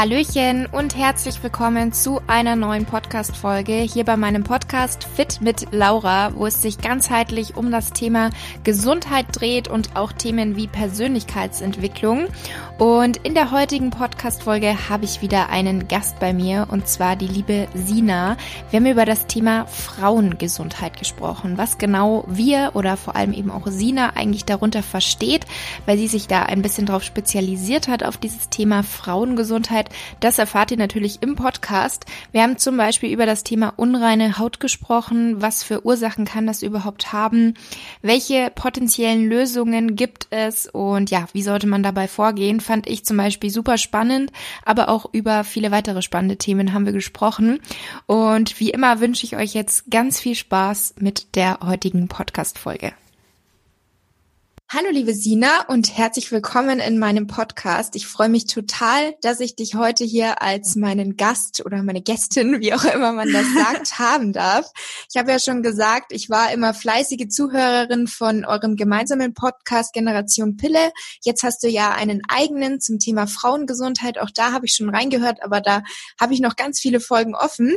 Hallöchen 0.00 0.64
und 0.64 0.96
herzlich 0.96 1.42
willkommen 1.42 1.92
zu 1.92 2.22
einer 2.26 2.56
neuen 2.56 2.86
Podcast-Folge 2.86 3.74
hier 3.74 4.06
bei 4.06 4.16
meinem 4.16 4.44
Podcast 4.44 5.04
Fit 5.04 5.42
mit 5.42 5.66
Laura, 5.72 6.34
wo 6.34 6.46
es 6.46 6.62
sich 6.62 6.78
ganzheitlich 6.78 7.54
um 7.54 7.70
das 7.70 7.92
Thema 7.92 8.30
Gesundheit 8.64 9.26
dreht 9.32 9.68
und 9.68 9.96
auch 9.96 10.12
Themen 10.12 10.56
wie 10.56 10.68
Persönlichkeitsentwicklung. 10.68 12.28
Und 12.78 13.18
in 13.18 13.34
der 13.34 13.50
heutigen 13.50 13.90
Podcast-Folge 13.90 14.88
habe 14.88 15.04
ich 15.04 15.20
wieder 15.20 15.50
einen 15.50 15.86
Gast 15.86 16.18
bei 16.18 16.32
mir 16.32 16.68
und 16.70 16.88
zwar 16.88 17.14
die 17.14 17.26
liebe 17.26 17.68
Sina. 17.74 18.38
Wir 18.70 18.80
haben 18.80 18.86
über 18.86 19.04
das 19.04 19.26
Thema 19.26 19.66
Frauengesundheit 19.66 20.98
gesprochen, 20.98 21.58
was 21.58 21.76
genau 21.76 22.24
wir 22.26 22.70
oder 22.72 22.96
vor 22.96 23.16
allem 23.16 23.34
eben 23.34 23.50
auch 23.50 23.66
Sina 23.66 24.16
eigentlich 24.16 24.46
darunter 24.46 24.82
versteht, 24.82 25.44
weil 25.84 25.98
sie 25.98 26.08
sich 26.08 26.26
da 26.26 26.44
ein 26.44 26.62
bisschen 26.62 26.86
drauf 26.86 27.02
spezialisiert 27.02 27.86
hat 27.86 28.02
auf 28.02 28.16
dieses 28.16 28.48
Thema 28.48 28.82
Frauengesundheit. 28.82 29.89
Das 30.20 30.38
erfahrt 30.38 30.70
ihr 30.70 30.76
natürlich 30.76 31.22
im 31.22 31.34
Podcast. 31.34 32.06
Wir 32.32 32.42
haben 32.42 32.56
zum 32.56 32.76
Beispiel 32.76 33.12
über 33.12 33.26
das 33.26 33.44
Thema 33.44 33.74
unreine 33.76 34.38
Haut 34.38 34.60
gesprochen. 34.60 35.42
Was 35.42 35.62
für 35.62 35.84
Ursachen 35.84 36.24
kann 36.24 36.46
das 36.46 36.62
überhaupt 36.62 37.12
haben? 37.12 37.54
Welche 38.00 38.50
potenziellen 38.54 39.28
Lösungen 39.28 39.96
gibt 39.96 40.28
es? 40.30 40.66
Und 40.66 41.10
ja, 41.10 41.26
wie 41.32 41.42
sollte 41.42 41.66
man 41.66 41.82
dabei 41.82 42.08
vorgehen? 42.08 42.60
fand 42.60 42.88
ich 42.88 43.04
zum 43.04 43.16
Beispiel 43.16 43.50
super 43.50 43.78
spannend, 43.78 44.30
aber 44.64 44.88
auch 44.88 45.06
über 45.12 45.42
viele 45.42 45.70
weitere 45.72 46.02
spannende 46.02 46.36
Themen 46.36 46.72
haben 46.72 46.86
wir 46.86 46.92
gesprochen. 46.92 47.58
Und 48.06 48.60
wie 48.60 48.70
immer 48.70 49.00
wünsche 49.00 49.26
ich 49.26 49.36
euch 49.36 49.54
jetzt 49.54 49.90
ganz 49.90 50.20
viel 50.20 50.36
Spaß 50.36 50.94
mit 51.00 51.34
der 51.34 51.58
heutigen 51.64 52.06
Podcast-Folge. 52.06 52.92
Hallo 54.72 54.86
liebe 54.92 55.14
Sina 55.14 55.66
und 55.66 55.98
herzlich 55.98 56.30
willkommen 56.30 56.78
in 56.78 57.00
meinem 57.00 57.26
Podcast. 57.26 57.96
Ich 57.96 58.06
freue 58.06 58.28
mich 58.28 58.46
total, 58.46 59.16
dass 59.20 59.40
ich 59.40 59.56
dich 59.56 59.74
heute 59.74 60.04
hier 60.04 60.42
als 60.42 60.76
meinen 60.76 61.16
Gast 61.16 61.66
oder 61.66 61.82
meine 61.82 62.02
Gästin, 62.02 62.60
wie 62.60 62.72
auch 62.72 62.84
immer 62.84 63.10
man 63.10 63.32
das 63.32 63.52
sagt, 63.52 63.98
haben 63.98 64.32
darf. 64.32 64.70
Ich 65.12 65.18
habe 65.18 65.32
ja 65.32 65.40
schon 65.40 65.64
gesagt, 65.64 66.12
ich 66.12 66.30
war 66.30 66.52
immer 66.52 66.72
fleißige 66.72 67.26
Zuhörerin 67.26 68.06
von 68.06 68.44
eurem 68.44 68.76
gemeinsamen 68.76 69.34
Podcast 69.34 69.92
Generation 69.92 70.56
Pille. 70.56 70.92
Jetzt 71.24 71.42
hast 71.42 71.64
du 71.64 71.68
ja 71.68 71.90
einen 71.90 72.22
eigenen 72.28 72.80
zum 72.80 73.00
Thema 73.00 73.26
Frauengesundheit. 73.26 74.20
Auch 74.20 74.30
da 74.32 74.52
habe 74.52 74.66
ich 74.66 74.74
schon 74.74 74.88
reingehört, 74.88 75.42
aber 75.42 75.60
da 75.60 75.82
habe 76.20 76.32
ich 76.32 76.38
noch 76.38 76.54
ganz 76.54 76.78
viele 76.78 77.00
Folgen 77.00 77.34
offen. 77.34 77.74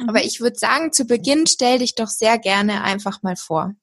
Aber 0.00 0.18
mhm. 0.18 0.26
ich 0.26 0.40
würde 0.40 0.58
sagen, 0.58 0.92
zu 0.92 1.04
Beginn 1.04 1.46
stell 1.46 1.78
dich 1.78 1.94
doch 1.94 2.08
sehr 2.08 2.40
gerne 2.40 2.82
einfach 2.82 3.22
mal 3.22 3.36
vor. 3.36 3.76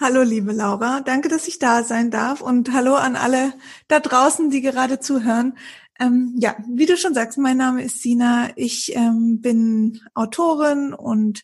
Hallo, 0.00 0.22
liebe 0.22 0.52
Laura. 0.52 1.00
Danke, 1.00 1.28
dass 1.28 1.48
ich 1.48 1.58
da 1.58 1.82
sein 1.82 2.12
darf. 2.12 2.40
Und 2.40 2.72
hallo 2.72 2.94
an 2.94 3.16
alle 3.16 3.52
da 3.88 3.98
draußen, 3.98 4.48
die 4.48 4.60
gerade 4.60 5.00
zuhören. 5.00 5.58
Ähm, 5.98 6.36
ja, 6.38 6.56
wie 6.68 6.86
du 6.86 6.96
schon 6.96 7.14
sagst, 7.14 7.36
mein 7.36 7.56
Name 7.56 7.82
ist 7.82 8.00
Sina. 8.00 8.50
Ich 8.54 8.94
ähm, 8.94 9.40
bin 9.40 10.00
Autorin 10.14 10.94
und 10.94 11.42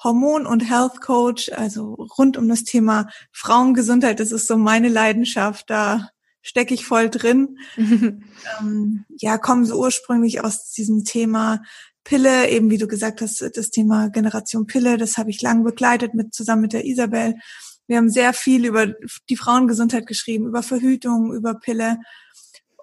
Hormon- 0.00 0.46
und 0.46 0.70
Health 0.70 1.00
Coach, 1.00 1.50
also 1.50 1.94
rund 1.94 2.36
um 2.36 2.48
das 2.48 2.62
Thema 2.62 3.08
Frauengesundheit. 3.32 4.20
Das 4.20 4.30
ist 4.30 4.46
so 4.46 4.56
meine 4.56 4.88
Leidenschaft. 4.88 5.68
Da 5.68 6.10
stecke 6.42 6.74
ich 6.74 6.86
voll 6.86 7.10
drin. 7.10 7.58
ähm, 7.76 9.04
ja, 9.16 9.36
komme 9.36 9.66
so 9.66 9.80
ursprünglich 9.80 10.44
aus 10.44 10.70
diesem 10.70 11.04
Thema 11.04 11.60
Pille, 12.04 12.50
eben 12.50 12.70
wie 12.70 12.78
du 12.78 12.86
gesagt 12.86 13.20
hast, 13.20 13.40
das 13.56 13.70
Thema 13.70 14.10
Generation 14.10 14.66
Pille, 14.66 14.96
das 14.96 15.18
habe 15.18 15.30
ich 15.30 15.42
lang 15.42 15.64
begleitet 15.64 16.14
mit 16.14 16.32
zusammen 16.32 16.62
mit 16.62 16.72
der 16.72 16.84
Isabel 16.84 17.34
wir 17.86 17.96
haben 17.96 18.10
sehr 18.10 18.32
viel 18.32 18.66
über 18.66 18.94
die 19.28 19.36
Frauengesundheit 19.36 20.06
geschrieben, 20.06 20.46
über 20.46 20.62
Verhütung, 20.62 21.32
über 21.32 21.54
Pille. 21.54 21.98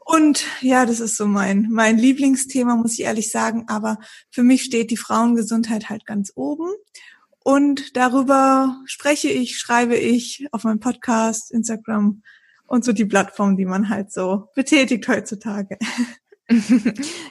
Und 0.06 0.46
ja, 0.62 0.86
das 0.86 1.00
ist 1.00 1.18
so 1.18 1.26
mein, 1.26 1.68
mein 1.72 1.98
Lieblingsthema, 1.98 2.76
muss 2.76 2.94
ich 2.94 3.02
ehrlich 3.02 3.32
sagen. 3.32 3.66
Aber 3.68 3.98
für 4.32 4.44
mich 4.44 4.64
steht 4.64 4.92
die 4.92 4.98
Frauengesundheit 4.98 5.90
halt 5.90 6.06
ganz 6.06 6.32
oben. 6.36 6.70
Und 7.44 7.98
darüber 7.98 8.82
spreche 8.86 9.30
ich, 9.30 9.58
schreibe 9.58 9.98
ich 9.98 10.48
auf 10.52 10.64
meinem 10.64 10.80
Podcast, 10.80 11.52
Instagram 11.52 12.22
und 12.66 12.86
so 12.86 12.94
die 12.94 13.06
Plattform, 13.06 13.58
die 13.58 13.66
man 13.66 13.90
halt 13.90 14.12
so 14.12 14.50
betätigt 14.56 15.08
heutzutage. 15.08 15.78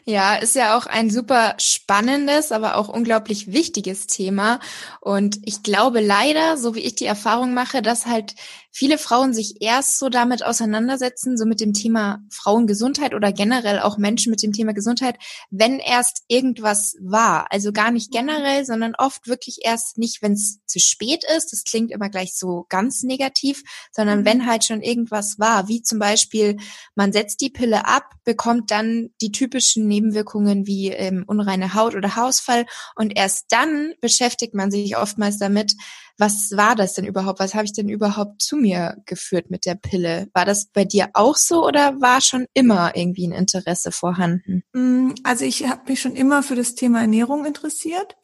Ja, 0.04 0.34
ist 0.36 0.54
ja 0.54 0.76
auch 0.76 0.86
ein 0.86 1.10
super 1.10 1.54
spannendes, 1.58 2.50
aber 2.52 2.76
auch 2.76 2.88
unglaublich 2.88 3.52
wichtiges 3.52 4.06
Thema. 4.06 4.58
Und 5.00 5.38
ich 5.44 5.62
glaube 5.62 6.00
leider, 6.00 6.56
so 6.56 6.74
wie 6.74 6.80
ich 6.80 6.94
die 6.94 7.06
Erfahrung 7.06 7.54
mache, 7.54 7.82
dass 7.82 8.06
halt 8.06 8.34
viele 8.72 8.96
Frauen 8.96 9.34
sich 9.34 9.60
erst 9.60 9.98
so 9.98 10.08
damit 10.08 10.42
auseinandersetzen, 10.42 11.36
so 11.36 11.44
mit 11.44 11.60
dem 11.60 11.74
Thema 11.74 12.20
Frauengesundheit 12.30 13.14
oder 13.14 13.30
generell 13.30 13.78
auch 13.80 13.98
Menschen 13.98 14.30
mit 14.30 14.42
dem 14.42 14.52
Thema 14.52 14.72
Gesundheit, 14.72 15.16
wenn 15.50 15.78
erst 15.78 16.24
irgendwas 16.26 16.96
war. 17.00 17.46
Also 17.50 17.72
gar 17.72 17.90
nicht 17.90 18.10
generell, 18.10 18.64
sondern 18.64 18.94
oft 18.96 19.28
wirklich 19.28 19.58
erst 19.62 19.98
nicht, 19.98 20.22
wenn 20.22 20.32
es 20.32 20.60
zu 20.66 20.80
spät 20.80 21.22
ist. 21.36 21.52
Das 21.52 21.64
klingt 21.64 21.90
immer 21.90 22.08
gleich 22.08 22.34
so 22.34 22.64
ganz 22.70 23.02
negativ, 23.02 23.62
sondern 23.92 24.20
mhm. 24.20 24.24
wenn 24.24 24.46
halt 24.46 24.64
schon 24.64 24.80
irgendwas 24.80 25.38
war, 25.38 25.68
wie 25.68 25.82
zum 25.82 25.98
Beispiel, 25.98 26.56
man 26.94 27.12
setzt 27.12 27.42
die 27.42 27.50
Pille 27.50 27.86
ab, 27.86 28.10
bekommt 28.24 28.70
dann 28.70 29.10
die 29.20 29.32
typischen 29.32 29.86
Nebenwirkungen 29.86 30.66
wie 30.66 30.88
ähm, 30.88 31.24
unreine 31.26 31.74
Haut 31.74 31.94
oder 31.94 32.16
Haarausfall 32.16 32.64
und 32.96 33.16
erst 33.16 33.46
dann 33.50 33.92
beschäftigt 34.00 34.54
man 34.54 34.70
sich 34.70 34.96
oftmals 34.96 35.38
damit, 35.38 35.74
was 36.18 36.52
war 36.56 36.76
das 36.76 36.94
denn 36.94 37.04
überhaupt? 37.04 37.40
Was 37.40 37.54
habe 37.54 37.64
ich 37.64 37.72
denn 37.72 37.88
überhaupt 37.88 38.42
zu 38.42 38.56
mir 38.56 38.96
geführt 39.06 39.50
mit 39.50 39.66
der 39.66 39.74
Pille? 39.74 40.28
War 40.34 40.44
das 40.44 40.66
bei 40.66 40.84
dir 40.84 41.10
auch 41.14 41.36
so 41.36 41.66
oder 41.66 42.00
war 42.00 42.20
schon 42.20 42.46
immer 42.54 42.96
irgendwie 42.96 43.26
ein 43.26 43.32
Interesse 43.32 43.92
vorhanden? 43.92 44.62
Mm, 44.72 45.10
also 45.24 45.44
ich 45.44 45.66
habe 45.66 45.82
mich 45.88 46.00
schon 46.00 46.16
immer 46.16 46.42
für 46.42 46.54
das 46.54 46.74
Thema 46.74 47.00
Ernährung 47.00 47.44
interessiert. 47.44 48.16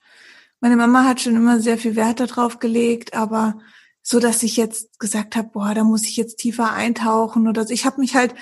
Meine 0.61 0.77
Mama 0.77 1.05
hat 1.05 1.21
schon 1.21 1.37
immer 1.37 1.61
sehr 1.61 1.79
viel 1.79 1.97
Wert 1.97 2.21
darauf 2.21 2.59
gelegt, 2.59 3.15
aber 3.15 3.59
so, 4.03 4.21
dass 4.21 4.43
ich 4.43 4.57
jetzt 4.57 4.99
gesagt 4.99 5.37
habe, 5.37 5.51
boah, 5.53 5.75
da 5.75 5.85
muss 5.85 6.05
ich 6.05 6.17
jetzt 6.17 6.37
tiefer 6.37 6.73
eintauchen 6.73 7.47
oder 7.47 7.67
so. 7.67 7.73
Ich 7.73 7.85
habe 7.85 8.01
mich 8.01 8.15
halt 8.15 8.35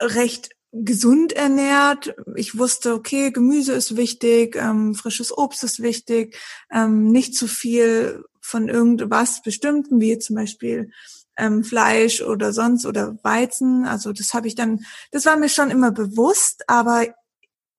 recht 0.00 0.50
gesund 0.72 1.32
ernährt. 1.32 2.14
Ich 2.36 2.58
wusste, 2.58 2.94
okay, 2.94 3.30
Gemüse 3.30 3.72
ist 3.72 3.96
wichtig, 3.96 4.56
ähm, 4.56 4.94
frisches 4.94 5.36
Obst 5.36 5.64
ist 5.64 5.80
wichtig, 5.80 6.36
ähm, 6.70 7.10
nicht 7.10 7.34
zu 7.34 7.46
viel 7.46 8.24
von 8.48 8.68
irgendwas 8.68 9.42
Bestimmten, 9.42 10.00
wie 10.00 10.18
zum 10.18 10.36
Beispiel 10.36 10.90
ähm, 11.36 11.64
Fleisch 11.64 12.22
oder 12.22 12.52
sonst 12.52 12.86
oder 12.86 13.18
Weizen. 13.22 13.84
Also 13.84 14.12
das 14.12 14.32
habe 14.32 14.48
ich 14.48 14.54
dann, 14.54 14.84
das 15.12 15.26
war 15.26 15.36
mir 15.36 15.48
schon 15.48 15.70
immer 15.70 15.92
bewusst, 15.92 16.64
aber 16.66 17.06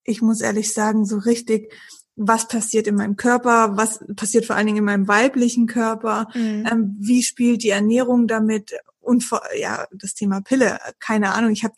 ich 0.03 0.21
muss 0.21 0.41
ehrlich 0.41 0.73
sagen, 0.73 1.05
so 1.05 1.17
richtig, 1.17 1.73
was 2.15 2.47
passiert 2.47 2.85
in 2.87 2.95
meinem 2.95 3.15
Körper, 3.15 3.77
was 3.77 3.99
passiert 4.15 4.45
vor 4.45 4.55
allen 4.55 4.67
Dingen 4.67 4.79
in 4.79 4.83
meinem 4.83 5.07
weiblichen 5.07 5.67
Körper, 5.67 6.27
mhm. 6.33 6.67
ähm, 6.69 6.97
wie 6.99 7.23
spielt 7.23 7.63
die 7.63 7.69
Ernährung 7.69 8.27
damit 8.27 8.73
und 8.99 9.25
ja, 9.57 9.87
das 9.91 10.13
Thema 10.13 10.41
Pille, 10.41 10.79
keine 10.99 11.33
Ahnung, 11.33 11.51
ich 11.51 11.63
habe 11.63 11.73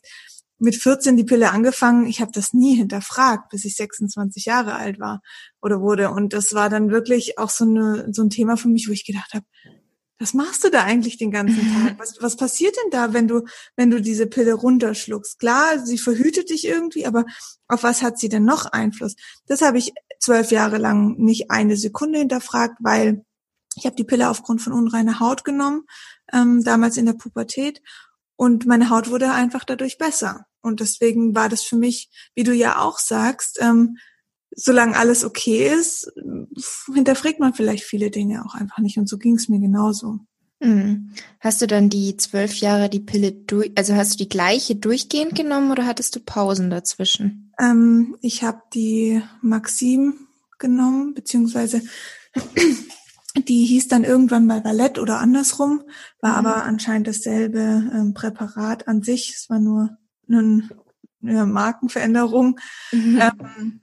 mit 0.62 0.76
14 0.76 1.16
die 1.16 1.24
Pille 1.24 1.50
angefangen. 1.50 2.06
Ich 2.06 2.20
habe 2.20 2.30
das 2.32 2.52
nie 2.52 2.76
hinterfragt, 2.76 3.50
bis 3.50 3.64
ich 3.64 3.74
26 3.74 4.44
Jahre 4.44 4.74
alt 4.74 5.00
war 5.00 5.20
oder 5.60 5.80
wurde. 5.80 6.10
Und 6.10 6.32
das 6.32 6.54
war 6.54 6.70
dann 6.70 6.90
wirklich 6.90 7.36
auch 7.38 7.50
so, 7.50 7.64
eine, 7.64 8.08
so 8.12 8.22
ein 8.22 8.30
Thema 8.30 8.56
für 8.56 8.68
mich, 8.68 8.88
wo 8.88 8.92
ich 8.92 9.04
gedacht 9.04 9.34
habe, 9.34 9.44
was 10.20 10.34
machst 10.34 10.62
du 10.62 10.70
da 10.70 10.84
eigentlich 10.84 11.18
den 11.18 11.32
ganzen 11.32 11.60
Tag? 11.74 11.98
Was, 11.98 12.14
was 12.20 12.36
passiert 12.36 12.76
denn 12.76 12.90
da, 12.92 13.12
wenn 13.12 13.26
du, 13.26 13.42
wenn 13.74 13.90
du 13.90 14.00
diese 14.00 14.28
Pille 14.28 14.54
runterschluckst? 14.54 15.40
Klar, 15.40 15.84
sie 15.84 15.98
verhütet 15.98 16.50
dich 16.50 16.64
irgendwie, 16.64 17.06
aber 17.06 17.24
auf 17.66 17.82
was 17.82 18.02
hat 18.02 18.20
sie 18.20 18.28
denn 18.28 18.44
noch 18.44 18.66
Einfluss? 18.66 19.16
Das 19.46 19.62
habe 19.62 19.78
ich 19.78 19.92
zwölf 20.20 20.52
Jahre 20.52 20.78
lang 20.78 21.16
nicht 21.18 21.50
eine 21.50 21.76
Sekunde 21.76 22.20
hinterfragt, 22.20 22.76
weil 22.78 23.24
ich 23.74 23.84
habe 23.84 23.96
die 23.96 24.04
Pille 24.04 24.30
aufgrund 24.30 24.62
von 24.62 24.74
unreiner 24.74 25.18
Haut 25.18 25.44
genommen, 25.44 25.86
ähm, 26.32 26.62
damals 26.62 26.96
in 26.98 27.06
der 27.06 27.14
Pubertät. 27.14 27.82
Und 28.36 28.64
meine 28.64 28.90
Haut 28.90 29.10
wurde 29.10 29.32
einfach 29.32 29.64
dadurch 29.64 29.98
besser. 29.98 30.46
Und 30.62 30.80
deswegen 30.80 31.34
war 31.34 31.48
das 31.48 31.62
für 31.62 31.76
mich, 31.76 32.10
wie 32.34 32.44
du 32.44 32.54
ja 32.54 32.80
auch 32.80 32.98
sagst, 32.98 33.58
ähm, 33.60 33.96
solange 34.54 34.96
alles 34.96 35.24
okay 35.24 35.68
ist, 35.68 36.12
hinterfragt 36.92 37.40
man 37.40 37.54
vielleicht 37.54 37.84
viele 37.84 38.10
Dinge 38.10 38.44
auch 38.44 38.54
einfach 38.54 38.78
nicht. 38.78 38.98
Und 38.98 39.08
so 39.08 39.18
ging 39.18 39.36
es 39.36 39.48
mir 39.48 39.60
genauso. 39.60 40.20
Mhm. 40.60 41.10
Hast 41.40 41.60
du 41.60 41.66
dann 41.66 41.88
die 41.88 42.16
zwölf 42.16 42.56
Jahre 42.56 42.88
die 42.88 43.00
Pille 43.00 43.32
durch, 43.32 43.72
also 43.76 43.94
hast 43.94 44.14
du 44.14 44.16
die 44.18 44.28
gleiche 44.28 44.76
durchgehend 44.76 45.34
genommen 45.34 45.70
oder 45.70 45.86
hattest 45.86 46.14
du 46.14 46.20
Pausen 46.20 46.70
dazwischen? 46.70 47.52
Ähm, 47.58 48.16
ich 48.20 48.44
habe 48.44 48.62
die 48.72 49.22
Maxim 49.40 50.28
genommen, 50.58 51.14
beziehungsweise 51.14 51.82
die 53.48 53.64
hieß 53.64 53.88
dann 53.88 54.04
irgendwann 54.04 54.46
mal 54.46 54.60
Ballett 54.60 54.98
oder 54.98 55.18
andersrum, 55.18 55.82
war 56.20 56.40
mhm. 56.40 56.46
aber 56.46 56.64
anscheinend 56.64 57.08
dasselbe 57.08 57.90
ähm, 57.92 58.14
Präparat 58.14 58.86
an 58.86 59.02
sich. 59.02 59.34
Es 59.34 59.50
war 59.50 59.58
nur 59.58 59.96
eine, 60.28 60.68
eine 61.22 61.46
Markenveränderung. 61.46 62.58
Mhm. 62.92 63.20
Ähm, 63.20 63.80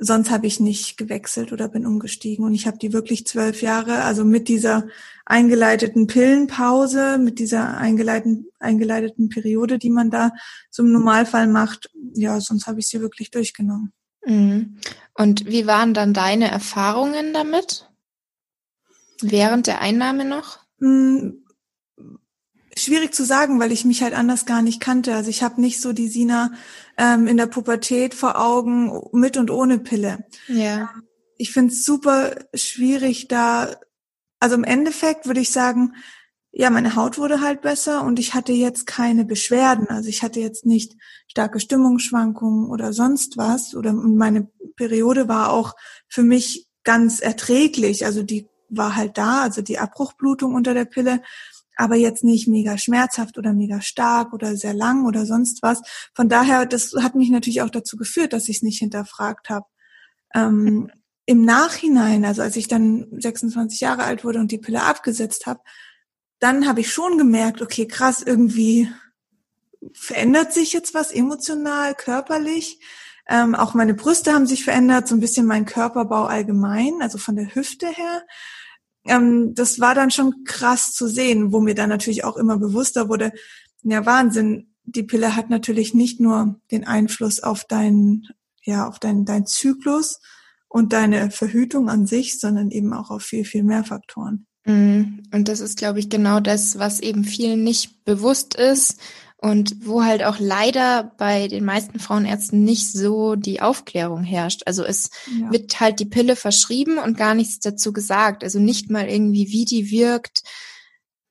sonst 0.00 0.30
habe 0.30 0.46
ich 0.46 0.58
nicht 0.58 0.96
gewechselt 0.96 1.52
oder 1.52 1.68
bin 1.68 1.86
umgestiegen. 1.86 2.44
Und 2.44 2.54
ich 2.54 2.66
habe 2.66 2.78
die 2.78 2.92
wirklich 2.92 3.26
zwölf 3.26 3.62
Jahre, 3.62 4.02
also 4.02 4.24
mit 4.24 4.48
dieser 4.48 4.88
eingeleiteten 5.26 6.06
Pillenpause, 6.06 7.18
mit 7.18 7.38
dieser 7.38 7.76
eingeleiteten, 7.76 8.48
eingeleiteten 8.58 9.28
Periode, 9.28 9.78
die 9.78 9.90
man 9.90 10.10
da 10.10 10.32
zum 10.70 10.90
Normalfall 10.90 11.46
macht, 11.46 11.90
ja, 12.14 12.40
sonst 12.40 12.66
habe 12.66 12.80
ich 12.80 12.88
sie 12.88 13.00
wirklich 13.00 13.30
durchgenommen. 13.30 13.92
Mhm. 14.24 14.78
Und 15.14 15.46
wie 15.46 15.66
waren 15.66 15.94
dann 15.94 16.14
deine 16.14 16.50
Erfahrungen 16.50 17.32
damit? 17.32 17.88
Während 19.20 19.66
der 19.66 19.82
Einnahme 19.82 20.24
noch? 20.24 20.60
Schwierig 22.76 23.14
zu 23.14 23.24
sagen, 23.24 23.58
weil 23.58 23.72
ich 23.72 23.84
mich 23.84 24.02
halt 24.02 24.14
anders 24.14 24.46
gar 24.46 24.62
nicht 24.62 24.80
kannte. 24.80 25.14
Also 25.14 25.30
ich 25.30 25.42
habe 25.42 25.60
nicht 25.60 25.80
so 25.80 25.92
die 25.92 26.08
Sina 26.08 26.52
ähm, 26.96 27.26
in 27.26 27.36
der 27.36 27.46
Pubertät 27.46 28.14
vor 28.14 28.40
Augen 28.40 28.92
mit 29.12 29.36
und 29.36 29.50
ohne 29.50 29.78
Pille. 29.78 30.24
Ja. 30.48 30.90
Ich 31.36 31.52
finde 31.52 31.72
es 31.72 31.84
super 31.84 32.36
schwierig 32.54 33.28
da, 33.28 33.74
also 34.38 34.54
im 34.54 34.64
Endeffekt 34.64 35.26
würde 35.26 35.40
ich 35.40 35.50
sagen, 35.50 35.94
ja, 36.52 36.68
meine 36.70 36.96
Haut 36.96 37.18
wurde 37.18 37.40
halt 37.40 37.60
besser 37.60 38.02
und 38.02 38.18
ich 38.18 38.34
hatte 38.34 38.52
jetzt 38.52 38.86
keine 38.86 39.24
Beschwerden. 39.24 39.88
Also 39.88 40.08
ich 40.08 40.22
hatte 40.22 40.40
jetzt 40.40 40.66
nicht 40.66 40.96
starke 41.28 41.60
Stimmungsschwankungen 41.60 42.68
oder 42.68 42.92
sonst 42.92 43.36
was. 43.36 43.74
Oder 43.74 43.92
meine 43.92 44.48
Periode 44.76 45.28
war 45.28 45.52
auch 45.52 45.74
für 46.08 46.22
mich 46.22 46.66
ganz 46.82 47.20
erträglich. 47.20 48.04
Also 48.04 48.22
die 48.22 48.48
war 48.68 48.96
halt 48.96 49.16
da, 49.16 49.42
also 49.42 49.62
die 49.62 49.78
Abbruchblutung 49.78 50.54
unter 50.54 50.74
der 50.74 50.84
Pille 50.86 51.22
aber 51.80 51.96
jetzt 51.96 52.22
nicht 52.24 52.46
mega 52.46 52.76
schmerzhaft 52.76 53.38
oder 53.38 53.54
mega 53.54 53.80
stark 53.80 54.34
oder 54.34 54.54
sehr 54.54 54.74
lang 54.74 55.06
oder 55.06 55.24
sonst 55.24 55.62
was. 55.62 55.80
Von 56.14 56.28
daher, 56.28 56.66
das 56.66 56.92
hat 57.00 57.14
mich 57.14 57.30
natürlich 57.30 57.62
auch 57.62 57.70
dazu 57.70 57.96
geführt, 57.96 58.34
dass 58.34 58.48
ich 58.48 58.56
es 58.56 58.62
nicht 58.62 58.78
hinterfragt 58.78 59.48
habe. 59.48 59.64
Ähm, 60.34 60.90
Im 61.24 61.44
Nachhinein, 61.44 62.26
also 62.26 62.42
als 62.42 62.56
ich 62.56 62.68
dann 62.68 63.06
26 63.12 63.80
Jahre 63.80 64.04
alt 64.04 64.24
wurde 64.24 64.40
und 64.40 64.52
die 64.52 64.58
Pille 64.58 64.82
abgesetzt 64.82 65.46
habe, 65.46 65.60
dann 66.38 66.68
habe 66.68 66.80
ich 66.80 66.92
schon 66.92 67.16
gemerkt, 67.16 67.62
okay, 67.62 67.86
krass, 67.86 68.22
irgendwie 68.22 68.88
verändert 69.94 70.52
sich 70.52 70.74
jetzt 70.74 70.92
was 70.92 71.12
emotional, 71.12 71.94
körperlich. 71.94 72.78
Ähm, 73.26 73.54
auch 73.54 73.72
meine 73.72 73.94
Brüste 73.94 74.34
haben 74.34 74.46
sich 74.46 74.64
verändert, 74.64 75.08
so 75.08 75.14
ein 75.14 75.20
bisschen 75.20 75.46
mein 75.46 75.64
Körperbau 75.64 76.24
allgemein, 76.24 77.00
also 77.00 77.16
von 77.16 77.36
der 77.36 77.54
Hüfte 77.54 77.86
her 77.86 78.22
ähm, 79.06 79.54
das 79.54 79.80
war 79.80 79.94
dann 79.94 80.10
schon 80.10 80.44
krass 80.44 80.92
zu 80.92 81.08
sehen, 81.08 81.52
wo 81.52 81.60
mir 81.60 81.74
dann 81.74 81.88
natürlich 81.88 82.24
auch 82.24 82.36
immer 82.36 82.58
bewusster 82.58 83.08
wurde, 83.08 83.32
ja 83.82 84.04
Wahnsinn, 84.04 84.74
die 84.84 85.02
Pille 85.02 85.36
hat 85.36 85.50
natürlich 85.50 85.94
nicht 85.94 86.20
nur 86.20 86.60
den 86.70 86.86
Einfluss 86.86 87.42
auf 87.42 87.64
deinen, 87.64 88.28
ja, 88.62 88.86
auf 88.86 88.98
deinen, 88.98 89.24
dein 89.24 89.46
Zyklus 89.46 90.20
und 90.68 90.92
deine 90.92 91.30
Verhütung 91.30 91.88
an 91.88 92.06
sich, 92.06 92.38
sondern 92.40 92.70
eben 92.70 92.92
auch 92.92 93.10
auf 93.10 93.22
viel, 93.22 93.44
viel 93.44 93.62
mehr 93.62 93.84
Faktoren. 93.84 94.46
Mhm. 94.66 95.22
Und 95.32 95.48
das 95.48 95.60
ist, 95.60 95.78
glaube 95.78 96.00
ich, 96.00 96.08
genau 96.08 96.40
das, 96.40 96.78
was 96.78 97.00
eben 97.00 97.24
vielen 97.24 97.64
nicht 97.64 98.04
bewusst 98.04 98.54
ist 98.54 99.00
und 99.42 99.86
wo 99.86 100.04
halt 100.04 100.22
auch 100.22 100.38
leider 100.38 101.14
bei 101.16 101.48
den 101.48 101.64
meisten 101.64 101.98
Frauenärzten 101.98 102.62
nicht 102.62 102.92
so 102.92 103.36
die 103.36 103.62
Aufklärung 103.62 104.22
herrscht. 104.22 104.62
Also 104.66 104.84
es 104.84 105.10
ja. 105.40 105.50
wird 105.50 105.80
halt 105.80 105.98
die 105.98 106.06
Pille 106.06 106.36
verschrieben 106.36 106.98
und 106.98 107.16
gar 107.16 107.34
nichts 107.34 107.58
dazu 107.58 107.92
gesagt. 107.92 108.44
Also 108.44 108.58
nicht 108.58 108.90
mal 108.90 109.08
irgendwie, 109.08 109.48
wie 109.48 109.64
die 109.64 109.90
wirkt. 109.90 110.42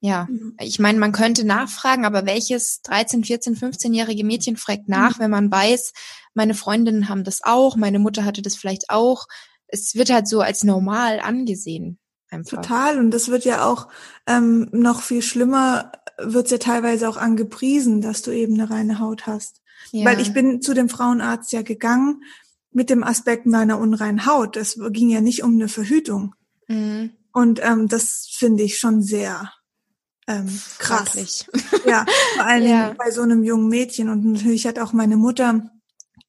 Ja, 0.01 0.27
mhm. 0.27 0.55
ich 0.59 0.79
meine, 0.79 0.97
man 0.97 1.11
könnte 1.11 1.45
nachfragen, 1.45 2.05
aber 2.05 2.25
welches 2.25 2.81
13, 2.81 3.25
14, 3.25 3.55
15-jährige 3.55 4.23
Mädchen 4.23 4.57
fragt 4.57 4.89
nach, 4.89 5.17
mhm. 5.17 5.23
wenn 5.23 5.31
man 5.31 5.51
weiß, 5.51 5.93
meine 6.33 6.55
Freundinnen 6.55 7.09
haben 7.09 7.23
das 7.23 7.41
auch, 7.43 7.75
meine 7.75 7.99
Mutter 7.99 8.25
hatte 8.25 8.41
das 8.41 8.55
vielleicht 8.55 8.89
auch. 8.89 9.27
Es 9.67 9.93
wird 9.93 10.09
halt 10.09 10.27
so 10.27 10.41
als 10.41 10.63
normal 10.63 11.19
angesehen. 11.19 11.99
Einfach. 12.29 12.61
Total. 12.61 12.99
Und 12.99 13.11
das 13.11 13.29
wird 13.29 13.45
ja 13.45 13.65
auch 13.65 13.87
ähm, 14.27 14.69
noch 14.71 15.01
viel 15.01 15.21
schlimmer, 15.21 15.91
wird 16.17 16.51
ja 16.51 16.57
teilweise 16.57 17.09
auch 17.09 17.17
angepriesen, 17.17 18.01
dass 18.01 18.21
du 18.21 18.31
eben 18.31 18.53
eine 18.53 18.69
reine 18.69 18.99
Haut 18.99 19.25
hast. 19.27 19.61
Ja. 19.91 20.05
Weil 20.05 20.19
ich 20.19 20.33
bin 20.33 20.61
zu 20.61 20.73
dem 20.73 20.89
Frauenarzt 20.89 21.51
ja 21.51 21.61
gegangen 21.61 22.23
mit 22.71 22.89
dem 22.89 23.03
Aspekt 23.03 23.45
meiner 23.45 23.79
unreinen 23.79 24.25
Haut. 24.25 24.57
Es 24.57 24.79
ging 24.91 25.09
ja 25.09 25.21
nicht 25.21 25.43
um 25.43 25.53
eine 25.53 25.67
Verhütung. 25.67 26.35
Mhm. 26.67 27.11
Und 27.33 27.61
ähm, 27.63 27.87
das 27.87 28.27
finde 28.31 28.63
ich 28.63 28.77
schon 28.77 29.01
sehr 29.01 29.51
ähm, 30.27 30.61
krass. 30.77 31.47
ja, 31.85 32.05
vor 32.35 32.45
allem 32.45 32.67
ja. 32.69 32.93
bei 32.97 33.11
so 33.11 33.21
einem 33.21 33.43
jungen 33.43 33.69
Mädchen. 33.69 34.09
Und 34.09 34.25
natürlich 34.25 34.67
hat 34.67 34.77
auch 34.77 34.93
meine 34.93 35.17
Mutter, 35.17 35.71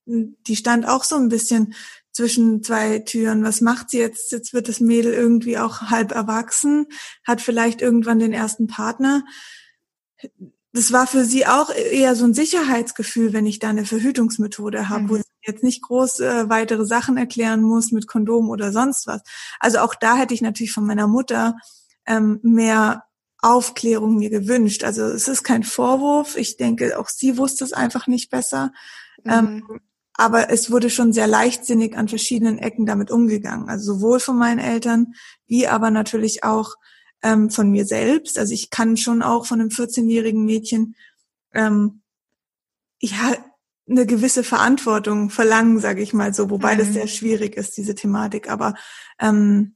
die 0.06 0.56
stand 0.56 0.88
auch 0.88 1.04
so 1.04 1.16
ein 1.16 1.28
bisschen 1.28 1.74
zwischen 2.12 2.62
zwei 2.62 2.98
Türen. 3.00 3.44
Was 3.44 3.60
macht 3.60 3.90
sie 3.90 3.98
jetzt? 3.98 4.32
Jetzt 4.32 4.52
wird 4.52 4.68
das 4.68 4.80
Mädel 4.80 5.12
irgendwie 5.12 5.58
auch 5.58 5.82
halb 5.82 6.12
erwachsen, 6.12 6.86
hat 7.26 7.40
vielleicht 7.40 7.82
irgendwann 7.82 8.18
den 8.18 8.32
ersten 8.32 8.66
Partner. 8.66 9.24
Das 10.72 10.92
war 10.92 11.06
für 11.06 11.24
sie 11.24 11.46
auch 11.46 11.70
eher 11.70 12.14
so 12.14 12.24
ein 12.24 12.34
Sicherheitsgefühl, 12.34 13.32
wenn 13.32 13.46
ich 13.46 13.58
da 13.58 13.70
eine 13.70 13.86
Verhütungsmethode 13.86 14.88
habe, 14.88 15.04
mhm. 15.04 15.08
wo 15.08 15.16
sie 15.16 15.22
jetzt 15.46 15.64
nicht 15.64 15.82
groß 15.82 16.20
äh, 16.20 16.48
weitere 16.48 16.84
Sachen 16.84 17.16
erklären 17.16 17.62
muss 17.62 17.92
mit 17.92 18.06
Kondom 18.06 18.50
oder 18.50 18.72
sonst 18.72 19.06
was. 19.06 19.22
Also 19.58 19.78
auch 19.78 19.94
da 19.94 20.16
hätte 20.16 20.34
ich 20.34 20.42
natürlich 20.42 20.72
von 20.72 20.86
meiner 20.86 21.06
Mutter 21.06 21.56
ähm, 22.06 22.40
mehr 22.42 23.04
Aufklärung 23.38 24.16
mir 24.16 24.30
gewünscht. 24.30 24.84
Also 24.84 25.02
es 25.04 25.28
ist 25.28 25.42
kein 25.42 25.62
Vorwurf. 25.62 26.36
Ich 26.36 26.56
denke, 26.56 26.98
auch 26.98 27.08
sie 27.08 27.38
wusste 27.38 27.64
es 27.64 27.72
einfach 27.72 28.06
nicht 28.06 28.30
besser. 28.30 28.72
Mhm. 29.24 29.30
Ähm, 29.32 29.80
aber 30.20 30.50
es 30.50 30.70
wurde 30.70 30.90
schon 30.90 31.14
sehr 31.14 31.26
leichtsinnig 31.26 31.96
an 31.96 32.06
verschiedenen 32.06 32.58
Ecken 32.58 32.84
damit 32.84 33.10
umgegangen. 33.10 33.70
Also 33.70 33.94
sowohl 33.94 34.20
von 34.20 34.36
meinen 34.36 34.58
Eltern, 34.58 35.14
wie 35.46 35.66
aber 35.66 35.90
natürlich 35.90 36.44
auch 36.44 36.74
ähm, 37.22 37.48
von 37.48 37.70
mir 37.70 37.86
selbst. 37.86 38.38
Also 38.38 38.52
ich 38.52 38.68
kann 38.68 38.98
schon 38.98 39.22
auch 39.22 39.46
von 39.46 39.60
einem 39.60 39.70
14-jährigen 39.70 40.44
Mädchen 40.44 40.94
ähm, 41.54 42.02
ja 43.00 43.34
eine 43.88 44.04
gewisse 44.04 44.44
Verantwortung 44.44 45.30
verlangen, 45.30 45.80
sage 45.80 46.02
ich 46.02 46.12
mal 46.12 46.34
so, 46.34 46.50
wobei 46.50 46.74
mhm. 46.74 46.80
das 46.80 46.92
sehr 46.92 47.06
schwierig 47.06 47.56
ist, 47.56 47.78
diese 47.78 47.94
Thematik. 47.94 48.50
Aber 48.50 48.74
ähm, 49.18 49.74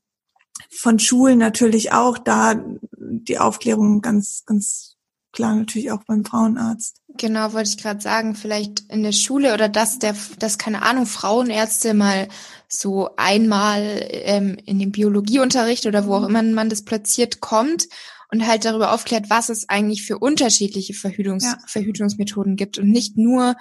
von 0.70 0.98
Schulen 0.98 1.38
natürlich 1.38 1.92
auch 1.92 2.18
da 2.18 2.62
die 2.98 3.38
Aufklärung 3.38 4.02
ganz, 4.02 4.44
ganz 4.44 4.93
klar 5.34 5.54
natürlich 5.54 5.90
auch 5.92 6.02
beim 6.06 6.24
Frauenarzt. 6.24 7.00
Genau, 7.16 7.52
wollte 7.52 7.68
ich 7.68 7.78
gerade 7.78 8.00
sagen, 8.00 8.34
vielleicht 8.34 8.80
in 8.90 9.02
der 9.02 9.12
Schule 9.12 9.54
oder 9.54 9.68
dass 9.68 9.98
der, 9.98 10.16
dass 10.38 10.58
keine 10.58 10.82
Ahnung, 10.82 11.06
Frauenärzte 11.06 11.94
mal 11.94 12.28
so 12.68 13.10
einmal 13.16 14.00
ähm, 14.10 14.56
in 14.64 14.78
dem 14.78 14.92
Biologieunterricht 14.92 15.86
oder 15.86 16.06
wo 16.06 16.14
auch 16.14 16.20
mhm. 16.20 16.36
immer 16.36 16.42
man 16.42 16.70
das 16.70 16.84
platziert 16.84 17.40
kommt 17.40 17.88
und 18.32 18.46
halt 18.46 18.64
darüber 18.64 18.92
aufklärt, 18.92 19.30
was 19.30 19.48
es 19.48 19.68
eigentlich 19.68 20.04
für 20.04 20.18
unterschiedliche 20.18 20.94
Verhütungs 20.94 21.44
ja. 21.44 21.58
Verhütungsmethoden 21.66 22.56
gibt 22.56 22.78
und 22.78 22.90
nicht 22.90 23.16
nur 23.16 23.54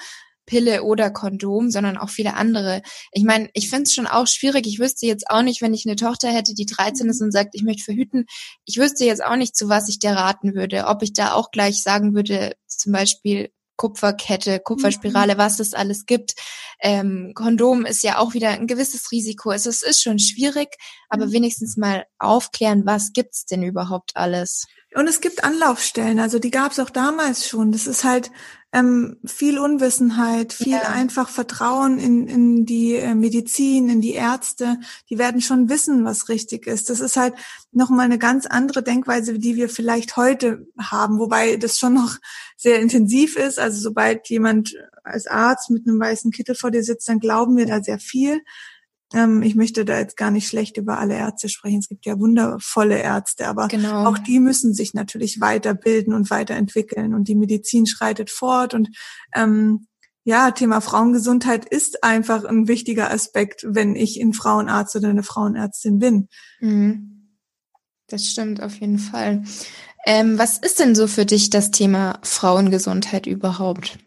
Pille 0.46 0.84
oder 0.84 1.12
Kondom, 1.12 1.72
sondern 1.72 1.98
auch 1.98 2.10
viele 2.10 2.36
andere. 2.36 2.82
Ich 3.12 3.24
meine, 3.24 3.50
ich 3.54 3.70
finde 3.70 3.84
es 3.84 3.94
schon 3.94 4.08
auch 4.08 4.28
schwierig. 4.28 4.68
Ich 4.68 4.80
wüsste 4.80 5.06
jetzt 5.06 5.30
auch 5.30 5.42
nicht, 5.42 5.62
wenn 5.62 5.74
ich 5.74 5.86
eine 5.86 5.96
Tochter 5.96 6.30
hätte, 6.30 6.54
die 6.54 6.66
13 6.66 7.10
ist 7.10 7.22
und 7.22 7.32
sagt, 7.32 7.56
ich 7.56 7.64
möchte 7.64 7.84
verhüten, 7.84 8.26
ich 8.66 8.78
wüsste 8.78 9.06
jetzt 9.06 9.24
auch 9.24 9.36
nicht, 9.36 9.56
zu 9.56 9.70
was 9.70 9.90
ich 9.90 10.00
der 10.00 10.16
raten 10.16 10.56
würde. 10.56 10.86
Ob 10.88 11.02
ich 11.04 11.14
da 11.14 11.34
auch 11.34 11.52
gleich 11.52 11.82
sagen 11.82 12.14
würde, 12.14 12.54
zum 12.68 12.92
Beispiel 12.92 13.50
Kupferkette, 13.76 14.60
Kupferspirale, 14.60 15.36
mhm. 15.36 15.38
was 15.40 15.60
es 15.60 15.74
alles 15.74 16.06
gibt. 16.06 16.36
Ähm, 16.80 17.32
Kondom 17.34 17.86
ist 17.86 18.04
ja 18.04 18.20
auch 18.20 18.34
wieder 18.34 18.50
ein 18.50 18.68
gewisses 18.68 19.12
Risiko. 19.12 19.50
Also 19.50 19.70
es 19.70 19.82
ist 19.82 20.02
schon 20.02 20.20
schwierig, 20.20 20.70
aber 21.10 21.28
mhm. 21.28 21.32
wenigstens 21.32 21.78
mal 21.78 22.06
aufklären, 22.20 22.86
was 22.86 23.14
gibt's 23.14 23.46
denn 23.46 23.64
überhaupt 23.64 24.12
alles? 24.16 24.66
Und 24.96 25.08
es 25.08 25.22
gibt 25.22 25.44
Anlaufstellen, 25.44 26.20
also 26.20 26.38
die 26.38 26.52
gab 26.52 26.72
es 26.72 26.80
auch 26.80 26.92
damals 26.92 27.48
schon. 27.48 27.72
Das 27.72 27.88
ist 27.88 28.04
halt 28.04 28.30
ähm, 28.74 29.18
viel 29.24 29.60
Unwissenheit, 29.60 30.52
viel 30.52 30.74
ja. 30.74 30.90
einfach 30.90 31.30
Vertrauen 31.30 32.00
in, 32.00 32.28
in 32.28 32.66
die 32.66 32.96
äh, 32.96 33.14
Medizin, 33.14 33.88
in 33.88 34.02
die 34.02 34.14
Ärzte. 34.14 34.80
Die 35.12 35.20
werden 35.20 35.42
schon 35.42 35.70
wissen, 35.70 36.06
was 36.06 36.28
richtig 36.28 36.66
ist. 36.66 36.90
Das 36.90 37.00
ist 37.00 37.16
halt 37.16 37.36
nochmal 37.72 38.06
eine 38.06 38.18
ganz 38.18 38.48
andere 38.48 38.82
Denkweise, 38.82 39.38
die 39.38 39.56
wir 39.56 39.70
vielleicht 39.70 40.18
heute 40.18 40.66
haben, 40.80 41.20
wobei 41.20 41.58
das 41.58 41.78
schon 41.78 41.94
noch 41.94 42.18
sehr 42.58 42.82
intensiv 42.82 43.38
ist. 43.38 43.60
Also 43.60 43.80
sobald 43.80 44.28
jemand 44.30 44.76
als 45.04 45.28
Arzt 45.28 45.70
mit 45.70 45.88
einem 45.88 46.00
weißen 46.00 46.32
Kittel 46.32 46.56
vor 46.56 46.72
dir 46.72 46.84
sitzt, 46.84 47.08
dann 47.08 47.20
glauben 47.20 47.56
wir 47.56 47.68
da 47.68 47.84
sehr 47.84 48.00
viel. 48.00 48.42
Ähm, 49.14 49.42
ich 49.44 49.56
möchte 49.56 49.86
da 49.86 50.00
jetzt 50.00 50.18
gar 50.18 50.32
nicht 50.32 50.48
schlecht 50.48 50.78
über 50.78 51.00
alle 51.00 51.16
Ärzte 51.16 51.48
sprechen. 51.50 51.80
Es 51.80 51.88
gibt 51.88 52.06
ja 52.06 52.20
wundervolle 52.20 52.98
Ärzte, 52.98 53.48
aber 53.48 53.68
genau. 53.68 54.06
auch 54.08 54.18
die 54.18 54.40
müssen 54.40 54.74
sich 54.74 54.94
natürlich 54.94 55.40
weiterbilden 55.40 56.14
und 56.14 56.30
weiterentwickeln. 56.30 57.14
Und 57.14 57.28
die 57.28 57.36
Medizin 57.36 57.86
schreitet 57.86 58.30
fort. 58.30 58.74
Und 58.74 58.90
ähm, 59.36 59.88
ja, 60.24 60.52
Thema 60.52 60.82
Frauengesundheit 60.82 61.66
ist 61.66 62.04
einfach 62.04 62.46
ein 62.46 62.68
wichtiger 62.68 63.12
Aspekt, 63.12 63.66
wenn 63.68 63.96
ich 63.96 64.20
ein 64.20 64.34
Frauenarzt 64.34 64.96
oder 64.96 65.10
eine 65.10 65.24
Frauenärztin 65.24 66.00
bin. 66.00 66.28
Mhm. 66.60 67.10
Das 68.08 68.26
stimmt 68.26 68.62
auf 68.62 68.76
jeden 68.76 69.00
Fall. 69.00 69.44
Ähm, 70.06 70.38
was 70.38 70.58
ist 70.58 70.80
denn 70.80 70.96
so 70.96 71.08
für 71.08 71.26
dich 71.26 71.50
das 71.50 71.72
Thema 71.72 72.20
Frauengesundheit 72.24 73.26
überhaupt? 73.26 73.98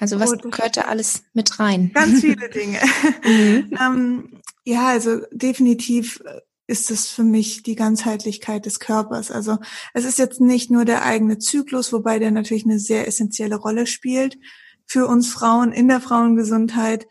Also 0.00 0.20
was 0.20 0.32
oh, 0.32 0.36
gehört 0.36 0.76
da 0.76 0.82
alles 0.82 1.24
mit 1.32 1.58
rein? 1.58 1.90
Ganz 1.92 2.20
viele 2.20 2.48
Dinge. 2.48 2.78
mhm. 3.24 3.76
ähm, 3.80 4.40
ja, 4.64 4.88
also 4.88 5.20
definitiv 5.32 6.22
ist 6.66 6.90
es 6.90 7.08
für 7.08 7.24
mich 7.24 7.62
die 7.62 7.74
Ganzheitlichkeit 7.74 8.66
des 8.66 8.78
Körpers. 8.78 9.30
Also 9.30 9.58
es 9.94 10.04
ist 10.04 10.18
jetzt 10.18 10.40
nicht 10.40 10.70
nur 10.70 10.84
der 10.84 11.04
eigene 11.04 11.38
Zyklus, 11.38 11.92
wobei 11.92 12.18
der 12.18 12.30
natürlich 12.30 12.64
eine 12.64 12.78
sehr 12.78 13.08
essentielle 13.08 13.56
Rolle 13.56 13.86
spielt 13.86 14.38
für 14.86 15.06
uns 15.06 15.32
Frauen 15.32 15.72
in 15.72 15.88
der 15.88 16.00
Frauengesundheit, 16.00 17.06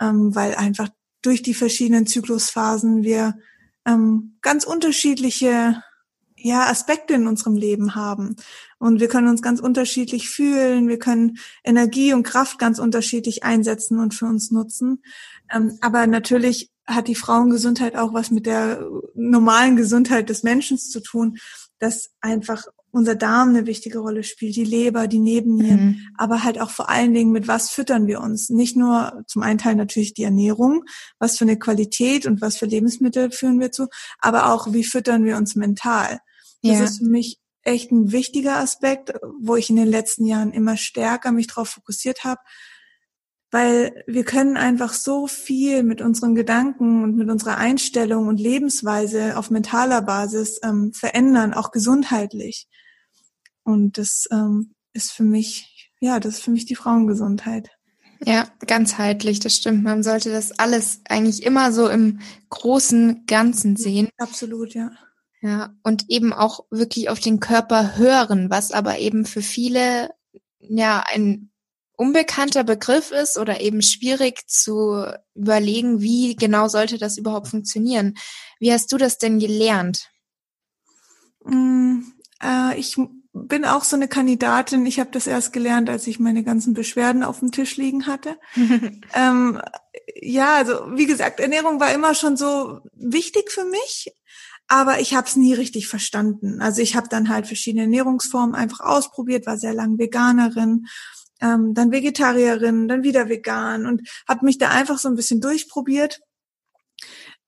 ähm, 0.00 0.34
weil 0.34 0.54
einfach 0.54 0.88
durch 1.20 1.42
die 1.42 1.54
verschiedenen 1.54 2.06
Zyklusphasen 2.06 3.02
wir 3.02 3.38
ähm, 3.86 4.38
ganz 4.40 4.64
unterschiedliche 4.64 5.82
ja, 6.42 6.68
Aspekte 6.68 7.14
in 7.14 7.26
unserem 7.26 7.56
Leben 7.56 7.94
haben. 7.94 8.36
Und 8.78 9.00
wir 9.00 9.08
können 9.08 9.28
uns 9.28 9.42
ganz 9.42 9.60
unterschiedlich 9.60 10.28
fühlen, 10.28 10.88
wir 10.88 10.98
können 10.98 11.38
Energie 11.64 12.12
und 12.12 12.24
Kraft 12.24 12.58
ganz 12.58 12.78
unterschiedlich 12.78 13.44
einsetzen 13.44 14.00
und 14.00 14.14
für 14.14 14.26
uns 14.26 14.50
nutzen. 14.50 15.02
Ähm, 15.52 15.78
aber 15.80 16.06
natürlich 16.06 16.70
hat 16.86 17.08
die 17.08 17.14
Frauengesundheit 17.14 17.96
auch 17.96 18.12
was 18.12 18.30
mit 18.30 18.46
der 18.46 18.84
normalen 19.14 19.76
Gesundheit 19.76 20.28
des 20.28 20.42
Menschen 20.42 20.78
zu 20.78 21.00
tun, 21.00 21.38
dass 21.78 22.10
einfach 22.20 22.64
unser 22.92 23.14
Darm 23.14 23.50
eine 23.50 23.66
wichtige 23.66 23.98
Rolle 23.98 24.22
spielt, 24.22 24.54
die 24.54 24.64
Leber, 24.64 25.08
die 25.08 25.18
Nebennieren, 25.18 25.84
mhm. 25.84 26.08
aber 26.16 26.44
halt 26.44 26.60
auch 26.60 26.70
vor 26.70 26.90
allen 26.90 27.14
Dingen 27.14 27.32
mit 27.32 27.48
was 27.48 27.70
füttern 27.70 28.06
wir 28.06 28.20
uns. 28.20 28.50
Nicht 28.50 28.76
nur 28.76 29.24
zum 29.26 29.42
einen 29.42 29.58
Teil 29.58 29.74
natürlich 29.76 30.12
die 30.12 30.24
Ernährung, 30.24 30.84
was 31.18 31.38
für 31.38 31.44
eine 31.44 31.58
Qualität 31.58 32.26
und 32.26 32.40
was 32.40 32.58
für 32.58 32.66
Lebensmittel 32.66 33.30
führen 33.30 33.58
wir 33.60 33.72
zu, 33.72 33.88
aber 34.18 34.52
auch 34.52 34.72
wie 34.72 34.84
füttern 34.84 35.24
wir 35.24 35.38
uns 35.38 35.56
mental. 35.56 36.20
Das 36.62 36.78
ja. 36.78 36.84
ist 36.84 36.98
für 36.98 37.06
mich 37.06 37.38
echt 37.62 37.90
ein 37.90 38.12
wichtiger 38.12 38.56
Aspekt, 38.56 39.12
wo 39.40 39.56
ich 39.56 39.70
in 39.70 39.76
den 39.76 39.88
letzten 39.88 40.24
Jahren 40.24 40.52
immer 40.52 40.76
stärker 40.76 41.32
mich 41.32 41.46
darauf 41.46 41.68
fokussiert 41.68 42.24
habe, 42.24 42.40
weil 43.50 44.02
wir 44.06 44.24
können 44.24 44.56
einfach 44.56 44.92
so 44.92 45.26
viel 45.26 45.82
mit 45.82 46.00
unseren 46.00 46.34
Gedanken 46.34 47.04
und 47.04 47.16
mit 47.16 47.30
unserer 47.30 47.58
Einstellung 47.58 48.26
und 48.26 48.40
Lebensweise 48.40 49.36
auf 49.36 49.50
mentaler 49.50 50.02
Basis 50.02 50.58
ähm, 50.62 50.92
verändern, 50.92 51.52
auch 51.52 51.70
gesundheitlich. 51.70 52.66
Und 53.62 53.98
das 53.98 54.26
ähm, 54.32 54.74
ist 54.92 55.12
für 55.12 55.22
mich, 55.22 55.90
ja, 56.00 56.18
das 56.18 56.36
ist 56.36 56.44
für 56.44 56.50
mich 56.50 56.64
die 56.64 56.74
Frauengesundheit. 56.74 57.70
Ja, 58.24 58.48
ganzheitlich, 58.66 59.40
das 59.40 59.56
stimmt. 59.56 59.82
Man 59.82 60.02
sollte 60.02 60.30
das 60.30 60.58
alles 60.58 61.00
eigentlich 61.08 61.42
immer 61.42 61.72
so 61.72 61.88
im 61.88 62.20
großen 62.50 63.26
Ganzen 63.26 63.76
sehen. 63.76 64.08
Absolut, 64.16 64.74
ja. 64.74 64.92
Ja, 65.42 65.74
und 65.82 66.08
eben 66.08 66.32
auch 66.32 66.66
wirklich 66.70 67.08
auf 67.08 67.18
den 67.18 67.40
Körper 67.40 67.96
hören, 67.96 68.48
was 68.48 68.70
aber 68.70 68.98
eben 68.98 69.26
für 69.26 69.42
viele 69.42 70.10
ja 70.60 71.02
ein 71.04 71.50
unbekannter 71.96 72.62
Begriff 72.62 73.10
ist 73.10 73.38
oder 73.38 73.60
eben 73.60 73.82
schwierig 73.82 74.46
zu 74.46 75.04
überlegen, 75.34 76.00
wie 76.00 76.36
genau 76.36 76.68
sollte 76.68 76.96
das 76.96 77.18
überhaupt 77.18 77.48
funktionieren. 77.48 78.14
Wie 78.60 78.72
hast 78.72 78.92
du 78.92 78.98
das 78.98 79.18
denn 79.18 79.40
gelernt? 79.40 80.10
Mm, 81.44 82.02
äh, 82.40 82.78
ich 82.78 82.96
bin 83.32 83.64
auch 83.64 83.84
so 83.84 83.96
eine 83.96 84.08
Kandidatin. 84.08 84.86
Ich 84.86 85.00
habe 85.00 85.10
das 85.10 85.26
erst 85.26 85.52
gelernt, 85.52 85.88
als 85.90 86.06
ich 86.06 86.20
meine 86.20 86.44
ganzen 86.44 86.74
Beschwerden 86.74 87.22
auf 87.22 87.40
dem 87.40 87.50
Tisch 87.50 87.76
liegen 87.76 88.06
hatte. 88.06 88.36
ähm, 89.14 89.60
ja, 90.20 90.54
also 90.56 90.84
wie 90.94 91.06
gesagt, 91.06 91.40
Ernährung 91.40 91.80
war 91.80 91.92
immer 91.92 92.14
schon 92.14 92.36
so 92.36 92.80
wichtig 92.94 93.50
für 93.50 93.64
mich, 93.64 94.12
aber 94.72 95.00
ich 95.00 95.14
habe 95.14 95.26
es 95.26 95.36
nie 95.36 95.52
richtig 95.52 95.86
verstanden. 95.86 96.62
Also 96.62 96.80
ich 96.80 96.96
habe 96.96 97.06
dann 97.06 97.28
halt 97.28 97.46
verschiedene 97.46 97.82
Ernährungsformen 97.82 98.54
einfach 98.54 98.80
ausprobiert, 98.80 99.44
war 99.44 99.58
sehr 99.58 99.74
lang 99.74 99.98
Veganerin, 99.98 100.86
ähm, 101.42 101.74
dann 101.74 101.92
Vegetarierin, 101.92 102.88
dann 102.88 103.02
wieder 103.02 103.28
vegan 103.28 103.84
und 103.84 104.08
habe 104.26 104.46
mich 104.46 104.56
da 104.56 104.70
einfach 104.70 104.98
so 104.98 105.10
ein 105.10 105.14
bisschen 105.14 105.42
durchprobiert. 105.42 106.22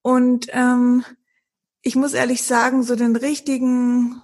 Und 0.02 0.48
ähm, 0.50 1.02
ich 1.80 1.96
muss 1.96 2.12
ehrlich 2.12 2.42
sagen, 2.42 2.82
so 2.82 2.94
den 2.94 3.16
richtigen, 3.16 4.20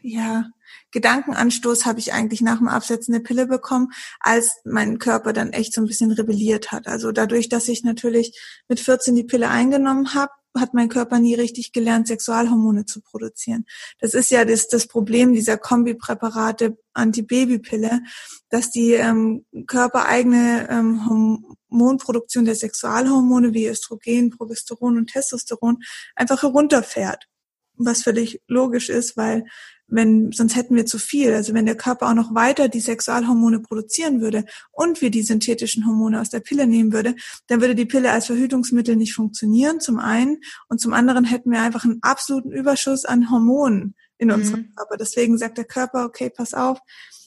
ja, 0.00 0.50
Gedankenanstoß 0.90 1.86
habe 1.86 2.00
ich 2.00 2.12
eigentlich 2.12 2.40
nach 2.40 2.58
dem 2.58 2.66
Absetzen 2.66 3.12
der 3.12 3.20
Pille 3.20 3.46
bekommen, 3.46 3.92
als 4.18 4.56
mein 4.64 4.98
Körper 4.98 5.32
dann 5.32 5.52
echt 5.52 5.74
so 5.74 5.80
ein 5.80 5.86
bisschen 5.86 6.10
rebelliert 6.10 6.72
hat. 6.72 6.88
Also 6.88 7.12
dadurch, 7.12 7.48
dass 7.48 7.68
ich 7.68 7.84
natürlich 7.84 8.36
mit 8.66 8.80
14 8.80 9.14
die 9.14 9.22
Pille 9.22 9.48
eingenommen 9.48 10.14
habe, 10.14 10.32
hat 10.58 10.74
mein 10.74 10.88
Körper 10.88 11.18
nie 11.18 11.34
richtig 11.34 11.72
gelernt, 11.72 12.08
Sexualhormone 12.08 12.84
zu 12.84 13.00
produzieren. 13.00 13.64
Das 13.98 14.14
ist 14.14 14.30
ja 14.30 14.44
das, 14.44 14.68
das 14.68 14.86
Problem 14.86 15.32
dieser 15.32 15.56
Kombipräparate 15.56 16.76
Antibabypille, 16.92 18.02
dass 18.50 18.70
die 18.70 18.92
ähm, 18.92 19.46
körpereigene 19.66 20.68
ähm, 20.70 21.40
Hormonproduktion 21.70 22.44
der 22.44 22.54
Sexualhormone 22.54 23.54
wie 23.54 23.66
Östrogen, 23.66 24.30
Progesteron 24.30 24.98
und 24.98 25.06
Testosteron 25.10 25.78
einfach 26.14 26.42
herunterfährt. 26.42 27.28
Was 27.76 28.02
völlig 28.02 28.40
logisch 28.48 28.88
ist, 28.88 29.16
weil 29.16 29.44
wenn, 29.92 30.32
sonst 30.32 30.56
hätten 30.56 30.74
wir 30.74 30.86
zu 30.86 30.98
viel. 30.98 31.34
Also 31.34 31.52
wenn 31.52 31.66
der 31.66 31.76
Körper 31.76 32.08
auch 32.08 32.14
noch 32.14 32.34
weiter 32.34 32.68
die 32.68 32.80
Sexualhormone 32.80 33.60
produzieren 33.60 34.20
würde 34.20 34.44
und 34.70 35.02
wir 35.02 35.10
die 35.10 35.22
synthetischen 35.22 35.86
Hormone 35.86 36.20
aus 36.20 36.30
der 36.30 36.40
Pille 36.40 36.66
nehmen 36.66 36.92
würde, 36.92 37.14
dann 37.48 37.60
würde 37.60 37.74
die 37.74 37.84
Pille 37.84 38.10
als 38.10 38.26
Verhütungsmittel 38.26 38.96
nicht 38.96 39.14
funktionieren, 39.14 39.80
zum 39.80 39.98
einen. 39.98 40.38
Und 40.68 40.80
zum 40.80 40.94
anderen 40.94 41.24
hätten 41.24 41.50
wir 41.50 41.60
einfach 41.60 41.84
einen 41.84 41.98
absoluten 42.02 42.52
Überschuss 42.52 43.04
an 43.04 43.30
Hormonen 43.30 43.94
in 44.16 44.28
mhm. 44.28 44.34
unserem 44.34 44.74
Körper. 44.74 44.96
Deswegen 44.96 45.36
sagt 45.36 45.58
der 45.58 45.66
Körper, 45.66 46.06
okay, 46.06 46.30
pass 46.30 46.54
auf, 46.54 46.78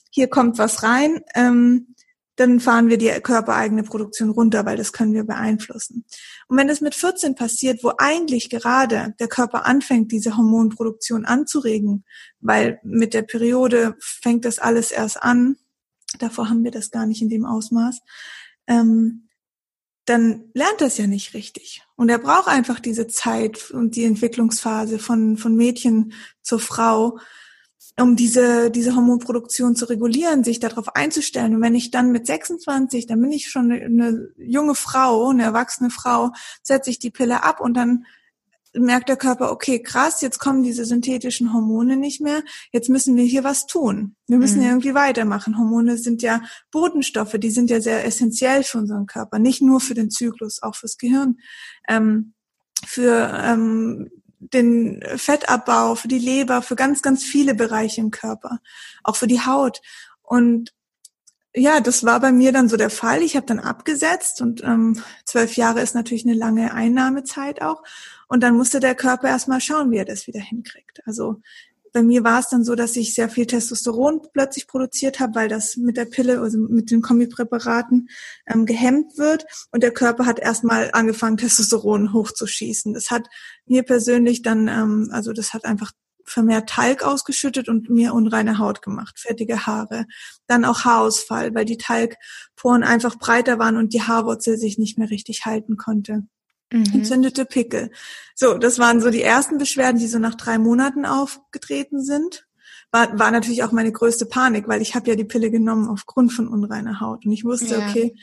hier 0.09 0.27
kommt 0.27 0.57
was 0.57 0.81
rein. 0.81 1.21
Ähm, 1.35 1.94
dann 2.35 2.59
fahren 2.59 2.89
wir 2.89 2.97
die 2.97 3.09
körpereigene 3.21 3.83
Produktion 3.83 4.29
runter, 4.29 4.65
weil 4.65 4.77
das 4.77 4.91
können 4.91 5.13
wir 5.13 5.23
beeinflussen. 5.23 6.05
Und 6.47 6.57
wenn 6.57 6.69
es 6.69 6.81
mit 6.81 6.95
14 6.95 7.35
passiert, 7.35 7.83
wo 7.83 7.93
eigentlich 7.97 8.49
gerade 8.49 9.15
der 9.19 9.27
Körper 9.27 9.65
anfängt, 9.65 10.11
diese 10.11 10.35
Hormonproduktion 10.35 11.25
anzuregen, 11.25 12.03
weil 12.39 12.79
mit 12.83 13.13
der 13.13 13.21
Periode 13.21 13.95
fängt 13.99 14.45
das 14.45 14.59
alles 14.59 14.91
erst 14.91 15.21
an, 15.23 15.57
davor 16.19 16.49
haben 16.49 16.63
wir 16.63 16.71
das 16.71 16.91
gar 16.91 17.05
nicht 17.05 17.21
in 17.21 17.29
dem 17.29 17.45
Ausmaß, 17.45 18.01
ähm, 18.67 19.29
dann 20.05 20.51
lernt 20.53 20.81
das 20.81 20.97
ja 20.97 21.07
nicht 21.07 21.33
richtig. 21.33 21.81
Und 21.95 22.09
er 22.09 22.19
braucht 22.19 22.47
einfach 22.47 22.79
diese 22.79 23.07
Zeit 23.07 23.71
und 23.71 23.95
die 23.95 24.03
Entwicklungsphase 24.03 24.99
von, 24.99 25.37
von 25.37 25.55
Mädchen 25.55 26.13
zur 26.43 26.59
Frau, 26.59 27.17
um 27.99 28.15
diese, 28.15 28.71
diese 28.71 28.95
Hormonproduktion 28.95 29.75
zu 29.75 29.85
regulieren, 29.85 30.43
sich 30.43 30.59
darauf 30.59 30.95
einzustellen. 30.95 31.55
Und 31.55 31.61
wenn 31.61 31.75
ich 31.75 31.91
dann 31.91 32.11
mit 32.11 32.27
26, 32.27 33.07
dann 33.07 33.21
bin 33.21 33.31
ich 33.31 33.49
schon 33.49 33.71
eine, 33.71 34.27
junge 34.37 34.75
Frau, 34.75 35.29
eine 35.29 35.43
erwachsene 35.43 35.89
Frau, 35.89 36.31
setze 36.61 36.89
ich 36.89 36.99
die 36.99 37.11
Pille 37.11 37.43
ab 37.43 37.61
und 37.61 37.75
dann 37.75 38.05
merkt 38.77 39.07
der 39.07 39.15
Körper, 39.15 39.51
okay, 39.51 39.81
krass, 39.81 40.21
jetzt 40.21 40.39
kommen 40.39 40.61
diese 40.61 40.83
synthetischen 40.83 41.53
Hormone 41.53 41.95
nicht 41.95 42.19
mehr, 42.19 42.43
jetzt 42.71 42.89
müssen 42.89 43.15
wir 43.15 43.23
hier 43.23 43.45
was 43.45 43.67
tun. 43.67 44.15
Wir 44.27 44.37
müssen 44.37 44.59
mhm. 44.59 44.67
irgendwie 44.67 44.93
weitermachen. 44.93 45.57
Hormone 45.57 45.97
sind 45.97 46.21
ja 46.21 46.41
Botenstoffe, 46.71 47.37
die 47.37 47.51
sind 47.51 47.69
ja 47.69 47.79
sehr 47.79 48.05
essentiell 48.05 48.63
für 48.63 48.79
unseren 48.79 49.05
Körper, 49.05 49.39
nicht 49.39 49.61
nur 49.61 49.79
für 49.79 49.93
den 49.93 50.09
Zyklus, 50.09 50.61
auch 50.61 50.75
fürs 50.75 50.97
Gehirn. 50.97 51.37
Ähm, 51.87 52.33
für 52.85 53.31
ähm, 53.43 54.09
den 54.53 55.03
Fettabbau, 55.15 55.95
für 55.95 56.07
die 56.07 56.19
Leber, 56.19 56.61
für 56.61 56.75
ganz, 56.75 57.01
ganz 57.01 57.23
viele 57.23 57.55
Bereiche 57.55 58.01
im 58.01 58.11
Körper, 58.11 58.59
auch 59.03 59.15
für 59.15 59.27
die 59.27 59.41
Haut. 59.41 59.81
Und 60.21 60.73
ja, 61.55 61.79
das 61.79 62.03
war 62.03 62.19
bei 62.19 62.31
mir 62.31 62.51
dann 62.51 62.67
so 62.67 62.75
der 62.75 62.89
Fall. 62.89 63.21
Ich 63.21 63.35
habe 63.35 63.45
dann 63.45 63.59
abgesetzt 63.59 64.41
und 64.41 64.63
ähm, 64.63 65.01
zwölf 65.23 65.55
Jahre 65.55 65.81
ist 65.81 65.95
natürlich 65.95 66.25
eine 66.25 66.35
lange 66.35 66.73
Einnahmezeit 66.73 67.61
auch. 67.61 67.81
Und 68.27 68.43
dann 68.43 68.57
musste 68.57 68.79
der 68.79 68.95
Körper 68.95 69.29
erstmal 69.29 69.61
schauen, 69.61 69.91
wie 69.91 69.97
er 69.97 70.05
das 70.05 70.27
wieder 70.27 70.41
hinkriegt. 70.41 71.01
Also 71.05 71.41
bei 71.95 72.03
mir 72.03 72.25
war 72.25 72.41
es 72.41 72.49
dann 72.49 72.65
so, 72.65 72.75
dass 72.75 72.97
ich 72.97 73.15
sehr 73.15 73.29
viel 73.29 73.45
Testosteron 73.45 74.19
plötzlich 74.33 74.67
produziert 74.67 75.21
habe, 75.21 75.35
weil 75.35 75.47
das 75.47 75.77
mit 75.77 75.95
der 75.95 76.03
Pille, 76.03 76.41
also 76.41 76.57
mit 76.57 76.91
den 76.91 77.01
Kombipräparaten 77.01 78.09
ähm, 78.47 78.65
gehemmt 78.65 79.17
wird. 79.17 79.45
Und 79.71 79.81
der 79.81 79.91
Körper 79.93 80.25
hat 80.25 80.37
erstmal 80.37 80.89
angefangen, 80.91 81.37
Testosteron 81.37 82.11
hochzuschießen. 82.11 82.93
Das 82.93 83.11
hat 83.11 83.29
mir 83.65 83.83
persönlich 83.83 84.41
dann, 84.41 84.67
ähm, 84.67 85.07
also 85.13 85.31
das 85.31 85.53
hat 85.53 85.63
einfach 85.63 85.93
vermehrt 86.25 86.67
Talg 86.67 87.01
ausgeschüttet 87.01 87.69
und 87.69 87.89
mir 87.89 88.13
unreine 88.13 88.59
Haut 88.59 88.81
gemacht, 88.81 89.17
fettige 89.17 89.65
Haare. 89.65 90.05
Dann 90.47 90.65
auch 90.65 90.83
Haarausfall, 90.83 91.55
weil 91.55 91.63
die 91.63 91.77
Talgporen 91.77 92.83
einfach 92.83 93.17
breiter 93.17 93.57
waren 93.57 93.77
und 93.77 93.93
die 93.93 94.01
Haarwurzel 94.01 94.57
sich 94.57 94.77
nicht 94.77 94.97
mehr 94.97 95.09
richtig 95.09 95.45
halten 95.45 95.77
konnte 95.77 96.27
mhm. 96.79 96.91
entzündete 96.93 97.45
Pickel. 97.45 97.91
So, 98.35 98.57
das 98.57 98.79
waren 98.79 99.01
so 99.01 99.09
die 99.09 99.21
ersten 99.21 99.57
Beschwerden, 99.57 99.99
die 99.99 100.07
so 100.07 100.19
nach 100.19 100.35
drei 100.35 100.57
Monaten 100.57 101.05
aufgetreten 101.05 102.03
sind. 102.03 102.45
War, 102.91 103.17
war 103.17 103.31
natürlich 103.31 103.63
auch 103.63 103.71
meine 103.71 103.91
größte 103.91 104.25
Panik, 104.25 104.67
weil 104.67 104.81
ich 104.81 104.95
habe 104.95 105.09
ja 105.09 105.15
die 105.15 105.23
Pille 105.23 105.51
genommen 105.51 105.89
aufgrund 105.89 106.33
von 106.33 106.47
unreiner 106.47 106.99
Haut. 106.99 107.25
Und 107.25 107.31
ich 107.31 107.43
wusste, 107.43 107.75
ja. 107.75 107.89
okay, 107.89 108.15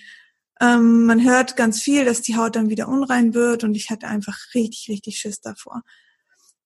ähm, 0.60 1.06
man 1.06 1.24
hört 1.24 1.56
ganz 1.56 1.80
viel, 1.80 2.04
dass 2.04 2.22
die 2.22 2.36
Haut 2.36 2.56
dann 2.56 2.70
wieder 2.70 2.88
unrein 2.88 3.34
wird 3.34 3.64
und 3.64 3.74
ich 3.74 3.90
hatte 3.90 4.06
einfach 4.06 4.38
richtig, 4.54 4.88
richtig 4.88 5.18
Schiss 5.18 5.40
davor. 5.40 5.82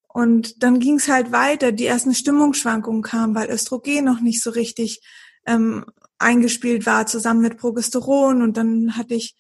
Und 0.09 0.62
dann 0.62 0.81
ging 0.81 0.97
es 0.97 1.09
halt 1.09 1.31
weiter. 1.31 1.73
Die 1.73 1.87
ersten 1.87 2.14
Stimmungsschwankungen 2.14 3.02
kamen, 3.02 3.35
weil 3.35 3.50
Östrogen 3.50 4.05
noch 4.05 4.21
nicht 4.21 4.43
so 4.43 4.50
richtig 4.50 5.02
ähm, 5.47 5.85
eingespielt 6.19 6.87
war, 6.87 7.07
zusammen 7.07 7.43
mit 7.43 7.59
Progesteron 7.59 8.43
und 8.43 8.57
dann 8.57 8.97
hatte 8.97 9.14
ich 9.14 9.37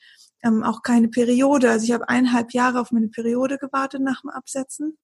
ähm, 0.46 0.62
auch 0.62 0.82
keine 0.82 1.08
Periode. 1.08 1.70
Also 1.70 1.84
ich 1.84 1.92
habe 1.92 2.08
eineinhalb 2.08 2.52
Jahre 2.52 2.80
auf 2.80 2.92
meine 2.92 3.08
Periode 3.08 3.58
gewartet 3.58 4.02
nach 4.02 4.20
dem 4.20 4.30
Absetzen. 4.30 4.98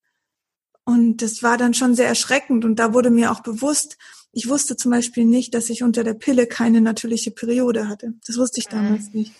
Und 0.85 1.23
das 1.23 1.43
war 1.43 1.59
dann 1.59 1.75
schon 1.75 1.95
sehr 1.95 2.09
erschreckend. 2.09 2.65
Und 2.65 2.77
da 2.77 2.93
wurde 2.93 3.11
mir 3.11 3.31
auch 3.33 3.41
bewusst, 3.41 3.99
ich 4.33 4.49
wusste 4.49 4.77
zum 4.77 4.91
Beispiel 4.91 5.25
nicht, 5.25 5.55
dass 5.55 5.71
ich 5.71 5.83
unter 5.83 6.05
der 6.05 6.15
Pille 6.15 6.47
keine 6.47 6.81
natürliche 6.81 7.31
Periode 7.31 7.89
hatte. 7.89 8.15
Das 8.27 8.37
wusste 8.37 8.61
ich 8.61 8.69
damals 8.69 9.07
mhm. 9.07 9.21
nicht. 9.21 9.33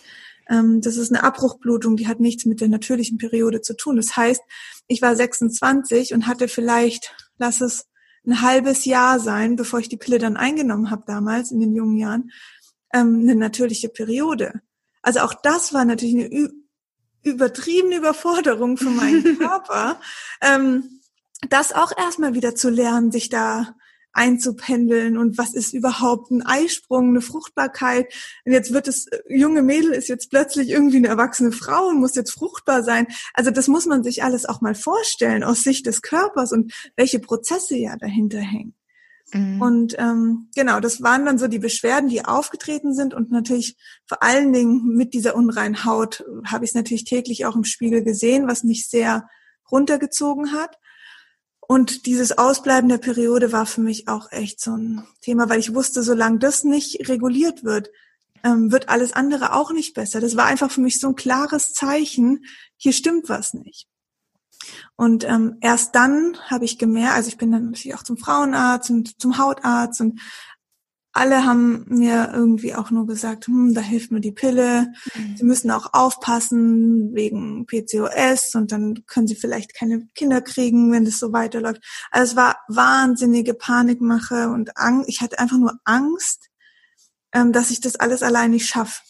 Ähm, 0.49 0.81
das 0.81 0.97
ist 0.97 1.11
eine 1.11 1.23
Abbruchblutung, 1.23 1.95
die 1.95 2.07
hat 2.07 2.19
nichts 2.19 2.45
mit 2.45 2.61
der 2.61 2.67
natürlichen 2.67 3.17
Periode 3.17 3.61
zu 3.61 3.75
tun. 3.75 3.95
Das 3.95 4.15
heißt, 4.15 4.41
ich 4.87 5.01
war 5.01 5.15
26 5.15 6.13
und 6.13 6.27
hatte 6.27 6.47
vielleicht, 6.47 7.15
lass 7.37 7.61
es 7.61 7.87
ein 8.25 8.41
halbes 8.41 8.85
Jahr 8.85 9.19
sein, 9.19 9.55
bevor 9.55 9.79
ich 9.79 9.89
die 9.89 9.97
Pille 9.97 10.17
dann 10.17 10.37
eingenommen 10.37 10.91
habe 10.91 11.03
damals 11.05 11.51
in 11.51 11.59
den 11.59 11.75
jungen 11.75 11.97
Jahren, 11.97 12.31
ähm, 12.93 13.21
eine 13.21 13.35
natürliche 13.35 13.89
Periode. 13.89 14.61
Also 15.03 15.19
auch 15.19 15.35
das 15.35 15.73
war 15.73 15.85
natürlich 15.85 16.15
eine 16.15 16.49
übertriebene 17.21 17.97
Überforderung 17.97 18.77
für 18.77 18.89
meinen 18.89 19.37
Körper, 19.37 19.99
ähm, 20.41 21.01
das 21.49 21.73
auch 21.73 21.95
erstmal 21.95 22.33
wieder 22.33 22.55
zu 22.55 22.69
lernen, 22.69 23.11
sich 23.11 23.29
da 23.29 23.75
einzupendeln 24.13 25.17
und 25.17 25.37
was 25.39 25.55
ist 25.55 25.73
überhaupt 25.73 26.29
ein 26.29 26.43
Eisprung, 26.45 27.09
eine 27.09 27.21
Fruchtbarkeit. 27.21 28.13
Und 28.45 28.51
jetzt 28.53 28.71
wird 28.71 28.87
es, 28.87 29.07
äh, 29.07 29.21
junge 29.27 29.63
Mädel 29.63 29.91
ist 29.91 30.07
jetzt 30.07 30.29
plötzlich 30.29 30.69
irgendwie 30.69 30.97
eine 30.97 31.07
erwachsene 31.07 31.51
Frau 31.51 31.87
und 31.87 31.99
muss 31.99 32.15
jetzt 32.15 32.31
fruchtbar 32.31 32.83
sein. 32.83 33.07
Also 33.33 33.49
das 33.49 33.67
muss 33.67 33.87
man 33.87 34.03
sich 34.03 34.23
alles 34.23 34.45
auch 34.45 34.61
mal 34.61 34.75
vorstellen 34.75 35.43
aus 35.43 35.63
Sicht 35.63 35.87
des 35.87 36.01
Körpers 36.03 36.51
und 36.51 36.73
welche 36.95 37.19
Prozesse 37.19 37.75
ja 37.75 37.97
dahinter 37.97 38.39
hängen. 38.39 38.75
Mhm. 39.33 39.61
Und 39.61 39.95
ähm, 39.99 40.49
genau, 40.55 40.79
das 40.79 41.01
waren 41.01 41.25
dann 41.25 41.37
so 41.37 41.47
die 41.47 41.59
Beschwerden, 41.59 42.09
die 42.09 42.23
aufgetreten 42.23 42.93
sind 42.93 43.13
und 43.13 43.31
natürlich 43.31 43.77
vor 44.05 44.23
allen 44.23 44.53
Dingen 44.53 44.95
mit 44.95 45.13
dieser 45.13 45.35
unreinen 45.35 45.85
Haut 45.85 46.23
habe 46.45 46.65
ich 46.65 46.71
es 46.71 46.75
natürlich 46.75 47.05
täglich 47.05 47.45
auch 47.45 47.55
im 47.55 47.63
Spiegel 47.63 48.03
gesehen, 48.03 48.47
was 48.47 48.63
mich 48.63 48.87
sehr 48.87 49.27
runtergezogen 49.71 50.53
hat. 50.53 50.77
Und 51.67 52.05
dieses 52.05 52.37
Ausbleiben 52.37 52.89
der 52.89 52.97
Periode 52.97 53.51
war 53.51 53.65
für 53.65 53.81
mich 53.81 54.07
auch 54.07 54.31
echt 54.31 54.61
so 54.61 54.75
ein 54.75 55.07
Thema, 55.21 55.49
weil 55.49 55.59
ich 55.59 55.73
wusste, 55.73 56.03
solange 56.03 56.39
das 56.39 56.63
nicht 56.63 57.07
reguliert 57.07 57.63
wird, 57.63 57.89
ähm, 58.43 58.71
wird 58.71 58.89
alles 58.89 59.13
andere 59.13 59.53
auch 59.53 59.71
nicht 59.71 59.93
besser. 59.93 60.19
Das 60.19 60.35
war 60.35 60.45
einfach 60.45 60.69
für 60.69 60.81
mich 60.81 60.99
so 60.99 61.07
ein 61.07 61.15
klares 61.15 61.71
Zeichen, 61.71 62.45
hier 62.77 62.91
stimmt 62.91 63.29
was 63.29 63.53
nicht. 63.53 63.87
Und 64.95 65.23
ähm, 65.23 65.57
erst 65.61 65.95
dann 65.95 66.37
habe 66.47 66.65
ich 66.65 66.77
gemerkt, 66.77 67.15
also 67.15 67.27
ich 67.27 67.37
bin 67.37 67.51
dann 67.51 67.65
natürlich 67.65 67.95
auch 67.95 68.03
zum 68.03 68.17
Frauenarzt 68.17 68.89
und 68.89 69.19
zum 69.19 69.37
Hautarzt 69.37 70.01
und 70.01 70.19
alle 71.15 71.45
haben 71.45 71.85
mir 71.87 72.31
irgendwie 72.33 72.73
auch 72.73 72.89
nur 72.89 73.05
gesagt, 73.05 73.45
hm, 73.45 73.75
da 73.75 73.81
hilft 73.81 74.11
mir 74.11 74.19
die 74.19 74.31
Pille. 74.31 74.91
Mhm. 75.13 75.37
Sie 75.37 75.43
müssen 75.43 75.69
auch 75.69 75.93
aufpassen 75.93 77.13
wegen 77.13 77.67
PCOS 77.67 78.55
und 78.55 78.71
dann 78.71 79.05
können 79.05 79.27
sie 79.27 79.35
vielleicht 79.35 79.75
keine 79.75 80.07
Kinder 80.15 80.41
kriegen, 80.41 80.91
wenn 80.91 81.05
das 81.05 81.19
so 81.19 81.31
weiterläuft. 81.31 81.83
Also 82.09 82.31
es 82.31 82.35
war 82.35 82.57
wahnsinnige 82.67 83.53
Panikmache 83.53 84.49
und 84.49 84.75
Angst. 84.75 85.07
Ich 85.07 85.21
hatte 85.21 85.37
einfach 85.37 85.59
nur 85.59 85.79
Angst, 85.85 86.49
ähm, 87.31 87.53
dass 87.53 87.69
ich 87.69 87.79
das 87.79 87.95
alles 87.95 88.23
allein 88.23 88.49
nicht 88.49 88.65
schaffe. 88.65 89.01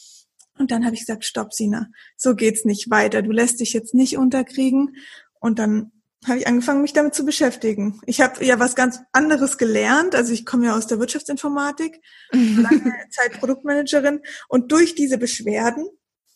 Und 0.58 0.72
dann 0.72 0.86
habe 0.86 0.96
ich 0.96 1.02
gesagt, 1.02 1.26
stopp, 1.26 1.54
Sina, 1.54 1.88
so 2.18 2.36
geht's 2.36 2.66
nicht 2.66 2.90
weiter. 2.90 3.22
Du 3.22 3.32
lässt 3.32 3.62
dich 3.62 3.74
jetzt 3.74 3.94
nicht 3.94 4.18
unterkriegen. 4.18 4.98
Und 5.44 5.60
dann 5.60 5.92
habe 6.26 6.38
ich 6.40 6.48
angefangen, 6.48 6.82
mich 6.82 6.94
damit 6.94 7.14
zu 7.14 7.26
beschäftigen. 7.26 8.00
Ich 8.06 8.22
habe 8.22 8.46
ja 8.46 8.60
was 8.60 8.76
ganz 8.76 9.02
anderes 9.12 9.58
gelernt. 9.58 10.16
Also 10.16 10.32
ich 10.32 10.46
komme 10.46 10.68
ja 10.68 10.78
aus 10.78 10.88
der 10.88 11.00
Wirtschaftsinformatik, 11.00 12.00
lange 12.32 12.94
Zeit 13.12 13.34
Produktmanagerin. 13.40 14.22
Und 14.48 14.72
durch 14.72 14.96
diese 14.96 15.18
Beschwerden, 15.18 15.86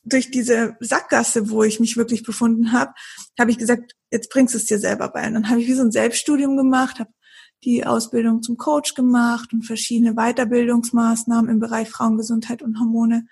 durch 0.03 0.29
diese 0.29 0.75
Sackgasse, 0.81 1.49
wo 1.49 1.63
ich 1.63 1.79
mich 1.79 1.95
wirklich 1.95 2.23
befunden 2.23 2.73
habe, 2.73 2.91
habe 3.39 3.49
ich 3.49 3.57
gesagt, 3.57 3.95
jetzt 4.11 4.29
bringst 4.29 4.53
du 4.53 4.57
es 4.57 4.65
dir 4.65 4.77
selber 4.77 5.07
bei. 5.07 5.25
Und 5.25 5.35
dann 5.35 5.49
habe 5.49 5.61
ich 5.61 5.69
wie 5.69 5.73
so 5.73 5.83
ein 5.83 5.91
Selbststudium 5.91 6.57
gemacht, 6.57 6.99
habe 6.99 7.11
die 7.63 7.85
Ausbildung 7.85 8.43
zum 8.43 8.57
Coach 8.57 8.93
gemacht 8.93 9.53
und 9.53 9.65
verschiedene 9.65 10.15
Weiterbildungsmaßnahmen 10.15 11.49
im 11.49 11.59
Bereich 11.59 11.89
Frauengesundheit 11.89 12.61
und 12.61 12.77
Hormone 12.77 13.25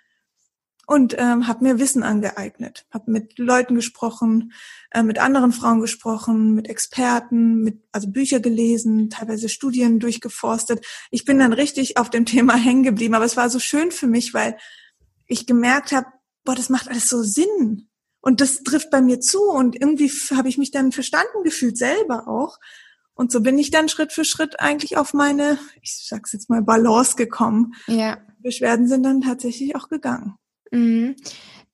und 0.88 1.16
ähm, 1.18 1.48
habe 1.48 1.64
mir 1.64 1.80
Wissen 1.80 2.04
angeeignet, 2.04 2.86
habe 2.92 3.12
mit 3.12 3.38
Leuten 3.38 3.76
gesprochen, 3.76 4.54
äh, 4.92 5.04
mit 5.04 5.20
anderen 5.20 5.52
Frauen 5.52 5.82
gesprochen, 5.82 6.54
mit 6.54 6.68
Experten, 6.68 7.62
mit 7.62 7.82
also 7.92 8.10
Bücher 8.10 8.40
gelesen, 8.40 9.10
teilweise 9.10 9.50
Studien 9.50 10.00
durchgeforstet. 10.00 10.86
Ich 11.12 11.26
bin 11.26 11.40
dann 11.40 11.54
richtig 11.54 11.98
auf 11.98 12.10
dem 12.10 12.26
Thema 12.26 12.56
hängen 12.56 12.84
geblieben, 12.84 13.16
aber 13.16 13.26
es 13.26 13.38
war 13.38 13.50
so 13.50 13.60
schön 13.60 13.92
für 13.92 14.08
mich, 14.08 14.34
weil 14.34 14.58
ich 15.28 15.48
gemerkt 15.48 15.92
habe, 15.92 16.08
boah, 16.44 16.56
das 16.56 16.70
macht 16.70 16.88
alles 16.88 17.10
so 17.10 17.24
Sinn 17.24 17.90
und 18.22 18.42
das 18.42 18.64
trifft 18.64 18.92
bei 18.92 19.02
mir 19.02 19.20
zu 19.20 19.42
und 19.42 19.76
irgendwie 19.76 20.10
habe 20.36 20.50
ich 20.50 20.58
mich 20.58 20.72
dann 20.72 20.92
verstanden 20.92 21.44
gefühlt 21.44 21.78
selber 21.78 22.28
auch. 22.28 22.60
Und 23.16 23.32
so 23.32 23.40
bin 23.40 23.58
ich 23.58 23.72
dann 23.72 23.88
Schritt 23.88 24.12
für 24.12 24.26
Schritt 24.26 24.60
eigentlich 24.60 24.98
auf 24.98 25.14
meine, 25.14 25.58
ich 25.82 26.06
sag's 26.06 26.34
jetzt 26.34 26.50
mal, 26.50 26.62
Balance 26.62 27.16
gekommen. 27.16 27.74
Ja. 27.88 28.18
Beschwerden 28.40 28.88
sind 28.88 29.04
dann 29.04 29.22
tatsächlich 29.22 29.76
auch 29.76 29.88
gegangen. 29.88 30.36
Mhm. 30.72 31.16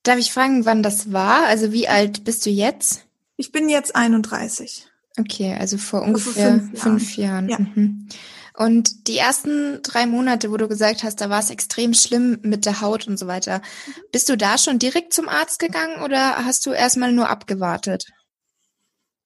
Darf 0.02 0.18
ich 0.18 0.32
fragen, 0.32 0.64
wann 0.64 0.82
das 0.82 1.12
war? 1.12 1.46
Also 1.46 1.72
wie 1.72 1.88
alt 1.88 2.24
bist 2.24 2.44
du 2.44 2.50
jetzt? 2.50 3.04
Ich 3.36 3.52
bin 3.52 3.68
jetzt 3.68 3.94
31. 3.94 4.86
Okay, 5.18 5.56
also 5.58 5.78
vor 5.78 6.00
also 6.00 6.08
ungefähr 6.08 6.58
fünf, 6.58 6.80
fünf 6.80 7.16
Jahren. 7.16 7.48
Ja. 7.48 7.58
Mhm. 7.58 8.08
Und 8.54 9.08
die 9.08 9.16
ersten 9.16 9.80
drei 9.82 10.06
Monate, 10.06 10.50
wo 10.50 10.56
du 10.56 10.68
gesagt 10.68 11.04
hast, 11.04 11.20
da 11.20 11.30
war 11.30 11.40
es 11.40 11.50
extrem 11.50 11.94
schlimm 11.94 12.38
mit 12.42 12.66
der 12.66 12.80
Haut 12.80 13.06
und 13.06 13.18
so 13.18 13.26
weiter, 13.26 13.58
mhm. 13.58 13.92
bist 14.10 14.28
du 14.28 14.36
da 14.36 14.58
schon 14.58 14.78
direkt 14.78 15.14
zum 15.14 15.28
Arzt 15.28 15.58
gegangen 15.58 16.02
oder 16.02 16.44
hast 16.44 16.66
du 16.66 16.70
erstmal 16.70 17.12
nur 17.12 17.30
abgewartet? 17.30 18.06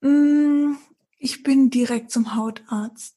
Mm, 0.00 0.74
ich 1.18 1.42
bin 1.42 1.70
direkt 1.70 2.12
zum 2.12 2.36
Hautarzt. 2.36 3.16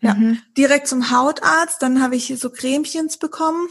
Ja, 0.00 0.14
mhm. 0.14 0.38
direkt 0.56 0.88
zum 0.88 1.10
Hautarzt. 1.10 1.82
Dann 1.82 2.02
habe 2.02 2.16
ich 2.16 2.34
so 2.38 2.50
Cremchens 2.50 3.18
bekommen 3.18 3.68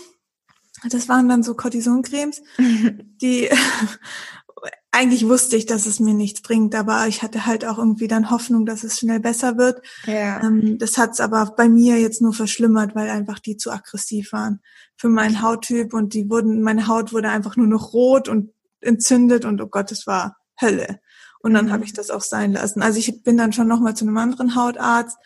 das 0.84 1.10
waren 1.10 1.30
dann 1.30 1.44
so 1.44 1.56
Cortisoncremes, 1.56 2.42
die 3.22 3.50
eigentlich 4.92 5.28
wusste 5.28 5.58
ich, 5.58 5.66
dass 5.66 5.86
es 5.86 6.00
mir 6.00 6.14
nichts 6.14 6.42
bringt, 6.42 6.74
aber 6.74 7.06
ich 7.08 7.22
hatte 7.22 7.46
halt 7.46 7.66
auch 7.66 7.78
irgendwie 7.78 8.08
dann 8.08 8.30
Hoffnung, 8.30 8.66
dass 8.66 8.84
es 8.84 8.98
schnell 8.98 9.20
besser 9.20 9.58
wird. 9.58 9.82
Ja. 10.06 10.42
Ähm, 10.42 10.78
das 10.78 10.98
hat 10.98 11.12
es 11.12 11.20
aber 11.20 11.54
bei 11.58 11.68
mir 11.68 12.00
jetzt 12.00 12.22
nur 12.22 12.34
verschlimmert, 12.34 12.96
weil 12.96 13.10
einfach 13.10 13.40
die 13.40 13.58
zu 13.58 13.72
aggressiv 13.72 14.32
waren 14.32 14.62
für 14.96 15.10
meinen 15.10 15.42
Hauttyp 15.42 15.94
und 15.94 16.14
die 16.14 16.30
wurden, 16.30 16.62
meine 16.62 16.88
Haut 16.88 17.12
wurde 17.12 17.30
einfach 17.30 17.58
nur 17.58 17.68
noch 17.68 17.94
rot 17.94 18.30
und 18.30 18.54
entzündet 18.80 19.44
und 19.44 19.62
oh 19.62 19.68
Gott, 19.68 19.92
es 19.92 20.08
war 20.08 20.38
Hölle. 20.62 21.00
Und 21.40 21.54
dann 21.54 21.66
mhm. 21.66 21.72
habe 21.74 21.84
ich 21.84 21.94
das 21.94 22.10
auch 22.10 22.22
sein 22.22 22.54
lassen. 22.54 22.82
Also 22.82 22.98
ich 22.98 23.22
bin 23.24 23.38
dann 23.38 23.54
schon 23.54 23.68
nochmal 23.68 23.96
zu 23.96 24.06
einem 24.06 24.18
anderen 24.18 24.56
Hautarzt, 24.56 25.18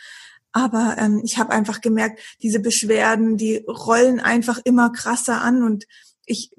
aber 0.52 0.96
ähm, 0.98 1.22
ich 1.24 1.38
habe 1.38 1.52
einfach 1.52 1.82
gemerkt, 1.82 2.20
diese 2.42 2.60
Beschwerden, 2.60 3.38
die 3.38 3.64
rollen 3.68 4.20
einfach 4.20 4.60
immer 4.64 4.92
krasser 4.92 5.42
an 5.42 5.64
und 5.64 5.86
ich 6.26 6.52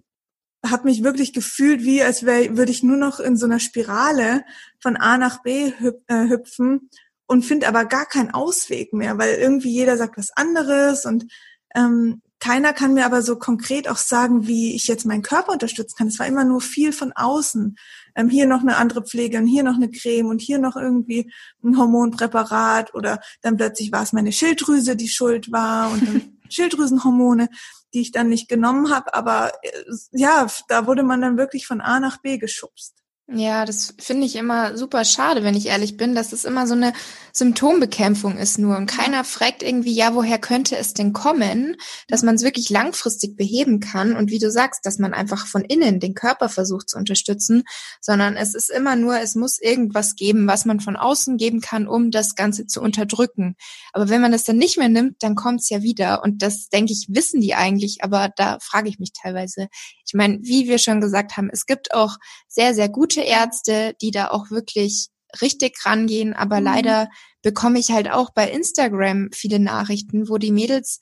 habe 0.65 0.85
mich 0.85 1.03
wirklich 1.03 1.33
gefühlt, 1.33 1.83
wie 1.83 2.03
als 2.03 2.25
wäre 2.25 2.57
würde 2.57 2.71
ich 2.71 2.83
nur 2.83 2.97
noch 2.97 3.19
in 3.19 3.37
so 3.37 3.47
einer 3.47 3.61
Spirale 3.61 4.45
von 4.79 4.97
A 4.97 5.17
nach 5.17 5.43
B 5.43 5.73
hüp 5.79 6.03
äh, 6.09 6.29
hüpfen 6.29 6.91
und 7.27 7.45
finde 7.45 7.69
aber 7.69 7.85
gar 7.85 8.07
keinen 8.07 8.31
Ausweg 8.31 8.93
mehr, 8.93 9.17
weil 9.19 9.37
irgendwie 9.37 9.71
jeder 9.71 9.97
sagt 9.97 10.19
was 10.19 10.31
anderes 10.37 11.07
und 11.07 11.27
ähm, 11.75 12.23
keiner 12.41 12.73
kann 12.73 12.95
mir 12.95 13.05
aber 13.05 13.23
so 13.23 13.37
konkret 13.37 13.89
auch 13.89 13.99
sagen, 13.99 14.47
wie 14.47 14.75
ich 14.75 14.89
jetzt 14.89 15.05
meinen 15.05 15.23
Körper 15.23 15.53
unterstützen 15.53 15.95
kann. 15.97 16.09
Es 16.09 16.19
war 16.19 16.27
immer 16.27 16.45
nur 16.45 16.63
viel 16.63 16.93
von 16.93 17.13
außen. 17.13 17.77
Ähm, 18.17 18.29
hier 18.31 18.47
noch 18.47 18.63
eine 18.63 18.77
andere 18.77 19.05
Pflege 19.05 19.39
und 19.39 19.47
hier 19.47 19.63
noch 19.63 19.75
eine 19.75 19.91
Creme 19.91 20.27
und 20.27 20.41
hier 20.41 20.59
noch 20.59 20.75
irgendwie 20.75 21.31
ein 21.63 21.77
Hormonpräparat 21.77 22.95
oder 22.95 23.21
dann 23.43 23.57
plötzlich 23.57 23.93
war 23.93 24.03
es 24.03 24.13
meine 24.13 24.33
Schilddrüse, 24.33 24.97
die 24.97 25.09
schuld 25.09 25.53
war 25.53 25.93
und 25.93 26.09
dann 26.09 26.39
Schilddrüsenhormone, 26.49 27.49
die 27.93 28.01
ich 28.01 28.11
dann 28.11 28.29
nicht 28.29 28.49
genommen 28.49 28.91
habe. 28.91 29.15
Aber 29.15 29.53
äh, 29.63 29.71
ja, 30.13 30.47
da 30.69 30.87
wurde 30.87 31.03
man 31.03 31.21
dann 31.21 31.37
wirklich 31.37 31.67
von 31.67 31.81
A 31.81 32.01
nach 32.01 32.23
B 32.23 32.39
geschubst. 32.39 33.00
Ja, 33.33 33.65
das 33.65 33.95
finde 34.01 34.27
ich 34.27 34.35
immer 34.35 34.77
super 34.77 35.05
schade, 35.05 35.45
wenn 35.45 35.55
ich 35.55 35.67
ehrlich 35.67 35.97
bin, 35.97 36.17
dass 36.17 36.33
es 36.33 36.45
immer 36.45 36.67
so 36.67 36.75
eine 36.75 36.93
Symptombekämpfung 37.33 38.37
ist 38.37 38.59
nur. 38.59 38.77
Und 38.77 38.87
keiner 38.87 39.23
fragt 39.23 39.63
irgendwie, 39.63 39.95
ja, 39.95 40.17
woher 40.17 40.41
könnte 40.41 40.77
es 40.77 40.95
denn 40.95 41.13
kommen, 41.13 41.77
dass 42.09 42.25
man 42.25 42.35
es 42.35 42.43
wirklich 42.43 42.71
langfristig 42.71 43.37
beheben 43.37 43.79
kann? 43.79 44.17
Und 44.17 44.33
wie 44.33 44.41
du 44.41 44.51
sagst, 44.51 44.85
dass 44.85 44.99
man 44.99 45.15
einfach 45.15 45.47
von 45.47 45.63
innen 45.63 46.01
den 46.01 46.15
Körper 46.15 46.49
versucht 46.49 46.89
zu 46.89 46.99
unterstützen, 46.99 47.63
sondern 48.01 48.35
es 48.37 48.57
ist 48.57 48.69
immer 48.69 48.97
nur, 48.97 49.21
es 49.21 49.37
muss 49.37 49.61
irgendwas 49.61 50.17
geben, 50.17 50.49
was 50.49 50.65
man 50.65 50.81
von 50.81 50.97
außen 50.97 51.37
geben 51.37 51.61
kann, 51.61 51.87
um 51.87 52.11
das 52.11 52.35
Ganze 52.35 52.67
zu 52.67 52.81
unterdrücken. 52.81 53.55
Aber 53.93 54.09
wenn 54.09 54.23
man 54.23 54.33
das 54.33 54.43
dann 54.43 54.59
nicht 54.59 54.77
mehr 54.77 54.89
nimmt, 54.89 55.23
dann 55.23 55.37
kommt 55.37 55.61
es 55.61 55.71
ja 55.71 55.83
wieder. 55.83 56.25
Und 56.25 56.43
das, 56.43 56.69
denke 56.69 56.93
ich, 56.93 57.07
wissen 57.09 57.41
die 57.41 57.55
eigentlich, 57.55 58.03
aber 58.03 58.31
da 58.35 58.59
frage 58.61 58.89
ich 58.89 58.99
mich 58.99 59.13
teilweise. 59.13 59.69
Ich 60.05 60.15
meine, 60.15 60.41
wie 60.43 60.67
wir 60.67 60.79
schon 60.79 61.01
gesagt 61.01 61.37
haben, 61.37 61.51
es 61.53 61.67
gibt 61.67 61.95
auch 61.95 62.17
sehr, 62.49 62.75
sehr 62.75 62.89
gute 62.89 63.20
Ärzte, 63.25 63.95
die 64.01 64.11
da 64.11 64.31
auch 64.31 64.51
wirklich 64.51 65.09
richtig 65.41 65.85
rangehen, 65.85 66.35
aber 66.35 66.59
mhm. 66.61 66.67
leider 66.67 67.09
bekomme 67.43 67.79
ich 67.79 67.91
halt 67.91 68.11
auch 68.11 68.31
bei 68.35 68.51
Instagram 68.51 69.29
viele 69.33 69.59
Nachrichten, 69.59 70.29
wo 70.29 70.39
die 70.39 70.53
Mädels 70.53 71.01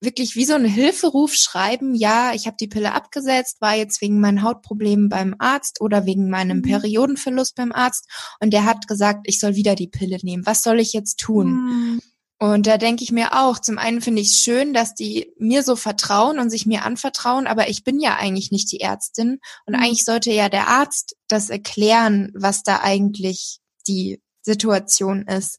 wirklich 0.00 0.36
wie 0.36 0.44
so 0.44 0.54
ein 0.54 0.64
Hilferuf 0.64 1.34
schreiben, 1.34 1.94
ja, 1.94 2.32
ich 2.32 2.46
habe 2.46 2.56
die 2.58 2.68
Pille 2.68 2.92
abgesetzt, 2.92 3.60
war 3.60 3.74
jetzt 3.74 4.00
wegen 4.00 4.20
meinen 4.20 4.42
Hautproblemen 4.42 5.08
beim 5.08 5.34
Arzt 5.38 5.80
oder 5.80 6.06
wegen 6.06 6.30
meinem 6.30 6.58
mhm. 6.58 6.62
Periodenverlust 6.62 7.56
beim 7.56 7.72
Arzt 7.72 8.08
und 8.40 8.52
der 8.52 8.64
hat 8.64 8.86
gesagt, 8.86 9.22
ich 9.24 9.40
soll 9.40 9.56
wieder 9.56 9.74
die 9.74 9.88
Pille 9.88 10.18
nehmen. 10.22 10.46
Was 10.46 10.62
soll 10.62 10.78
ich 10.78 10.92
jetzt 10.92 11.18
tun? 11.18 11.52
Mhm. 11.52 12.00
Und 12.40 12.68
da 12.68 12.78
denke 12.78 13.02
ich 13.02 13.10
mir 13.10 13.32
auch, 13.32 13.58
zum 13.58 13.78
einen 13.78 14.00
finde 14.00 14.22
ich 14.22 14.28
es 14.28 14.36
schön, 14.36 14.72
dass 14.72 14.94
die 14.94 15.32
mir 15.38 15.64
so 15.64 15.74
vertrauen 15.74 16.38
und 16.38 16.50
sich 16.50 16.66
mir 16.66 16.84
anvertrauen, 16.84 17.48
aber 17.48 17.68
ich 17.68 17.82
bin 17.82 17.98
ja 17.98 18.16
eigentlich 18.16 18.52
nicht 18.52 18.70
die 18.70 18.80
Ärztin 18.80 19.40
und 19.66 19.76
mhm. 19.76 19.82
eigentlich 19.82 20.04
sollte 20.04 20.30
ja 20.30 20.48
der 20.48 20.68
Arzt 20.68 21.16
das 21.26 21.50
erklären, 21.50 22.30
was 22.34 22.62
da 22.62 22.80
eigentlich 22.80 23.58
die 23.88 24.22
Situation 24.42 25.22
ist. 25.26 25.58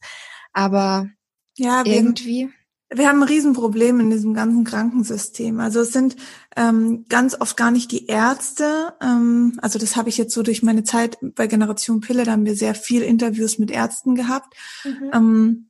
Aber 0.54 1.08
ja, 1.56 1.84
irgendwie. 1.84 2.48
Wir 2.92 3.08
haben 3.08 3.22
ein 3.22 3.28
Riesenproblem 3.28 4.00
in 4.00 4.10
diesem 4.10 4.34
ganzen 4.34 4.64
Krankensystem. 4.64 5.60
Also 5.60 5.80
es 5.80 5.92
sind 5.92 6.16
ähm, 6.56 7.04
ganz 7.08 7.40
oft 7.40 7.56
gar 7.56 7.70
nicht 7.70 7.92
die 7.92 8.06
Ärzte. 8.06 8.94
Ähm, 9.00 9.58
also 9.62 9.78
das 9.78 9.94
habe 9.94 10.08
ich 10.08 10.18
jetzt 10.18 10.34
so 10.34 10.42
durch 10.42 10.64
meine 10.64 10.82
Zeit 10.82 11.18
bei 11.20 11.46
Generation 11.46 12.00
Pille, 12.00 12.24
da 12.24 12.32
haben 12.32 12.46
wir 12.46 12.56
sehr 12.56 12.74
viel 12.74 13.02
Interviews 13.02 13.58
mit 13.58 13.70
Ärzten 13.70 14.16
gehabt. 14.16 14.54
Mhm. 14.82 15.10
Ähm, 15.12 15.69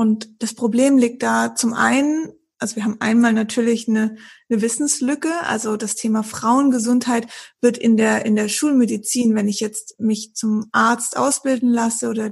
und 0.00 0.42
das 0.42 0.54
Problem 0.54 0.96
liegt 0.96 1.22
da 1.22 1.54
zum 1.54 1.74
einen, 1.74 2.32
also 2.58 2.74
wir 2.76 2.84
haben 2.84 2.96
einmal 3.00 3.34
natürlich 3.34 3.86
eine, 3.86 4.16
eine 4.48 4.62
Wissenslücke, 4.62 5.28
also 5.42 5.76
das 5.76 5.94
Thema 5.94 6.22
Frauengesundheit 6.22 7.26
wird 7.60 7.76
in 7.76 7.98
der 7.98 8.24
in 8.24 8.34
der 8.34 8.48
Schulmedizin, 8.48 9.34
wenn 9.34 9.46
ich 9.46 9.60
jetzt 9.60 10.00
mich 10.00 10.32
zum 10.32 10.64
Arzt 10.72 11.18
ausbilden 11.18 11.68
lasse 11.68 12.08
oder 12.08 12.30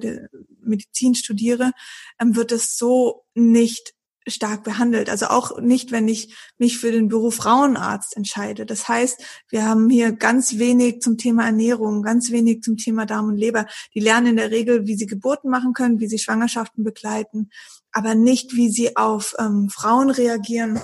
Medizin 0.63 1.15
studiere, 1.15 1.73
ähm, 2.19 2.37
wird 2.37 2.53
es 2.53 2.79
so 2.79 3.27
nicht 3.35 3.93
stark 4.31 4.65
behandelt. 4.65 5.11
Also 5.11 5.27
auch 5.27 5.61
nicht, 5.61 5.93
wenn 5.93 6.09
ich 6.09 6.35
mich 6.59 6.79
für 6.79 6.93
den 6.93 7.09
Beruf 7.09 7.37
Frauenarzt 7.37 8.17
entscheide. 8.17 8.67
Das 8.67 8.89
heißt, 8.89 9.23
wir 9.49 9.67
haben 9.67 9.89
hier 9.91 10.13
ganz 10.13 10.59
wenig 10.59 11.01
zum 11.01 11.19
Thema 11.19 11.47
Ernährung, 11.47 12.03
ganz 12.03 12.31
wenig 12.31 12.63
zum 12.63 12.77
Thema 12.77 13.07
Darm 13.07 13.29
und 13.29 13.37
Leber. 13.37 13.67
Die 13.95 14.01
lernen 14.01 14.29
in 14.29 14.37
der 14.37 14.51
Regel, 14.51 14.87
wie 14.87 14.97
sie 14.97 15.07
Geburten 15.07 15.51
machen 15.51 15.73
können, 15.73 16.01
wie 16.01 16.09
sie 16.09 16.19
Schwangerschaften 16.19 16.85
begleiten, 16.85 17.51
aber 17.93 18.15
nicht, 18.15 18.55
wie 18.55 18.71
sie 18.71 18.97
auf 18.97 19.35
ähm, 19.39 19.69
Frauen 19.71 20.11
reagieren 20.11 20.81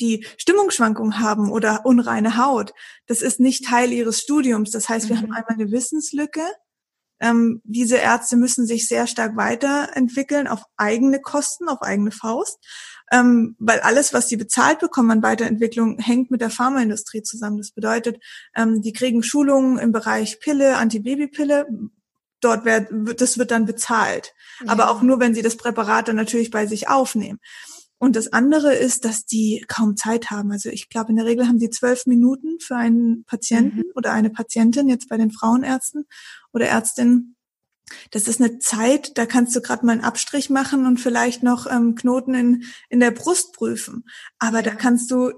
die 0.00 0.24
Stimmungsschwankungen 0.36 1.18
haben 1.18 1.50
oder 1.50 1.84
unreine 1.84 2.36
Haut. 2.36 2.72
Das 3.06 3.22
ist 3.22 3.40
nicht 3.40 3.64
Teil 3.66 3.92
ihres 3.92 4.20
Studiums. 4.20 4.70
Das 4.70 4.88
heißt, 4.88 5.08
wir 5.08 5.16
mhm. 5.16 5.22
haben 5.22 5.32
einmal 5.32 5.54
eine 5.54 5.72
Wissenslücke 5.72 6.42
ähm, 7.22 7.62
diese 7.64 7.96
Ärzte 7.96 8.36
müssen 8.36 8.66
sich 8.66 8.88
sehr 8.88 9.06
stark 9.06 9.36
weiterentwickeln 9.36 10.48
auf 10.48 10.64
eigene 10.76 11.20
Kosten, 11.20 11.68
auf 11.68 11.80
eigene 11.80 12.10
Faust, 12.10 12.58
ähm, 13.12 13.54
weil 13.60 13.80
alles, 13.80 14.12
was 14.12 14.28
sie 14.28 14.36
bezahlt 14.36 14.80
bekommen 14.80 15.12
an 15.12 15.22
Weiterentwicklung, 15.22 15.98
hängt 15.98 16.32
mit 16.32 16.40
der 16.40 16.50
Pharmaindustrie 16.50 17.22
zusammen. 17.22 17.58
Das 17.58 17.70
bedeutet, 17.70 18.20
ähm, 18.56 18.82
die 18.82 18.92
kriegen 18.92 19.22
Schulungen 19.22 19.78
im 19.78 19.92
Bereich 19.92 20.40
Pille, 20.40 20.76
Antibabypille. 20.76 21.66
Dort 22.40 22.64
wird, 22.64 23.20
das 23.20 23.38
wird 23.38 23.52
dann 23.52 23.66
bezahlt. 23.66 24.34
Ja. 24.64 24.72
Aber 24.72 24.90
auch 24.90 25.00
nur, 25.00 25.20
wenn 25.20 25.32
sie 25.32 25.42
das 25.42 25.56
Präparat 25.56 26.08
dann 26.08 26.16
natürlich 26.16 26.50
bei 26.50 26.66
sich 26.66 26.88
aufnehmen. 26.88 27.38
Und 28.02 28.16
das 28.16 28.32
andere 28.32 28.74
ist, 28.74 29.04
dass 29.04 29.26
die 29.26 29.64
kaum 29.68 29.96
Zeit 29.96 30.32
haben. 30.32 30.50
Also 30.50 30.70
ich 30.70 30.88
glaube, 30.88 31.10
in 31.10 31.16
der 31.18 31.24
Regel 31.24 31.46
haben 31.46 31.60
die 31.60 31.70
zwölf 31.70 32.04
Minuten 32.06 32.58
für 32.58 32.74
einen 32.74 33.22
Patienten 33.26 33.76
mhm. 33.76 33.92
oder 33.94 34.10
eine 34.10 34.28
Patientin, 34.28 34.88
jetzt 34.88 35.08
bei 35.08 35.16
den 35.16 35.30
Frauenärzten 35.30 36.06
oder 36.52 36.66
Ärztinnen. 36.66 37.36
Das 38.10 38.26
ist 38.26 38.40
eine 38.40 38.58
Zeit, 38.58 39.16
da 39.18 39.24
kannst 39.24 39.54
du 39.54 39.60
gerade 39.60 39.86
mal 39.86 39.92
einen 39.92 40.00
Abstrich 40.00 40.50
machen 40.50 40.84
und 40.84 40.98
vielleicht 40.98 41.44
noch 41.44 41.70
ähm, 41.70 41.94
Knoten 41.94 42.34
in, 42.34 42.64
in 42.88 42.98
der 42.98 43.12
Brust 43.12 43.52
prüfen. 43.52 44.02
Aber 44.40 44.62
da 44.62 44.74
kannst 44.74 45.08
du 45.12 45.30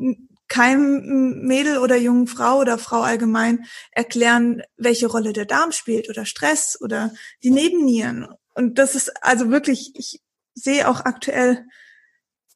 keinem 0.48 1.42
Mädel 1.46 1.76
oder 1.76 1.96
jungen 1.96 2.26
Frau 2.26 2.60
oder 2.60 2.78
Frau 2.78 3.02
allgemein 3.02 3.66
erklären, 3.90 4.62
welche 4.78 5.08
Rolle 5.08 5.34
der 5.34 5.44
Darm 5.44 5.72
spielt 5.72 6.08
oder 6.08 6.24
Stress 6.24 6.78
oder 6.80 7.12
die 7.42 7.50
Nebennieren. 7.50 8.26
Und 8.54 8.78
das 8.78 8.94
ist 8.94 9.22
also 9.22 9.50
wirklich, 9.50 9.92
ich 9.96 10.22
sehe 10.54 10.88
auch 10.88 11.00
aktuell 11.00 11.66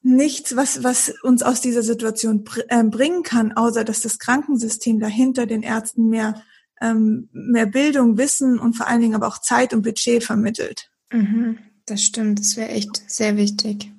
nichts, 0.01 0.55
was, 0.55 0.83
was 0.83 1.13
uns 1.23 1.43
aus 1.43 1.61
dieser 1.61 1.83
Situation 1.83 2.43
br 2.43 2.61
äh, 2.69 2.83
bringen 2.83 3.23
kann, 3.23 3.51
außer 3.53 3.83
dass 3.83 4.01
das 4.01 4.19
Krankensystem 4.19 4.99
dahinter 4.99 5.45
den 5.45 5.61
Ärzten 5.61 6.07
mehr, 6.07 6.41
ähm, 6.81 7.29
mehr 7.31 7.65
Bildung, 7.65 8.17
Wissen 8.17 8.59
und 8.59 8.73
vor 8.73 8.87
allen 8.87 9.01
Dingen 9.01 9.15
aber 9.15 9.27
auch 9.27 9.39
Zeit 9.39 9.73
und 9.73 9.81
Budget 9.81 10.23
vermittelt. 10.23 10.89
Mhm, 11.11 11.59
das 11.85 12.01
stimmt, 12.01 12.39
das 12.39 12.55
wäre 12.55 12.69
echt 12.69 13.03
sehr 13.07 13.35
wichtig. 13.35 13.91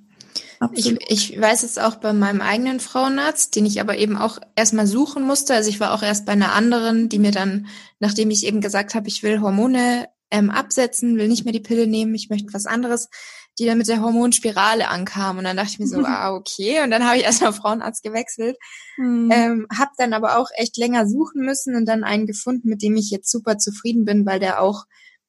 Ich, 0.75 0.95
ich 1.09 1.41
weiß 1.41 1.63
es 1.63 1.79
auch 1.79 1.97
bei 1.97 2.13
meinem 2.13 2.43
eigenen 2.43 2.81
Frauenarzt, 2.81 3.57
den 3.57 3.65
ich 3.65 3.81
aber 3.81 3.97
eben 3.97 4.19
auch 4.19 4.39
erstmal 4.57 4.87
suchen 4.87 5.23
musste. 5.23 5.55
Also 5.55 5.71
ich 5.71 5.81
war 5.81 5.95
auch 5.95 6.03
erst 6.03 6.27
bei 6.27 6.33
einer 6.33 6.53
anderen, 6.53 7.09
die 7.09 7.19
mir 7.19 7.31
dann, 7.31 7.67
nachdem 7.99 8.31
ich 8.31 8.45
eben 8.45 8.61
gesagt 8.61 8.95
habe, 8.95 9.09
ich 9.09 9.23
will 9.23 9.41
Hormone 9.41 10.09
ähm, 10.31 10.51
absetzen, 10.51 11.17
will 11.17 11.29
nicht 11.29 11.45
mehr 11.45 11.55
die 11.55 11.61
Pille 11.61 11.87
nehmen, 11.87 12.15
ich 12.15 12.29
möchte 12.29 12.53
was 12.53 12.67
anderes, 12.67 13.09
die 13.61 13.67
dann 13.67 13.79
mit 13.79 13.89
der 13.89 14.01
Hormonspirale 14.01 14.89
ankam. 14.89 15.39
Und 15.39 15.45
dann 15.45 15.57
dachte 15.57 15.71
ich 15.73 15.79
mir 15.79 15.87
so, 15.87 16.01
ah, 16.05 16.35
okay. 16.35 16.83
Und 16.83 16.91
dann 16.91 17.07
habe 17.07 17.19
ich 17.19 17.25
erstmal 17.25 17.53
Frauenarzt 17.53 18.03
gewechselt. 18.03 18.57
Mhm. 18.97 19.31
Ähm, 19.31 19.67
habe 19.77 19.91
dann 19.99 20.13
aber 20.13 20.39
auch 20.39 20.49
echt 20.57 20.77
länger 20.77 21.07
suchen 21.07 21.45
müssen 21.45 21.77
und 21.77 21.87
dann 21.87 22.03
einen 22.03 22.27
gefunden, 22.27 22.69
mit 22.69 22.83
dem 22.83 22.97
ich 22.97 23.11
jetzt 23.11 23.31
super 23.31 23.59
zufrieden 23.59 24.05
bin, 24.05 24.27
weil 24.27 24.41
der 24.41 24.61
auch 24.61 24.85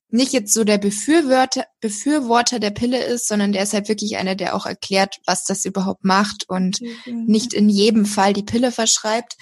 nicht 0.09 0.33
jetzt 0.33 0.53
so 0.53 0.63
der 0.63 0.77
Befürworter, 0.77 1.65
Befürworter 1.79 2.59
der 2.59 2.71
Pille 2.71 3.03
ist, 3.03 3.27
sondern 3.27 3.53
der 3.53 3.63
ist 3.63 3.73
halt 3.73 3.87
wirklich 3.87 4.17
einer, 4.17 4.35
der 4.35 4.55
auch 4.55 4.65
erklärt, 4.65 5.17
was 5.25 5.45
das 5.45 5.63
überhaupt 5.63 6.03
macht 6.03 6.49
und 6.49 6.81
mhm. 6.81 7.25
nicht 7.25 7.53
in 7.53 7.69
jedem 7.69 8.05
Fall 8.05 8.33
die 8.33 8.43
Pille 8.43 8.71
verschreibt. 8.71 9.37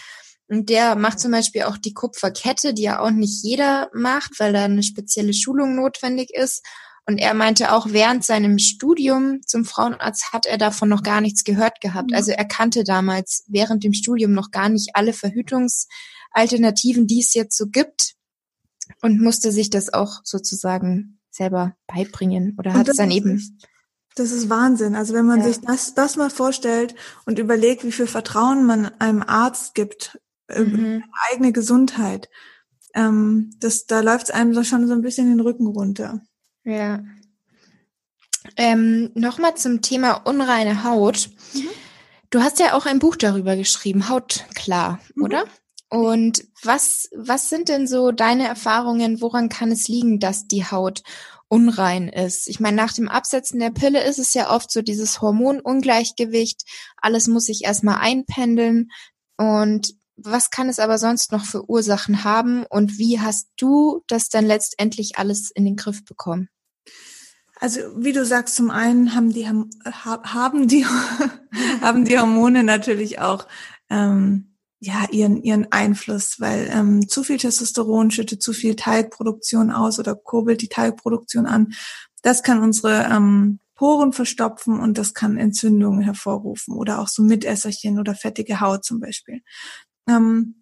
Und 0.48 0.70
der 0.70 0.96
macht 0.96 1.20
zum 1.20 1.32
Beispiel 1.32 1.64
auch 1.64 1.78
die 1.78 1.94
Kupferkette, 1.94 2.74
die 2.74 2.84
ja 2.84 3.00
auch 3.00 3.12
nicht 3.12 3.44
jeder 3.44 3.90
macht, 3.94 4.40
weil 4.40 4.54
da 4.54 4.66
eine 4.66 4.84
spezielle 4.84 5.34
Schulung 5.34 5.76
notwendig 5.76 6.32
ist. 6.34 6.64
Und 7.10 7.18
er 7.18 7.34
meinte 7.34 7.72
auch, 7.72 7.88
während 7.90 8.24
seinem 8.24 8.60
Studium 8.60 9.42
zum 9.44 9.66
Frauenarzt 9.66 10.32
hat 10.32 10.46
er 10.46 10.60
davon 10.60 10.90
noch 10.90 11.02
gar 11.02 11.22
nichts 11.22 11.44
gehört 11.44 11.82
gehabt. 11.82 12.12
Mhm. 12.12 12.16
Also 12.16 12.30
er 12.30 12.46
kannte 12.46 12.84
damals 12.84 13.46
während 13.48 13.84
dem 13.84 13.94
Studium 13.94 14.32
noch 14.32 14.52
gar 14.52 14.70
nicht 14.70 14.92
alle 14.94 15.12
Verhütungsalternativen, 15.14 17.08
die 17.08 17.22
es 17.22 17.34
jetzt 17.34 17.58
so 17.58 17.66
gibt 17.66 18.14
und 19.02 19.20
musste 19.20 19.52
sich 19.52 19.72
das 19.72 19.92
auch 19.92 20.22
sozusagen 20.24 21.20
selber 21.32 21.76
beibringen 21.88 22.56
oder 22.60 22.76
hat 22.76 22.90
es 22.90 22.98
dann 22.98 23.10
eben. 23.10 23.58
Das 24.14 24.32
ist 24.32 24.48
Wahnsinn. 24.52 24.94
Also 24.94 25.16
wenn 25.16 25.26
man 25.26 25.40
ja. 25.40 25.48
sich 25.48 25.62
das, 25.62 25.96
das 25.96 26.16
mal 26.16 26.30
vorstellt 26.30 26.94
und 27.26 27.40
überlegt, 27.40 27.84
wie 27.84 27.92
viel 27.92 28.06
Vertrauen 28.06 28.68
man 28.68 28.86
einem 29.00 29.24
Arzt 29.24 29.74
gibt, 29.74 30.20
mhm. 30.48 31.04
eigene 31.32 31.54
Gesundheit, 31.54 32.30
ähm, 32.94 33.50
das, 33.60 33.88
da 33.88 34.02
läuft 34.02 34.26
es 34.26 34.32
einem 34.32 34.54
so 34.54 34.64
schon 34.64 34.88
so 34.88 34.94
ein 34.94 35.02
bisschen 35.02 35.28
den 35.28 35.40
Rücken 35.40 35.66
runter. 35.66 36.22
Ja. 36.64 37.00
Ähm, 38.58 39.12
Nochmal 39.16 39.56
zum 39.56 39.82
Thema 39.82 40.14
unreine 40.14 40.84
Haut. 40.84 41.30
Mhm. 41.54 41.70
Du 42.30 42.42
hast 42.42 42.60
ja 42.60 42.74
auch 42.74 42.86
ein 42.86 43.00
Buch 43.00 43.16
darüber 43.16 43.56
geschrieben, 43.56 44.10
Haut 44.10 44.46
klar, 44.54 45.00
mhm. 45.16 45.24
oder? 45.24 45.46
Und 45.90 46.46
was, 46.64 47.10
was 47.16 47.50
sind 47.50 47.68
denn 47.68 47.88
so 47.88 48.12
deine 48.12 48.48
Erfahrungen? 48.48 49.22
Woran 49.22 49.50
kann 49.50 49.72
es 49.72 49.88
liegen, 49.88 50.20
dass 50.20 50.48
die 50.48 50.66
Haut 50.66 51.02
unrein 51.48 52.10
ist? 52.10 52.48
Ich 52.48 52.60
meine, 52.60 52.78
nach 52.78 52.94
dem 52.94 53.10
Absetzen 53.10 53.60
der 53.60 53.72
Pille 53.72 54.04
ist 54.04 54.20
es 54.20 54.36
ja 54.36 54.52
oft 54.52 54.72
so 54.72 54.84
dieses 54.84 55.20
Hormonungleichgewicht. 55.20 56.62
Alles 56.98 57.28
muss 57.28 57.46
sich 57.46 57.64
erstmal 57.64 57.98
einpendeln. 57.98 58.92
Und 59.38 59.96
was 60.24 60.50
kann 60.50 60.70
es 60.70 60.80
aber 60.80 60.98
sonst 60.98 61.32
noch 61.32 61.46
für 61.46 61.70
Ursachen 61.70 62.24
haben? 62.24 62.66
Und 62.70 62.98
wie 62.98 63.20
hast 63.20 63.50
du 63.58 64.04
das 64.08 64.30
dann 64.30 64.46
letztendlich 64.46 65.18
alles 65.18 65.52
in 65.52 65.66
den 65.66 65.76
Griff 65.76 66.04
bekommen? 66.06 66.50
Also 67.60 67.82
wie 67.98 68.14
du 68.14 68.26
sagst, 68.26 68.56
zum 68.56 68.72
einen 68.72 69.14
haben 69.14 69.34
die 69.34 69.48
haben 69.48 69.70
die 70.68 70.86
haben 71.82 72.06
die 72.06 72.18
Hormone 72.18 72.64
natürlich 72.64 73.20
auch 73.20 73.48
ähm, 73.90 74.56
ja 74.80 75.08
ihren 75.12 75.44
ihren 75.44 75.70
Einfluss, 75.72 76.40
weil 76.40 76.70
ähm, 76.72 77.10
zu 77.10 77.24
viel 77.24 77.38
Testosteron 77.38 78.12
schüttet 78.12 78.42
zu 78.42 78.54
viel 78.54 78.78
Teigproduktion 78.78 79.72
aus 79.72 80.00
oder 80.00 80.16
kurbelt 80.16 80.62
die 80.62 80.70
Teigproduktion 80.70 81.46
an. 81.46 81.74
Das 82.22 82.44
kann 82.44 82.60
unsere 82.60 83.10
ähm, 83.12 83.60
Poren 83.76 84.12
verstopfen 84.12 84.78
und 84.80 84.98
das 84.98 85.14
kann 85.14 85.38
Entzündungen 85.38 86.02
hervorrufen 86.02 86.76
oder 86.76 87.00
auch 87.00 87.08
so 87.08 87.24
Mitesserchen 87.24 87.98
oder 87.98 88.14
fettige 88.14 88.60
Haut 88.60 88.84
zum 88.84 89.00
Beispiel. 89.00 89.42
Ähm, 90.10 90.56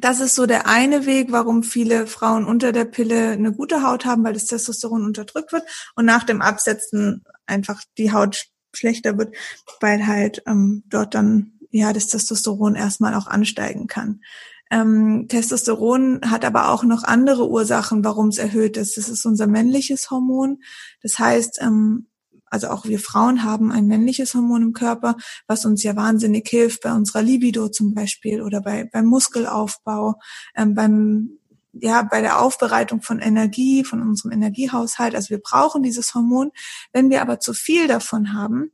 das 0.00 0.20
ist 0.20 0.34
so 0.34 0.46
der 0.46 0.66
eine 0.66 1.04
Weg, 1.04 1.32
warum 1.32 1.62
viele 1.62 2.06
Frauen 2.06 2.46
unter 2.46 2.72
der 2.72 2.86
Pille 2.86 3.32
eine 3.32 3.52
gute 3.52 3.82
Haut 3.82 4.06
haben, 4.06 4.24
weil 4.24 4.32
das 4.32 4.46
Testosteron 4.46 5.04
unterdrückt 5.04 5.52
wird 5.52 5.64
und 5.96 6.06
nach 6.06 6.24
dem 6.24 6.40
Absetzen 6.40 7.24
einfach 7.46 7.82
die 7.98 8.12
Haut 8.12 8.46
schlechter 8.74 9.18
wird, 9.18 9.34
weil 9.80 10.06
halt 10.06 10.42
ähm, 10.46 10.84
dort 10.86 11.14
dann 11.14 11.58
ja 11.70 11.92
das 11.92 12.06
Testosteron 12.06 12.74
erstmal 12.74 13.14
auch 13.14 13.26
ansteigen 13.26 13.86
kann. 13.86 14.22
Ähm, 14.70 15.26
Testosteron 15.28 16.20
hat 16.30 16.46
aber 16.46 16.70
auch 16.70 16.84
noch 16.84 17.04
andere 17.04 17.50
Ursachen, 17.50 18.02
warum 18.02 18.28
es 18.28 18.38
erhöht 18.38 18.78
ist. 18.78 18.96
Das 18.96 19.10
ist 19.10 19.26
unser 19.26 19.46
männliches 19.46 20.10
Hormon. 20.10 20.62
Das 21.02 21.18
heißt, 21.18 21.60
ähm, 21.60 22.08
also 22.52 22.68
auch 22.68 22.84
wir 22.84 23.00
Frauen 23.00 23.44
haben 23.44 23.72
ein 23.72 23.86
männliches 23.86 24.34
Hormon 24.34 24.62
im 24.62 24.72
Körper, 24.74 25.16
was 25.46 25.64
uns 25.64 25.82
ja 25.82 25.96
wahnsinnig 25.96 26.46
hilft 26.46 26.82
bei 26.82 26.92
unserer 26.92 27.22
Libido 27.22 27.68
zum 27.68 27.94
Beispiel 27.94 28.42
oder 28.42 28.60
bei, 28.60 28.90
beim 28.92 29.06
Muskelaufbau, 29.06 30.20
ähm, 30.54 30.74
beim 30.74 31.38
ja, 31.72 32.02
bei 32.02 32.20
der 32.20 32.42
Aufbereitung 32.42 33.00
von 33.00 33.20
Energie, 33.20 33.84
von 33.84 34.02
unserem 34.02 34.32
Energiehaushalt. 34.32 35.14
Also 35.14 35.30
wir 35.30 35.40
brauchen 35.40 35.82
dieses 35.82 36.14
Hormon. 36.14 36.50
Wenn 36.92 37.08
wir 37.08 37.22
aber 37.22 37.40
zu 37.40 37.54
viel 37.54 37.88
davon 37.88 38.34
haben, 38.34 38.72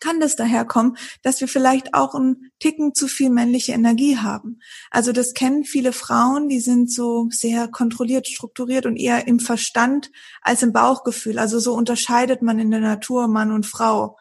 kann 0.00 0.20
das 0.20 0.36
daherkommen, 0.36 0.96
dass 1.22 1.40
wir 1.40 1.48
vielleicht 1.48 1.94
auch 1.94 2.14
einen 2.14 2.50
Ticken 2.58 2.94
zu 2.94 3.08
viel 3.08 3.30
männliche 3.30 3.72
Energie 3.72 4.18
haben. 4.18 4.60
Also 4.90 5.12
das 5.12 5.34
kennen 5.34 5.64
viele 5.64 5.92
Frauen, 5.92 6.48
die 6.48 6.60
sind 6.60 6.92
so 6.92 7.28
sehr 7.30 7.68
kontrolliert, 7.68 8.26
strukturiert 8.26 8.86
und 8.86 8.96
eher 8.96 9.26
im 9.26 9.40
Verstand 9.40 10.10
als 10.42 10.62
im 10.62 10.72
Bauchgefühl. 10.72 11.38
Also 11.38 11.58
so 11.58 11.74
unterscheidet 11.74 12.42
man 12.42 12.58
in 12.58 12.70
der 12.70 12.80
Natur 12.80 13.28
Mann 13.28 13.52
und 13.52 13.66
Frau. 13.66 14.16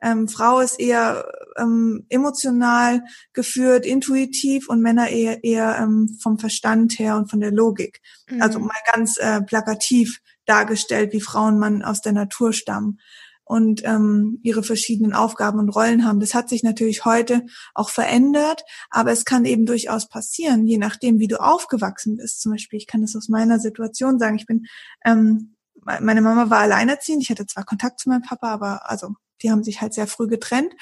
Ähm, 0.00 0.28
Frau 0.28 0.60
ist 0.60 0.78
eher 0.78 1.26
ähm, 1.56 2.04
emotional 2.10 3.02
geführt, 3.32 3.86
intuitiv 3.86 4.68
und 4.68 4.82
Männer 4.82 5.08
eher, 5.08 5.42
eher 5.44 5.78
ähm, 5.78 6.18
vom 6.20 6.38
Verstand 6.38 6.98
her 6.98 7.16
und 7.16 7.30
von 7.30 7.40
der 7.40 7.52
Logik. 7.52 8.00
Mhm. 8.28 8.42
Also 8.42 8.58
mal 8.58 8.74
ganz 8.92 9.16
äh, 9.16 9.40
plakativ 9.40 10.20
dargestellt, 10.44 11.12
wie 11.14 11.22
Frauen 11.22 11.58
man 11.58 11.82
aus 11.82 12.02
der 12.02 12.12
Natur 12.12 12.52
stammen 12.52 12.98
und 13.44 13.84
ähm, 13.84 14.40
ihre 14.42 14.62
verschiedenen 14.62 15.12
Aufgaben 15.12 15.58
und 15.58 15.68
Rollen 15.68 16.06
haben. 16.06 16.20
Das 16.20 16.34
hat 16.34 16.48
sich 16.48 16.62
natürlich 16.62 17.04
heute 17.04 17.44
auch 17.74 17.90
verändert, 17.90 18.62
aber 18.90 19.12
es 19.12 19.24
kann 19.24 19.44
eben 19.44 19.66
durchaus 19.66 20.08
passieren, 20.08 20.66
je 20.66 20.78
nachdem, 20.78 21.18
wie 21.18 21.28
du 21.28 21.40
aufgewachsen 21.40 22.16
bist. 22.16 22.40
Zum 22.40 22.52
Beispiel, 22.52 22.78
ich 22.78 22.86
kann 22.86 23.02
das 23.02 23.14
aus 23.14 23.28
meiner 23.28 23.58
Situation 23.58 24.18
sagen. 24.18 24.36
Ich 24.36 24.46
bin, 24.46 24.66
ähm, 25.04 25.56
meine 25.84 26.22
Mama 26.22 26.48
war 26.48 26.60
alleinerziehend. 26.60 27.22
Ich 27.22 27.30
hatte 27.30 27.46
zwar 27.46 27.64
Kontakt 27.64 28.00
zu 28.00 28.08
meinem 28.08 28.22
Papa, 28.22 28.48
aber 28.48 28.90
also 28.90 29.14
die 29.42 29.50
haben 29.50 29.62
sich 29.62 29.80
halt 29.80 29.92
sehr 29.92 30.06
früh 30.06 30.26
getrennt. 30.26 30.72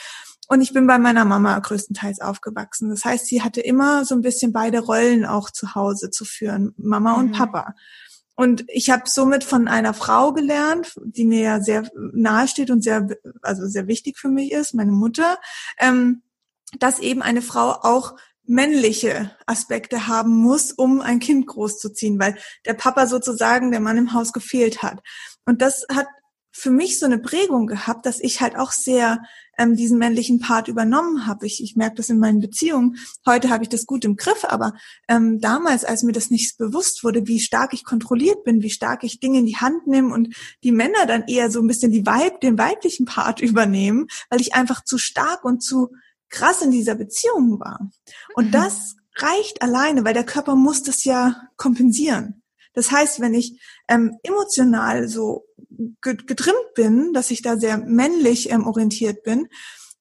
Und 0.48 0.60
ich 0.60 0.72
bin 0.72 0.86
bei 0.86 0.98
meiner 0.98 1.24
Mama 1.24 1.58
größtenteils 1.58 2.20
aufgewachsen. 2.20 2.90
Das 2.90 3.04
heißt, 3.04 3.26
sie 3.26 3.42
hatte 3.42 3.60
immer 3.60 4.04
so 4.04 4.14
ein 4.14 4.20
bisschen 4.20 4.52
beide 4.52 4.80
Rollen 4.80 5.24
auch 5.24 5.50
zu 5.50 5.74
Hause 5.74 6.10
zu 6.10 6.24
führen, 6.24 6.74
Mama 6.76 7.14
mhm. 7.14 7.18
und 7.18 7.32
Papa. 7.32 7.74
Und 8.42 8.64
ich 8.66 8.90
habe 8.90 9.04
somit 9.06 9.44
von 9.44 9.68
einer 9.68 9.94
Frau 9.94 10.32
gelernt, 10.32 10.98
die 11.04 11.24
mir 11.24 11.42
ja 11.42 11.60
sehr 11.60 11.88
nahe 11.94 12.48
steht 12.48 12.72
und 12.72 12.82
sehr, 12.82 13.06
also 13.40 13.68
sehr 13.68 13.86
wichtig 13.86 14.18
für 14.18 14.30
mich 14.30 14.50
ist, 14.50 14.74
meine 14.74 14.90
Mutter, 14.90 15.38
ähm, 15.78 16.22
dass 16.80 16.98
eben 16.98 17.22
eine 17.22 17.40
Frau 17.40 17.70
auch 17.70 18.16
männliche 18.44 19.30
Aspekte 19.46 20.08
haben 20.08 20.32
muss, 20.32 20.72
um 20.72 21.00
ein 21.00 21.20
Kind 21.20 21.46
großzuziehen, 21.46 22.18
weil 22.18 22.36
der 22.66 22.74
Papa 22.74 23.06
sozusagen 23.06 23.70
der 23.70 23.78
Mann 23.78 23.96
im 23.96 24.12
Haus 24.12 24.32
gefehlt 24.32 24.82
hat. 24.82 24.98
Und 25.44 25.62
das 25.62 25.86
hat 25.94 26.08
für 26.52 26.70
mich 26.70 26.98
so 26.98 27.06
eine 27.06 27.18
Prägung 27.18 27.66
gehabt, 27.66 28.04
dass 28.06 28.20
ich 28.20 28.40
halt 28.40 28.56
auch 28.56 28.72
sehr 28.72 29.22
ähm, 29.58 29.74
diesen 29.76 29.98
männlichen 29.98 30.38
Part 30.38 30.68
übernommen 30.68 31.26
habe. 31.26 31.46
Ich, 31.46 31.62
ich 31.62 31.76
merke 31.76 31.96
das 31.96 32.10
in 32.10 32.18
meinen 32.18 32.40
Beziehungen. 32.40 32.96
Heute 33.26 33.50
habe 33.50 33.62
ich 33.62 33.68
das 33.68 33.86
gut 33.86 34.04
im 34.04 34.16
Griff, 34.16 34.44
aber 34.44 34.74
ähm, 35.08 35.40
damals, 35.40 35.84
als 35.84 36.02
mir 36.02 36.12
das 36.12 36.30
nicht 36.30 36.58
bewusst 36.58 37.04
wurde, 37.04 37.26
wie 37.26 37.40
stark 37.40 37.72
ich 37.72 37.84
kontrolliert 37.84 38.44
bin, 38.44 38.62
wie 38.62 38.70
stark 38.70 39.02
ich 39.04 39.20
Dinge 39.20 39.38
in 39.38 39.46
die 39.46 39.56
Hand 39.56 39.86
nehme 39.86 40.12
und 40.12 40.34
die 40.62 40.72
Männer 40.72 41.06
dann 41.06 41.24
eher 41.26 41.50
so 41.50 41.60
ein 41.60 41.66
bisschen 41.66 41.92
die 41.92 42.06
Weib, 42.06 42.40
den 42.40 42.58
weiblichen 42.58 43.06
Part 43.06 43.40
übernehmen, 43.40 44.08
weil 44.30 44.40
ich 44.40 44.54
einfach 44.54 44.84
zu 44.84 44.98
stark 44.98 45.44
und 45.44 45.62
zu 45.62 45.92
krass 46.28 46.62
in 46.62 46.70
dieser 46.70 46.94
Beziehung 46.94 47.60
war. 47.60 47.90
Und 48.34 48.46
mhm. 48.46 48.52
das 48.52 48.96
reicht 49.16 49.62
alleine, 49.62 50.04
weil 50.04 50.14
der 50.14 50.24
Körper 50.24 50.54
muss 50.54 50.82
das 50.82 51.04
ja 51.04 51.48
kompensieren. 51.56 52.42
Das 52.74 52.90
heißt, 52.90 53.20
wenn 53.20 53.34
ich 53.34 53.60
ähm, 53.88 54.16
emotional 54.22 55.08
so 55.08 55.44
getrimmt 56.00 56.74
bin, 56.74 57.12
dass 57.12 57.30
ich 57.30 57.42
da 57.42 57.56
sehr 57.56 57.78
männlich 57.78 58.50
ähm, 58.50 58.66
orientiert 58.66 59.22
bin, 59.22 59.48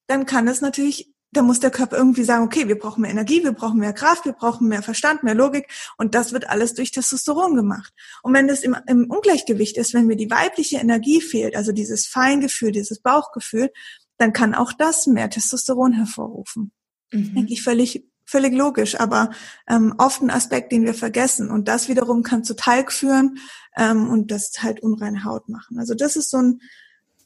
dann 0.06 0.26
kann 0.26 0.48
es 0.48 0.60
natürlich, 0.60 1.12
da 1.30 1.42
muss 1.42 1.60
der 1.60 1.70
Körper 1.70 1.96
irgendwie 1.96 2.24
sagen, 2.24 2.44
okay, 2.44 2.68
wir 2.68 2.78
brauchen 2.78 3.02
mehr 3.02 3.10
Energie, 3.10 3.42
wir 3.42 3.52
brauchen 3.52 3.78
mehr 3.78 3.92
Kraft, 3.92 4.24
wir 4.24 4.32
brauchen 4.32 4.68
mehr 4.68 4.82
Verstand, 4.82 5.22
mehr 5.22 5.34
Logik 5.34 5.68
und 5.96 6.14
das 6.14 6.32
wird 6.32 6.48
alles 6.48 6.74
durch 6.74 6.90
Testosteron 6.90 7.54
gemacht. 7.54 7.92
Und 8.22 8.34
wenn 8.34 8.48
das 8.48 8.62
im, 8.62 8.76
im 8.86 9.10
Ungleichgewicht 9.10 9.76
ist, 9.76 9.94
wenn 9.94 10.06
mir 10.06 10.16
die 10.16 10.30
weibliche 10.30 10.78
Energie 10.78 11.20
fehlt, 11.20 11.56
also 11.56 11.72
dieses 11.72 12.06
Feingefühl, 12.06 12.72
dieses 12.72 13.00
Bauchgefühl, 13.00 13.70
dann 14.18 14.32
kann 14.32 14.54
auch 14.54 14.72
das 14.72 15.06
mehr 15.06 15.30
Testosteron 15.30 15.92
hervorrufen. 15.92 16.72
Mhm. 17.12 17.34
Denke 17.34 17.52
ich 17.52 17.62
völlig 17.62 18.04
völlig 18.32 18.54
logisch, 18.54 18.98
aber 18.98 19.30
ähm, 19.68 19.94
oft 19.98 20.22
ein 20.22 20.30
Aspekt, 20.30 20.72
den 20.72 20.84
wir 20.84 20.94
vergessen. 20.94 21.50
Und 21.50 21.68
das 21.68 21.88
wiederum 21.88 22.22
kann 22.22 22.44
zu 22.44 22.56
Talg 22.56 22.90
führen 22.90 23.38
ähm, 23.76 24.08
und 24.08 24.30
das 24.30 24.54
halt 24.60 24.80
unreine 24.80 25.24
Haut 25.24 25.50
machen. 25.50 25.78
Also 25.78 25.94
das 25.94 26.16
ist 26.16 26.30
so 26.30 26.38
ein, 26.38 26.60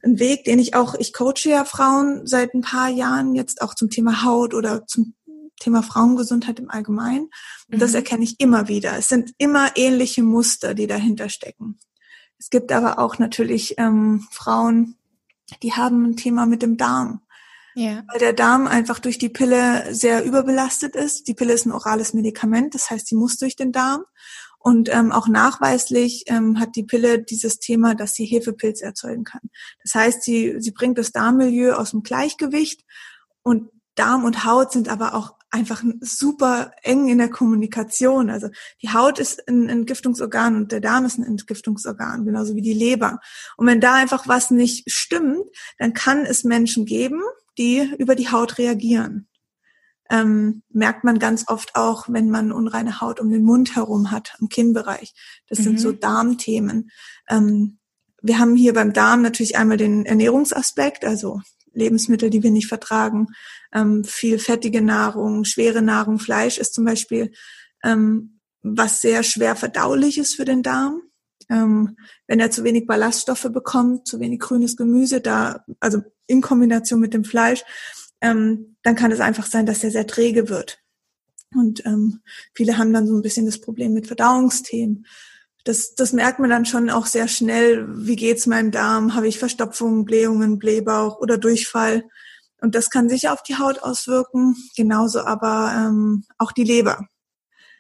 ein 0.03 0.19
Weg, 0.19 0.45
den 0.45 0.59
ich 0.59 0.75
auch, 0.75 0.97
ich 0.97 1.13
coache 1.13 1.49
ja 1.49 1.65
Frauen 1.65 2.27
seit 2.27 2.55
ein 2.55 2.61
paar 2.61 2.89
Jahren 2.89 3.37
jetzt 3.37 3.63
auch 3.63 3.75
zum 3.75 3.89
Thema 3.89 4.25
Haut 4.25 4.53
oder 4.53 4.87
zum 4.87 5.15
Thema 5.61 5.83
Frauengesundheit 5.83 6.59
im 6.59 6.71
Allgemeinen. 6.71 7.31
Und 7.73 7.81
das 7.81 7.91
mhm. 7.91 7.97
erkenne 7.97 8.25
ich 8.25 8.41
immer 8.41 8.67
wieder. 8.67 8.99
Es 8.99 9.09
sind 9.09 9.31
immer 9.39 9.71
ähnliche 9.77 10.25
Muster, 10.25 10.75
die 10.75 10.89
dahinter 10.89 11.29
stecken. 11.29 11.79
Es 12.39 12.51
gibt 12.51 12.73
aber 12.73 12.99
auch 12.99 13.19
natürlich 13.19 13.77
ähm, 13.79 14.27
Frauen, 14.33 14.97
die 15.63 15.73
haben 15.73 16.05
ein 16.05 16.17
Thema 16.17 16.47
mit 16.47 16.63
dem 16.63 16.77
Darm. 16.77 17.23
Ja. 17.77 18.03
Weil 18.11 18.19
der 18.19 18.33
Darm 18.33 18.67
einfach 18.67 18.99
durch 18.99 19.19
die 19.19 19.29
Pille 19.29 19.95
sehr 19.95 20.25
überbelastet 20.25 20.97
ist. 20.97 21.29
Die 21.29 21.35
Pille 21.35 21.53
ist 21.53 21.67
ein 21.67 21.73
orales 21.73 22.15
Medikament, 22.15 22.75
das 22.75 22.89
heißt, 22.89 23.07
sie 23.07 23.17
muss 23.17 23.37
durch 23.37 23.55
den 23.55 23.71
Darm. 23.71 24.05
Und 24.59 24.89
ähm, 24.93 25.13
auch 25.13 25.29
nachweislich 25.29 26.25
ähm, 26.27 26.59
hat 26.59 26.75
die 26.75 26.85
Pille 26.85 27.23
dieses 27.23 27.59
Thema, 27.59 27.95
dass 27.95 28.15
sie 28.15 28.25
Hefepilz 28.25 28.81
erzeugen 28.81 29.25
kann. 29.25 29.43
Das 29.83 29.95
heißt, 29.95 30.23
sie, 30.23 30.57
sie 30.59 30.71
bringt 30.71 30.97
das 30.97 31.13
Darmmilieu 31.13 31.75
aus 31.75 31.91
dem 31.91 32.03
Gleichgewicht 32.03 32.83
und 33.43 33.71
Darm 33.95 34.25
und 34.25 34.45
Haut 34.45 34.73
sind 34.73 34.89
aber 34.89 35.15
auch 35.15 35.35
einfach 35.51 35.85
super 36.01 36.73
eng 36.83 37.09
in 37.09 37.19
der 37.19 37.31
Kommunikation. 37.31 38.31
Also 38.31 38.49
die 38.83 38.91
Haut 38.91 39.19
ist 39.19 39.47
ein 39.49 39.69
Entgiftungsorgan 39.69 40.57
und 40.57 40.73
der 40.73 40.81
Darm 40.81 41.05
ist 41.05 41.19
ein 41.19 41.25
Entgiftungsorgan, 41.25 42.25
genauso 42.25 42.55
wie 42.57 42.63
die 42.63 42.75
Leber. 42.75 43.21
Und 43.57 43.67
wenn 43.67 43.81
da 43.81 43.95
einfach 43.95 44.27
was 44.27 44.51
nicht 44.51 44.91
stimmt, 44.91 45.45
dann 45.79 45.93
kann 45.93 46.25
es 46.25 46.43
Menschen 46.43 46.87
geben, 46.87 47.23
die 47.59 47.91
über 47.99 48.15
die 48.15 48.31
Haut 48.31 48.59
reagieren. 48.59 49.29
Ähm, 50.09 50.63
merkt 50.69 51.03
man 51.03 51.19
ganz 51.19 51.45
oft 51.49 51.75
auch, 51.75 52.05
wenn 52.09 52.31
man 52.31 52.53
unreine 52.53 53.01
Haut 53.01 53.19
um 53.19 53.31
den 53.31 53.43
Mund 53.43 53.75
herum 53.75 54.11
hat, 54.13 54.35
am 54.41 54.49
Kinnbereich. 54.49 55.15
Das 55.49 55.59
mhm. 55.59 55.65
sind 55.65 55.81
so 55.81 55.89
mhm. 55.91 56.01
Darmthemen. 56.01 56.91
Ähm, 57.29 57.79
wir 58.23 58.39
haben 58.39 58.57
hier 58.57 58.73
beim 58.73 58.93
Darm 58.93 59.23
natürlich 59.23 59.57
einmal 59.57 59.77
den 59.77 60.07
Ernährungsaspekt, 60.07 61.05
also 61.05 61.41
Lebensmittel, 61.73 62.31
die 62.31 62.43
wir 62.43 62.51
nicht 62.51 62.69
vertragen, 62.69 63.29
ähm, 63.73 64.05
viel 64.05 64.39
fettige 64.39 64.81
Nahrung, 64.81 65.45
schwere 65.45 65.83
Nahrung, 65.83 66.19
Fleisch 66.19 66.59
ist 66.59 66.75
zum 66.75 66.85
Beispiel 66.85 67.33
ähm, 67.85 68.41
was 68.63 69.01
sehr 69.01 69.23
schwer 69.23 69.55
verdaulich 69.55 70.19
ist 70.19 70.35
für 70.35 70.45
den 70.45 70.63
Darm. 70.63 71.03
Ähm, 71.49 71.97
wenn 72.27 72.41
er 72.41 72.51
zu 72.51 72.65
wenig 72.65 72.87
Ballaststoffe 72.87 73.49
bekommt, 73.53 74.07
zu 74.09 74.19
wenig 74.19 74.41
grünes 74.41 74.77
Gemüse, 74.77 75.21
da, 75.21 75.65
also 75.81 76.03
in 76.27 76.41
Kombination 76.41 77.01
mit 77.01 77.15
dem 77.15 77.25
Fleisch, 77.25 77.63
ähm, 78.21 78.77
dann 78.83 78.97
kann 78.97 79.13
es 79.13 79.21
einfach 79.21 79.47
sein, 79.47 79.67
dass 79.67 79.85
er 79.85 79.91
sehr 79.91 80.07
träge 80.07 80.49
wird. 80.49 80.79
Und 81.55 81.85
ähm, 81.87 82.21
viele 82.55 82.79
haben 82.79 82.93
dann 82.93 83.07
so 83.07 83.15
ein 83.15 83.23
bisschen 83.23 83.47
das 83.47 83.61
Problem 83.61 83.93
mit 83.93 84.07
Verdauungsthemen. 84.07 85.07
Das, 85.65 85.95
das 85.95 86.13
merkt 86.13 86.39
man 86.39 86.51
dann 86.51 86.65
schon 86.65 86.91
auch 86.91 87.07
sehr 87.07 87.29
schnell. 87.29 87.87
Wie 87.89 88.17
geht's 88.17 88.47
meinem 88.47 88.71
Darm? 88.71 89.15
Habe 89.15 89.29
ich 89.29 89.39
Verstopfungen, 89.39 90.05
Blähungen, 90.05 90.59
Blähbauch 90.59 91.19
oder 91.19 91.39
Durchfall? 91.39 92.05
Und 92.61 92.75
das 92.75 92.91
kann 92.91 93.09
sich 93.09 93.29
auf 93.29 93.43
die 93.43 93.57
Haut 93.57 93.81
auswirken. 93.81 94.57
Genauso 94.77 95.21
aber 95.21 95.73
ähm, 95.77 96.25
auch 96.39 96.53
die 96.53 96.65
Leber. 96.65 97.07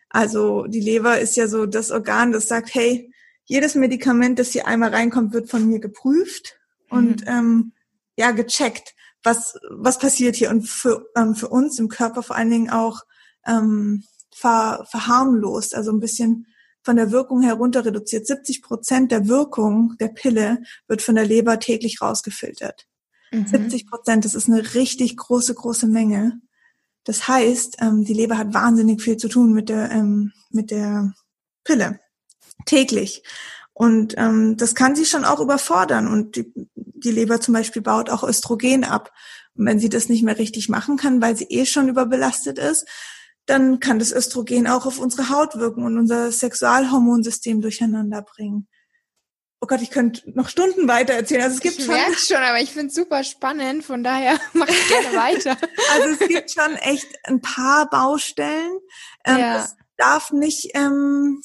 Also 0.09 0.66
die 0.66 0.81
Leber 0.81 1.18
ist 1.18 1.37
ja 1.37 1.48
so 1.48 1.66
das 1.66 1.90
Organ, 1.90 2.33
das 2.33 2.48
sagt, 2.48 2.74
hey, 2.74 3.12
jedes 3.46 3.74
Medikament, 3.74 4.38
das 4.38 4.50
hier 4.50 4.66
einmal 4.66 4.90
reinkommt, 4.90 5.32
wird 5.32 5.48
von 5.48 5.66
mir 5.66 5.80
geprüft 5.80 6.59
und 6.90 7.22
mhm. 7.22 7.28
ähm, 7.28 7.72
ja 8.16 8.32
gecheckt, 8.32 8.94
was 9.22 9.59
was 9.70 9.98
passiert 9.98 10.37
hier 10.37 10.50
und 10.50 10.68
für 10.68 11.09
ähm, 11.16 11.35
für 11.35 11.48
uns 11.48 11.78
im 11.78 11.88
Körper 11.88 12.22
vor 12.22 12.37
allen 12.37 12.50
Dingen 12.50 12.70
auch 12.70 13.02
ähm, 13.46 14.04
ver, 14.35 14.85
verharmlost, 14.90 15.74
also 15.74 15.92
ein 15.92 16.00
bisschen 16.00 16.46
von 16.82 16.96
der 16.96 17.11
Wirkung 17.11 17.42
herunter 17.42 17.85
reduziert. 17.85 18.26
70 18.26 18.62
Prozent 18.62 19.11
der 19.11 19.28
Wirkung 19.28 19.96
der 19.98 20.09
Pille 20.09 20.62
wird 20.87 21.02
von 21.02 21.14
der 21.14 21.26
Leber 21.26 21.59
täglich 21.59 22.00
rausgefiltert. 22.00 22.87
Mhm. 23.32 23.46
70 23.46 23.88
Prozent, 23.88 24.24
das 24.24 24.35
ist 24.35 24.48
eine 24.48 24.74
richtig 24.74 25.16
große, 25.16 25.54
große 25.54 25.87
Menge. 25.87 26.40
Das 27.04 27.26
heißt, 27.28 27.78
ähm, 27.80 28.04
die 28.04 28.14
Leber 28.14 28.38
hat 28.38 28.54
wahnsinnig 28.54 29.02
viel 29.02 29.16
zu 29.16 29.28
tun 29.28 29.52
mit 29.52 29.68
der, 29.68 29.90
ähm, 29.90 30.32
mit 30.50 30.70
der 30.70 31.12
Pille 31.64 32.00
täglich. 32.64 33.22
Und 33.72 34.14
ähm, 34.16 34.56
das 34.56 34.74
kann 34.74 34.96
sie 34.96 35.04
schon 35.04 35.26
auch 35.26 35.40
überfordern. 35.40 36.08
Und 36.08 36.36
die, 36.36 36.50
die 36.74 37.10
Leber 37.10 37.40
zum 37.42 37.52
Beispiel 37.52 37.82
baut 37.82 38.08
auch 38.08 38.24
Östrogen 38.24 38.84
ab. 38.84 39.12
Und 39.54 39.66
wenn 39.66 39.78
sie 39.78 39.90
das 39.90 40.08
nicht 40.08 40.22
mehr 40.22 40.38
richtig 40.38 40.68
machen 40.68 40.96
kann, 40.96 41.20
weil 41.20 41.36
sie 41.36 41.44
eh 41.44 41.66
schon 41.66 41.88
überbelastet 41.88 42.58
ist, 42.58 42.86
dann 43.46 43.78
kann 43.78 43.98
das 43.98 44.12
Östrogen 44.12 44.66
auch 44.66 44.86
auf 44.86 44.98
unsere 44.98 45.30
Haut 45.30 45.56
wirken 45.56 45.84
und 45.84 45.98
unser 45.98 46.32
Sexualhormonsystem 46.32 47.60
durcheinander 47.60 48.22
bringen. 48.22 48.66
oh 49.60 49.66
Gott, 49.66 49.82
ich 49.82 49.90
könnte 49.90 50.22
noch 50.34 50.48
Stunden 50.48 50.88
weiter 50.88 51.14
erzählen. 51.14 51.42
Also 51.42 51.56
es 51.56 51.60
gibt 51.60 51.78
ich 51.78 51.84
schon. 51.84 51.96
schon, 52.16 52.36
aber 52.36 52.60
ich 52.60 52.72
finde 52.72 52.88
es 52.88 52.94
super 52.94 53.24
spannend, 53.24 53.84
von 53.84 54.02
daher 54.02 54.38
mache 54.52 54.70
ich 54.70 54.88
gerne 54.88 55.16
weiter. 55.16 55.56
also 55.94 56.08
es 56.08 56.28
gibt 56.28 56.50
schon 56.50 56.76
echt 56.76 57.08
ein 57.24 57.40
paar 57.40 57.88
Baustellen. 57.88 58.78
Ähm, 59.24 59.38
ja. 59.38 59.64
Es 59.64 59.76
darf 59.96 60.32
nicht, 60.32 60.70
ähm, 60.74 61.42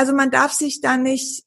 also 0.00 0.14
man 0.14 0.30
darf 0.30 0.54
sich 0.54 0.80
da 0.80 0.96
nicht 0.96 1.44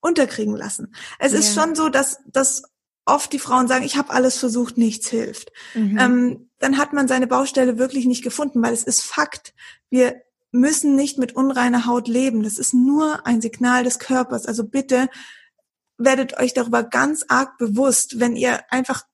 unterkriegen 0.00 0.56
lassen. 0.56 0.92
Es 1.20 1.30
ja. 1.30 1.38
ist 1.38 1.54
schon 1.54 1.76
so, 1.76 1.88
dass, 1.88 2.18
dass 2.26 2.64
oft 3.04 3.32
die 3.32 3.38
Frauen 3.38 3.68
sagen, 3.68 3.84
ich 3.84 3.96
habe 3.96 4.10
alles 4.10 4.38
versucht, 4.38 4.76
nichts 4.76 5.08
hilft. 5.08 5.52
Mhm. 5.74 5.98
Ähm, 6.00 6.50
dann 6.58 6.78
hat 6.78 6.92
man 6.94 7.06
seine 7.06 7.28
Baustelle 7.28 7.78
wirklich 7.78 8.06
nicht 8.06 8.24
gefunden, 8.24 8.60
weil 8.60 8.72
es 8.72 8.82
ist 8.82 9.04
Fakt. 9.04 9.54
Wir 9.88 10.20
müssen 10.50 10.96
nicht 10.96 11.16
mit 11.16 11.36
unreiner 11.36 11.86
Haut 11.86 12.08
leben. 12.08 12.42
Das 12.42 12.58
ist 12.58 12.74
nur 12.74 13.24
ein 13.24 13.40
Signal 13.40 13.84
des 13.84 14.00
Körpers. 14.00 14.44
Also 14.44 14.64
bitte 14.64 15.08
werdet 15.96 16.38
euch 16.40 16.54
darüber 16.54 16.82
ganz 16.82 17.24
arg 17.28 17.56
bewusst, 17.56 18.18
wenn 18.18 18.34
ihr 18.34 18.64
einfach 18.72 19.04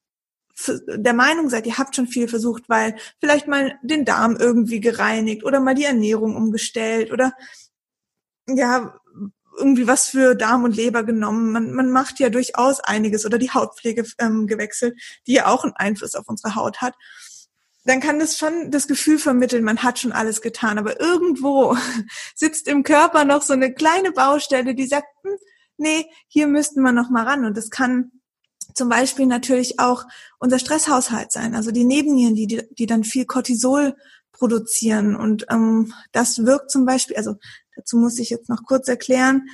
der 0.67 1.15
Meinung 1.15 1.49
seid, 1.49 1.67
ihr 1.67 1.79
habt 1.79 1.95
schon 1.95 2.09
viel 2.09 2.29
versucht, 2.29 2.69
weil 2.69 2.97
vielleicht 3.21 3.47
mal 3.47 3.79
den 3.83 4.05
Darm 4.05 4.37
irgendwie 4.37 4.81
gereinigt 4.81 5.45
oder 5.45 5.61
mal 5.61 5.75
die 5.75 5.85
Ernährung 5.85 6.37
umgestellt 6.37 7.13
oder 7.13 7.33
ja, 8.49 8.99
irgendwie 9.59 9.87
was 9.87 10.09
für 10.09 10.35
Darm 10.35 10.65
und 10.65 10.77
Leber 10.77 11.03
genommen. 11.05 11.53
Man, 11.53 11.73
man 11.73 11.91
macht 11.91 12.21
ja 12.21 12.31
durchaus 12.31 12.81
einiges 12.81 13.27
oder 13.27 13.39
die 13.39 13.51
Hautpflege 13.51 14.05
ähm, 14.19 14.47
gewechselt, 14.47 14.99
die 15.27 15.35
ja 15.35 15.47
auch 15.47 15.65
einen 15.65 15.75
Einfluss 15.75 16.15
auf 16.15 16.29
unsere 16.29 16.55
Haut 16.55 16.81
hat. 16.81 16.95
Dann 17.85 18.01
kann 18.01 18.19
das 18.19 18.37
schon 18.37 18.71
das 18.71 18.87
Gefühl 18.87 19.19
vermitteln, 19.19 19.65
man 19.65 19.83
hat 19.83 19.99
schon 19.99 20.13
alles 20.13 20.41
getan. 20.43 20.79
Aber 20.79 21.01
irgendwo 21.01 21.77
sitzt 22.35 22.69
im 22.69 22.83
Körper 22.83 23.25
noch 23.25 23.43
so 23.43 23.53
eine 23.53 23.73
kleine 23.73 24.13
Baustelle, 24.13 24.75
die 24.75 24.87
sagt, 24.87 25.09
hm, 25.23 25.37
nee, 25.77 26.07
hier 26.29 26.47
müssten 26.47 26.83
wir 26.83 26.93
noch 26.93 27.11
mal 27.11 27.25
ran. 27.25 27.45
Und 27.45 27.57
das 27.57 27.71
kann 27.71 28.13
zum 28.79 28.89
Beispiel 28.89 29.27
natürlich 29.27 29.79
auch 29.79 30.07
unser 30.39 30.59
Stresshaushalt 30.59 31.33
sein, 31.33 31.55
also 31.55 31.71
die 31.71 31.85
Nebennieren, 31.85 32.35
die, 32.35 32.47
die, 32.47 32.63
die 32.71 32.87
dann 32.87 33.05
viel 33.05 33.27
Cortisol 33.27 33.95
produzieren. 34.33 35.17
Und 35.17 35.47
ähm, 35.51 35.93
das 36.13 36.47
wirkt 36.47 36.71
zum 36.71 36.87
Beispiel, 36.87 37.17
also 37.17 37.35
Dazu 37.79 37.97
muss 37.97 38.19
ich 38.19 38.29
jetzt 38.29 38.49
noch 38.49 38.65
kurz 38.65 38.89
erklären. 38.89 39.49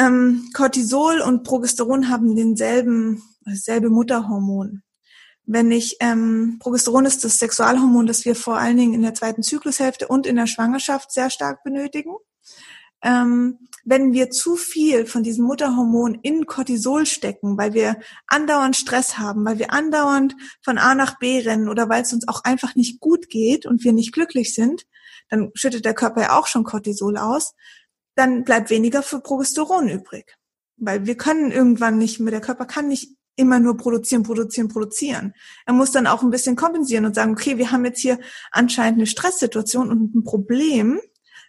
Ähm, 0.00 0.50
Cortisol 0.54 1.20
und 1.20 1.44
Progesteron 1.44 2.08
haben 2.08 2.34
denselben, 2.34 3.22
dasselbe 3.42 3.90
Mutterhormon. 3.90 4.82
Wenn 5.46 5.70
ich, 5.70 5.98
ähm, 6.00 6.56
Progesteron 6.58 7.06
ist 7.06 7.22
das 7.22 7.38
Sexualhormon, 7.38 8.08
das 8.08 8.24
wir 8.24 8.34
vor 8.34 8.58
allen 8.58 8.76
Dingen 8.76 8.94
in 8.94 9.02
der 9.02 9.14
zweiten 9.14 9.44
Zyklushälfte 9.44 10.08
und 10.08 10.26
in 10.26 10.34
der 10.34 10.48
Schwangerschaft 10.48 11.12
sehr 11.12 11.30
stark 11.30 11.62
benötigen. 11.62 12.16
Ähm, 13.04 13.58
wenn 13.84 14.14
wir 14.14 14.30
zu 14.30 14.56
viel 14.56 15.06
von 15.06 15.22
diesem 15.22 15.44
Mutterhormon 15.44 16.18
in 16.22 16.46
Cortisol 16.46 17.04
stecken, 17.04 17.58
weil 17.58 17.74
wir 17.74 18.00
andauernd 18.26 18.76
Stress 18.76 19.18
haben, 19.18 19.44
weil 19.44 19.58
wir 19.58 19.72
andauernd 19.72 20.34
von 20.62 20.78
A 20.78 20.94
nach 20.94 21.18
B 21.18 21.40
rennen 21.40 21.68
oder 21.68 21.88
weil 21.88 22.02
es 22.02 22.12
uns 22.12 22.26
auch 22.26 22.42
einfach 22.44 22.74
nicht 22.74 23.00
gut 23.00 23.28
geht 23.28 23.66
und 23.66 23.84
wir 23.84 23.92
nicht 23.92 24.12
glücklich 24.12 24.54
sind, 24.54 24.86
dann 25.28 25.50
schüttet 25.54 25.84
der 25.84 25.94
Körper 25.94 26.22
ja 26.22 26.38
auch 26.38 26.46
schon 26.46 26.64
Cortisol 26.64 27.18
aus, 27.18 27.54
dann 28.14 28.44
bleibt 28.44 28.70
weniger 28.70 29.02
für 29.02 29.20
Progesteron 29.20 29.88
übrig. 29.88 30.36
Weil 30.76 31.06
wir 31.06 31.16
können 31.16 31.52
irgendwann 31.52 31.98
nicht 31.98 32.20
mehr, 32.20 32.30
der 32.30 32.40
Körper 32.40 32.64
kann 32.64 32.88
nicht 32.88 33.12
immer 33.36 33.58
nur 33.58 33.76
produzieren, 33.76 34.22
produzieren, 34.22 34.68
produzieren. 34.68 35.34
Er 35.66 35.74
muss 35.74 35.92
dann 35.92 36.06
auch 36.06 36.22
ein 36.22 36.30
bisschen 36.30 36.56
kompensieren 36.56 37.04
und 37.04 37.14
sagen, 37.14 37.32
okay, 37.32 37.58
wir 37.58 37.70
haben 37.70 37.84
jetzt 37.84 38.00
hier 38.00 38.18
anscheinend 38.50 38.98
eine 38.98 39.06
Stresssituation 39.06 39.90
und 39.90 40.14
ein 40.14 40.24
Problem. 40.24 41.00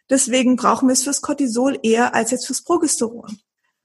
Deswegen 0.10 0.56
brauchen 0.56 0.88
wir 0.88 0.94
es 0.94 1.04
fürs 1.04 1.22
Cortisol 1.22 1.80
eher 1.82 2.14
als 2.14 2.32
jetzt 2.32 2.48
fürs 2.48 2.64
Progesteron. 2.64 3.40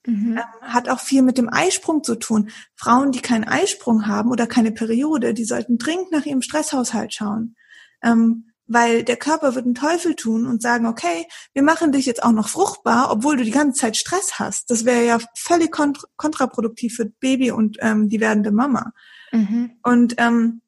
Mhm. 0.07 0.39
Ähm, 0.39 0.45
hat 0.63 0.89
auch 0.89 1.01
viel 1.01 1.23
mit 1.23 1.39
dem 1.39 1.53
Eisprung 1.53 2.03
zu 2.03 2.15
tun. 2.17 2.51
Frauen, 2.75 3.13
die 3.13 3.21
keinen 3.21 3.45
Eisprung 3.45 4.07
haben 4.07 4.31
oder 4.31 4.47
keine 4.47 4.73
Periode, 4.73 5.35
die 5.35 5.45
sollten 5.45 5.79
dringend 5.79 6.11
nach 6.13 6.27
ihrem 6.27 6.43
Stresshaushalt 6.43 7.13
schauen. 7.15 7.55
Ähm, 8.03 8.47
weil 8.73 9.03
der 9.03 9.17
Körper 9.17 9.57
wird 9.57 9.65
einen 9.65 9.75
Teufel 9.75 10.15
tun 10.15 10.47
und 10.47 10.63
sagen, 10.63 10.87
okay, 10.87 11.27
wir 11.55 11.65
machen 11.65 11.91
dich 11.91 12.07
jetzt 12.07 12.23
auch 12.23 12.31
noch 12.31 12.49
fruchtbar, 12.49 13.11
obwohl 13.11 13.37
du 13.37 13.43
die 13.43 13.51
ganze 13.51 13.81
Zeit 13.81 13.97
Stress 13.97 14.39
hast. 14.39 14.71
Das 14.71 14.85
wäre 14.85 15.05
ja 15.05 15.19
völlig 15.37 15.73
kont 15.73 16.05
kontraproduktiv 16.17 16.95
für 16.95 17.07
Baby 17.07 17.51
und 17.51 17.79
ähm, 17.81 18.09
die 18.09 18.21
werdende 18.21 18.53
Mama. 18.53 18.93
Mhm. 19.33 19.73
Und 19.83 20.15
ähm, 20.19 20.63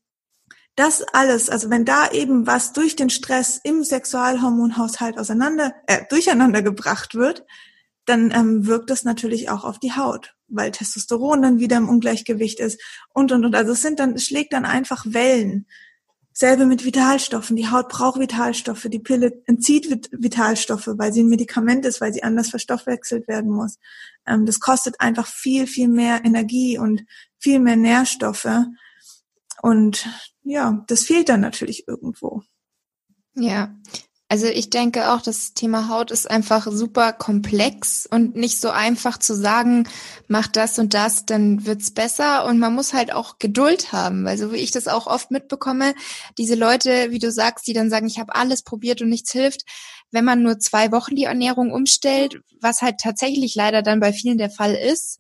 das 0.77 1.03
alles, 1.13 1.51
also 1.51 1.69
wenn 1.71 1.85
da 1.85 2.11
eben 2.11 2.47
was 2.47 2.73
durch 2.73 2.97
den 2.97 3.11
Stress 3.11 3.61
im 3.63 3.85
Sexualhormonhaushalt 3.85 5.19
auseinander, 5.19 5.75
äh, 5.87 6.03
durcheinander 6.09 6.63
gebracht 6.63 7.15
wird, 7.15 7.45
dann 8.07 8.33
ähm, 8.33 8.67
wirkt 8.67 8.91
das 8.91 9.05
natürlich 9.05 9.51
auch 9.51 9.65
auf 9.65 9.79
die 9.79 9.93
Haut, 9.93 10.35
weil 10.49 10.71
Testosteron 10.71 11.43
dann 11.43 11.59
wieder 11.59 11.77
im 11.77 11.89
Ungleichgewicht 11.89 12.59
ist 12.59 12.81
und 13.13 13.33
und 13.33 13.45
und. 13.45 13.55
Also 13.55 13.73
es 13.73 13.83
sind 13.83 14.01
dann, 14.01 14.15
es 14.15 14.25
schlägt 14.25 14.53
dann 14.53 14.65
einfach 14.65 15.05
Wellen. 15.07 15.67
Selbe 16.35 16.65
mit 16.65 16.87
Vitalstoffen. 16.87 17.57
Die 17.57 17.69
Haut 17.69 17.91
braucht 17.91 18.19
Vitalstoffe. 18.19 18.87
Die 18.89 18.99
Pille 18.99 19.43
entzieht 19.45 20.09
Vitalstoffe, 20.13 20.89
weil 20.95 21.13
sie 21.13 21.23
ein 21.23 21.29
Medikament 21.29 21.85
ist, 21.85 22.01
weil 22.01 22.15
sie 22.15 22.23
anders 22.23 22.49
verstoffwechselt 22.49 23.29
werden 23.29 23.51
muss. 23.51 23.79
Ähm, 24.27 24.47
das 24.47 24.59
kostet 24.59 24.99
einfach 25.01 25.27
viel, 25.27 25.67
viel 25.67 25.89
mehr 25.89 26.25
Energie 26.25 26.79
und 26.79 27.05
viel 27.39 27.59
mehr 27.59 27.77
Nährstoffe. 27.77 28.49
Und 29.61 30.09
ja, 30.45 30.85
das 30.89 31.05
fehlt 31.05 31.29
dann 31.29 31.41
natürlich 31.41 31.87
irgendwo. 31.89 32.43
Ja, 33.35 33.75
also 34.33 34.47
ich 34.47 34.71
denke 34.71 35.11
auch, 35.13 35.21
das 35.21 35.53
Thema 35.53 35.91
Haut 35.91 36.11
ist 36.11 36.31
einfach 36.31 36.67
super 36.71 37.13
komplex 37.13 38.07
und 38.11 38.35
nicht 38.35 38.59
so 38.63 38.71
einfach 38.71 39.19
zu 39.19 39.35
sagen, 39.35 39.87
mach 40.27 40.47
das 40.47 40.79
und 40.79 40.95
das, 40.95 41.27
dann 41.27 41.67
wird's 41.67 41.91
besser. 41.91 42.47
Und 42.47 42.59
man 42.59 42.75
muss 42.75 42.95
halt 42.95 43.13
auch 43.13 43.39
Geduld 43.39 43.93
haben, 43.93 44.25
weil 44.25 44.39
so 44.39 44.51
wie 44.51 44.57
ich 44.57 44.71
das 44.71 44.89
auch 44.89 45.07
oft 45.07 45.31
mitbekomme, 45.31 45.95
diese 46.39 46.55
Leute, 46.55 47.11
wie 47.11 47.19
du 47.19 47.31
sagst, 47.31 47.67
die 47.67 47.75
dann 47.75 47.91
sagen, 47.91 48.07
ich 48.07 48.19
habe 48.19 48.35
alles 48.35 48.63
probiert 48.63 49.03
und 49.03 49.11
nichts 49.11 49.33
hilft, 49.33 49.67
wenn 50.13 50.25
man 50.25 50.43
nur 50.43 50.59
zwei 50.59 50.93
Wochen 50.93 51.15
die 51.15 51.25
Ernährung 51.25 51.71
umstellt, 51.71 52.41
was 52.59 52.81
halt 52.81 53.01
tatsächlich 53.03 53.55
leider 53.55 53.83
dann 53.83 54.01
bei 54.01 54.15
vielen 54.15 54.39
der 54.39 54.51
Fall 54.51 54.75
ist, 54.75 55.19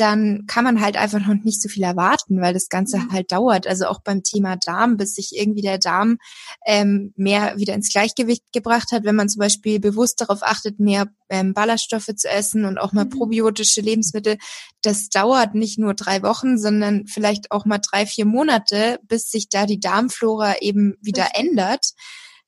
dann 0.00 0.46
kann 0.46 0.64
man 0.64 0.80
halt 0.80 0.96
einfach 0.96 1.20
noch 1.20 1.34
nicht 1.44 1.60
so 1.60 1.68
viel 1.68 1.82
erwarten, 1.82 2.40
weil 2.40 2.54
das 2.54 2.68
Ganze 2.68 2.98
mhm. 2.98 3.12
halt 3.12 3.32
dauert. 3.32 3.66
Also 3.66 3.86
auch 3.86 4.00
beim 4.00 4.22
Thema 4.22 4.56
Darm, 4.56 4.96
bis 4.96 5.14
sich 5.14 5.36
irgendwie 5.36 5.60
der 5.60 5.78
Darm 5.78 6.18
ähm, 6.66 7.12
mehr 7.16 7.58
wieder 7.58 7.74
ins 7.74 7.90
Gleichgewicht 7.90 8.44
gebracht 8.52 8.92
hat, 8.92 9.04
wenn 9.04 9.14
man 9.14 9.28
zum 9.28 9.40
Beispiel 9.40 9.78
bewusst 9.78 10.20
darauf 10.20 10.42
achtet, 10.42 10.80
mehr 10.80 11.08
ähm, 11.28 11.52
Ballaststoffe 11.52 12.14
zu 12.16 12.28
essen 12.28 12.64
und 12.64 12.78
auch 12.78 12.92
mal 12.92 13.04
mhm. 13.04 13.10
probiotische 13.10 13.82
Lebensmittel, 13.82 14.38
das 14.82 15.10
dauert 15.10 15.54
nicht 15.54 15.78
nur 15.78 15.94
drei 15.94 16.22
Wochen, 16.22 16.58
sondern 16.58 17.06
vielleicht 17.06 17.50
auch 17.50 17.66
mal 17.66 17.78
drei, 17.78 18.06
vier 18.06 18.24
Monate, 18.24 18.98
bis 19.06 19.30
sich 19.30 19.48
da 19.50 19.66
die 19.66 19.80
Darmflora 19.80 20.56
eben 20.60 20.94
wieder 21.02 21.28
ändert. 21.34 21.92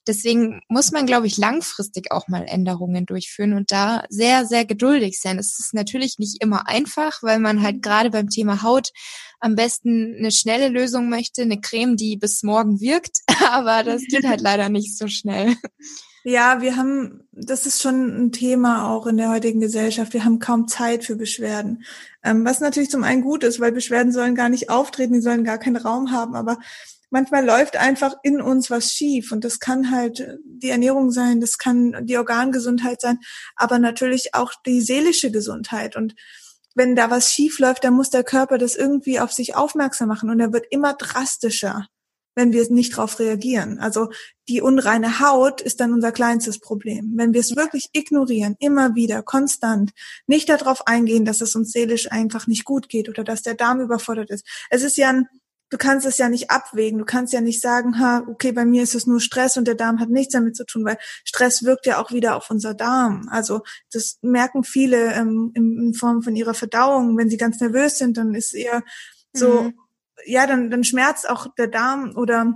Deswegen 0.06 0.60
muss 0.68 0.90
man, 0.90 1.06
glaube 1.06 1.26
ich, 1.26 1.36
langfristig 1.36 2.10
auch 2.10 2.26
mal 2.28 2.44
Änderungen 2.44 3.06
durchführen 3.06 3.52
und 3.52 3.70
da 3.70 4.04
sehr, 4.08 4.46
sehr 4.46 4.64
geduldig 4.64 5.20
sein. 5.20 5.38
Es 5.38 5.58
ist 5.58 5.74
natürlich 5.74 6.18
nicht 6.18 6.42
immer 6.42 6.68
einfach, 6.68 7.22
weil 7.22 7.38
man 7.38 7.62
halt 7.62 7.82
gerade 7.82 8.10
beim 8.10 8.28
Thema 8.28 8.62
Haut 8.62 8.90
am 9.38 9.54
besten 9.54 10.16
eine 10.18 10.32
schnelle 10.32 10.68
Lösung 10.68 11.08
möchte, 11.08 11.42
eine 11.42 11.60
Creme, 11.60 11.96
die 11.96 12.16
bis 12.16 12.42
morgen 12.42 12.80
wirkt, 12.80 13.18
aber 13.50 13.82
das 13.84 14.02
geht 14.02 14.24
halt 14.24 14.40
leider 14.42 14.68
nicht 14.68 14.96
so 14.96 15.08
schnell. 15.08 15.56
Ja, 16.24 16.60
wir 16.60 16.76
haben, 16.76 17.28
das 17.32 17.66
ist 17.66 17.82
schon 17.82 18.26
ein 18.26 18.32
Thema 18.32 18.88
auch 18.88 19.08
in 19.08 19.16
der 19.16 19.30
heutigen 19.30 19.60
Gesellschaft. 19.60 20.12
Wir 20.12 20.24
haben 20.24 20.38
kaum 20.38 20.68
Zeit 20.68 21.04
für 21.04 21.16
Beschwerden. 21.16 21.84
Ähm, 22.22 22.44
was 22.44 22.60
natürlich 22.60 22.90
zum 22.90 23.02
einen 23.02 23.22
gut 23.22 23.42
ist, 23.42 23.58
weil 23.58 23.72
Beschwerden 23.72 24.12
sollen 24.12 24.36
gar 24.36 24.48
nicht 24.48 24.70
auftreten, 24.70 25.14
die 25.14 25.20
sollen 25.20 25.42
gar 25.42 25.58
keinen 25.58 25.76
Raum 25.76 26.12
haben. 26.12 26.36
Aber 26.36 26.58
manchmal 27.12 27.44
läuft 27.44 27.77
einfach 27.77 28.14
in 28.22 28.40
uns 28.40 28.70
was 28.70 28.90
schief 28.90 29.31
und 29.33 29.44
das 29.44 29.61
kann 29.61 29.90
halt 29.90 30.38
die 30.44 30.70
Ernährung 30.70 31.11
sein, 31.11 31.40
das 31.40 31.59
kann 31.59 32.07
die 32.07 32.16
Organgesundheit 32.16 33.01
sein, 33.01 33.18
aber 33.55 33.79
natürlich 33.79 34.35
auch 34.35 34.53
die 34.66 34.81
seelische 34.81 35.31
Gesundheit 35.31 35.94
und 35.94 36.14
wenn 36.75 36.96
da 36.96 37.11
was 37.11 37.31
schief 37.31 37.59
läuft, 37.59 37.85
dann 37.85 37.94
muss 37.94 38.09
der 38.09 38.25
Körper 38.25 38.57
das 38.57 38.75
irgendwie 38.77 39.20
auf 39.20 39.31
sich 39.31 39.55
aufmerksam 39.55 40.09
machen 40.09 40.31
und 40.31 40.40
er 40.40 40.55
wird 40.55 40.64
immer 40.70 40.94
drastischer, 40.94 41.87
wenn 42.35 42.55
wir 42.55 42.66
nicht 42.70 42.94
darauf 42.94 43.18
reagieren. 43.18 43.79
Also 43.79 44.09
die 44.48 44.62
unreine 44.62 45.20
Haut 45.20 45.61
ist 45.61 45.81
dann 45.81 45.92
unser 45.92 46.12
kleinstes 46.12 46.61
Problem. 46.61 47.12
Wenn 47.16 47.35
wir 47.35 47.40
es 47.40 47.55
wirklich 47.55 47.90
ignorieren, 47.93 48.57
immer 48.59 48.95
wieder, 48.95 49.22
konstant, 49.22 49.91
nicht 50.26 50.49
darauf 50.49 50.86
eingehen, 50.86 51.26
dass 51.26 51.43
es 51.43 51.55
uns 51.55 51.72
seelisch 51.72 52.11
einfach 52.11 52.47
nicht 52.47 52.64
gut 52.64 52.89
geht 52.89 53.11
oder 53.11 53.22
dass 53.22 53.43
der 53.43 53.55
Darm 53.55 53.80
überfordert 53.80 54.30
ist. 54.30 54.47
Es 54.70 54.82
ist 54.82 54.97
ja 54.97 55.11
ein 55.11 55.28
du 55.73 55.79
kannst 55.79 56.07
es 56.07 56.18
ja 56.18 56.29
nicht 56.29 56.51
abwägen. 56.51 56.99
Du 56.99 57.07
kannst 57.07 57.33
ja 57.33 57.41
nicht 57.41 57.62
sagen, 57.62 57.99
ha, 57.99 58.25
okay, 58.29 58.53
bei 58.53 58.66
mir 58.66 58.83
ist 58.83 58.95
es 58.95 59.07
nur 59.07 59.20
Stress 59.20 59.57
und 59.57 59.66
der 59.66 59.75
Darm 59.75 60.01
hat 60.01 60.11
nichts 60.11 60.35
damit 60.35 60.55
zu 60.55 60.66
tun, 60.66 60.85
weil 60.85 60.99
Stress 61.25 61.64
wirkt 61.64 61.87
ja 61.87 61.99
auch 61.99 62.12
wieder 62.12 62.37
auf 62.37 62.51
unser 62.51 62.75
Darm. 62.75 63.27
Also 63.31 63.62
das 63.91 64.18
merken 64.20 64.64
viele 64.64 65.14
ähm, 65.14 65.51
in, 65.55 65.95
Form 65.95 66.23
von 66.23 66.37
ihrer 66.37 66.53
Verdauung. 66.53 67.16
Wenn 67.16 67.31
sie 67.31 67.39
ganz 67.39 67.59
nervös 67.59 67.97
sind, 67.97 68.18
dann 68.18 68.35
ist 68.35 68.53
eher 68.53 68.83
so, 69.33 69.62
mhm. 69.62 69.75
ja, 70.27 70.47
dann, 70.47 70.70
dann 70.70 70.85
schmerzt 70.85 71.29
auch 71.29 71.47
der 71.55 71.68
Darm 71.68 72.12
oder 72.16 72.53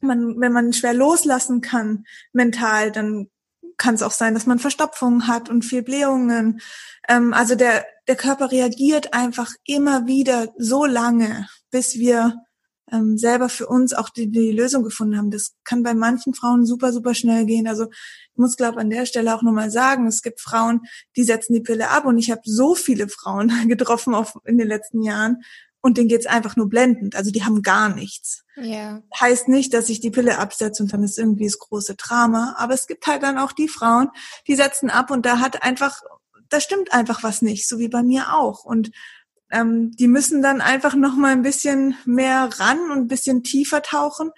man, 0.00 0.40
wenn 0.40 0.52
man 0.52 0.72
schwer 0.72 0.94
loslassen 0.94 1.60
kann 1.62 2.04
mental, 2.32 2.92
dann 2.92 3.30
kann 3.78 3.96
es 3.96 4.02
auch 4.02 4.12
sein, 4.12 4.34
dass 4.34 4.46
man 4.46 4.60
Verstopfungen 4.60 5.26
hat 5.26 5.48
und 5.48 5.64
viel 5.64 5.82
Blähungen. 5.82 6.60
Ähm, 7.08 7.34
also 7.34 7.56
der, 7.56 7.84
der 8.06 8.14
Körper 8.14 8.52
reagiert 8.52 9.12
einfach 9.12 9.50
immer 9.64 10.06
wieder 10.06 10.54
so 10.56 10.84
lange, 10.84 11.48
bis 11.72 11.94
wir 11.94 12.36
ähm, 12.92 13.18
selber 13.18 13.48
für 13.48 13.66
uns 13.66 13.92
auch 13.92 14.08
die, 14.10 14.30
die 14.30 14.52
Lösung 14.52 14.82
gefunden 14.82 15.16
haben. 15.16 15.30
Das 15.30 15.54
kann 15.64 15.82
bei 15.82 15.94
manchen 15.94 16.34
Frauen 16.34 16.66
super, 16.66 16.92
super 16.92 17.14
schnell 17.14 17.46
gehen. 17.46 17.66
Also 17.66 17.88
ich 17.90 18.38
muss, 18.38 18.56
glaube 18.56 18.80
an 18.80 18.90
der 18.90 19.06
Stelle 19.06 19.34
auch 19.34 19.42
nochmal 19.42 19.70
sagen, 19.70 20.06
es 20.06 20.22
gibt 20.22 20.40
Frauen, 20.40 20.80
die 21.16 21.24
setzen 21.24 21.54
die 21.54 21.60
Pille 21.60 21.90
ab 21.90 22.04
und 22.04 22.18
ich 22.18 22.30
habe 22.30 22.42
so 22.44 22.74
viele 22.74 23.08
Frauen 23.08 23.50
getroffen 23.68 24.14
auf, 24.14 24.34
in 24.44 24.58
den 24.58 24.68
letzten 24.68 25.02
Jahren 25.02 25.38
und 25.80 25.96
denen 25.96 26.08
geht's 26.08 26.26
einfach 26.26 26.56
nur 26.56 26.68
blendend. 26.68 27.16
Also 27.16 27.30
die 27.30 27.44
haben 27.44 27.62
gar 27.62 27.88
nichts. 27.88 28.44
Ja. 28.56 29.02
Heißt 29.18 29.48
nicht, 29.48 29.72
dass 29.72 29.88
ich 29.88 30.00
die 30.00 30.10
Pille 30.10 30.38
absetze 30.38 30.82
und 30.82 30.92
dann 30.92 31.02
ist 31.02 31.18
irgendwie 31.18 31.44
das 31.44 31.58
große 31.58 31.94
Drama. 31.94 32.54
Aber 32.58 32.74
es 32.74 32.86
gibt 32.86 33.06
halt 33.06 33.22
dann 33.22 33.38
auch 33.38 33.52
die 33.52 33.68
Frauen, 33.68 34.08
die 34.46 34.56
setzen 34.56 34.90
ab 34.90 35.10
und 35.10 35.24
da 35.24 35.40
hat 35.40 35.62
einfach, 35.62 36.02
da 36.48 36.60
stimmt 36.60 36.92
einfach 36.92 37.22
was 37.22 37.40
nicht, 37.40 37.66
so 37.66 37.78
wie 37.78 37.88
bei 37.88 38.02
mir 38.02 38.34
auch. 38.34 38.64
Und 38.64 38.90
ähm, 39.50 39.92
die 39.92 40.08
müssen 40.08 40.42
dann 40.42 40.60
einfach 40.60 40.94
noch 40.94 41.16
mal 41.16 41.32
ein 41.32 41.42
bisschen 41.42 41.96
mehr 42.04 42.48
ran 42.58 42.78
und 42.90 42.98
ein 42.98 43.08
bisschen 43.08 43.42
tiefer 43.42 43.82
tauchen. 43.82 44.30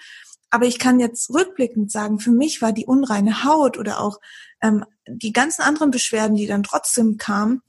Aber 0.50 0.66
ich 0.66 0.78
kann 0.78 1.00
jetzt 1.00 1.30
rückblickend 1.30 1.90
sagen, 1.90 2.18
für 2.18 2.30
mich 2.30 2.60
war 2.60 2.72
die 2.72 2.86
unreine 2.86 3.44
Haut 3.44 3.78
oder 3.78 4.00
auch 4.00 4.20
ähm, 4.60 4.84
die 5.06 5.32
ganzen 5.32 5.62
anderen 5.62 5.90
Beschwerden, 5.90 6.36
die 6.36 6.46
dann 6.46 6.62
trotzdem 6.62 7.16
kamen, 7.16 7.62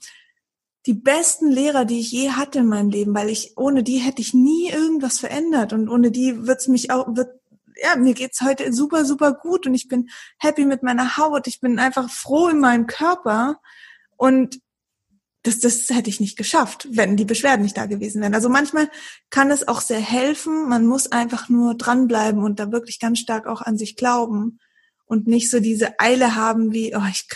die 0.86 0.94
besten 0.94 1.50
Lehrer, 1.50 1.86
die 1.86 2.00
ich 2.00 2.12
je 2.12 2.32
hatte 2.32 2.60
in 2.60 2.68
meinem 2.68 2.90
Leben, 2.90 3.16
weil 3.16 3.30
ich 3.30 3.58
ohne 3.58 3.84
die 3.84 3.98
hätte 3.98 4.22
ich 4.22 4.34
nie 4.34 4.70
irgendwas 4.70 5.20
verändert 5.20 5.72
und 5.74 5.88
ohne 5.88 6.12
die 6.12 6.46
wird's 6.46 6.68
mich 6.68 6.92
auch 6.92 7.16
wird 7.16 7.40
ja 7.82 7.96
mir 7.96 8.14
geht's 8.14 8.42
heute 8.42 8.72
super 8.74 9.06
super 9.06 9.34
gut 9.34 9.66
und 9.66 9.74
ich 9.74 9.88
bin 9.88 10.10
happy 10.38 10.66
mit 10.66 10.84
meiner 10.84 11.18
Haut, 11.18 11.48
ich 11.48 11.62
bin 11.62 11.80
einfach 11.80 12.10
froh 12.10 12.50
in 12.50 12.60
meinem 12.60 12.86
Körper 12.86 13.60
und 14.18 14.60
das, 15.44 15.60
das 15.60 15.90
hätte 15.90 16.10
ich 16.10 16.20
nicht 16.20 16.38
geschafft, 16.38 16.88
wenn 16.90 17.18
die 17.18 17.26
Beschwerden 17.26 17.64
nicht 17.64 17.78
da 17.78 17.86
gewesen 17.86 18.22
wären. 18.22 18.34
Also 18.34 18.50
manchmal 18.50 18.90
kann 19.30 19.52
es 19.52 19.68
auch 19.68 19.82
sehr 19.82 20.00
helfen. 20.00 20.70
Man 20.70 20.86
muss 20.86 21.12
einfach 21.12 21.50
nur 21.50 21.76
dranbleiben 21.76 22.42
und 22.42 22.60
da 22.60 22.72
wirklich 22.72 23.00
ganz 23.00 23.20
stark 23.20 23.46
auch 23.48 23.62
an 23.62 23.78
sich 23.78 23.98
glauben 23.98 24.60
und 25.06 25.28
nicht 25.28 25.50
so 25.50 25.60
diese 25.60 26.00
Eile 26.00 26.36
haben 26.36 26.72
wie, 26.72 26.96
oh, 26.96 27.06
ich 27.10 27.28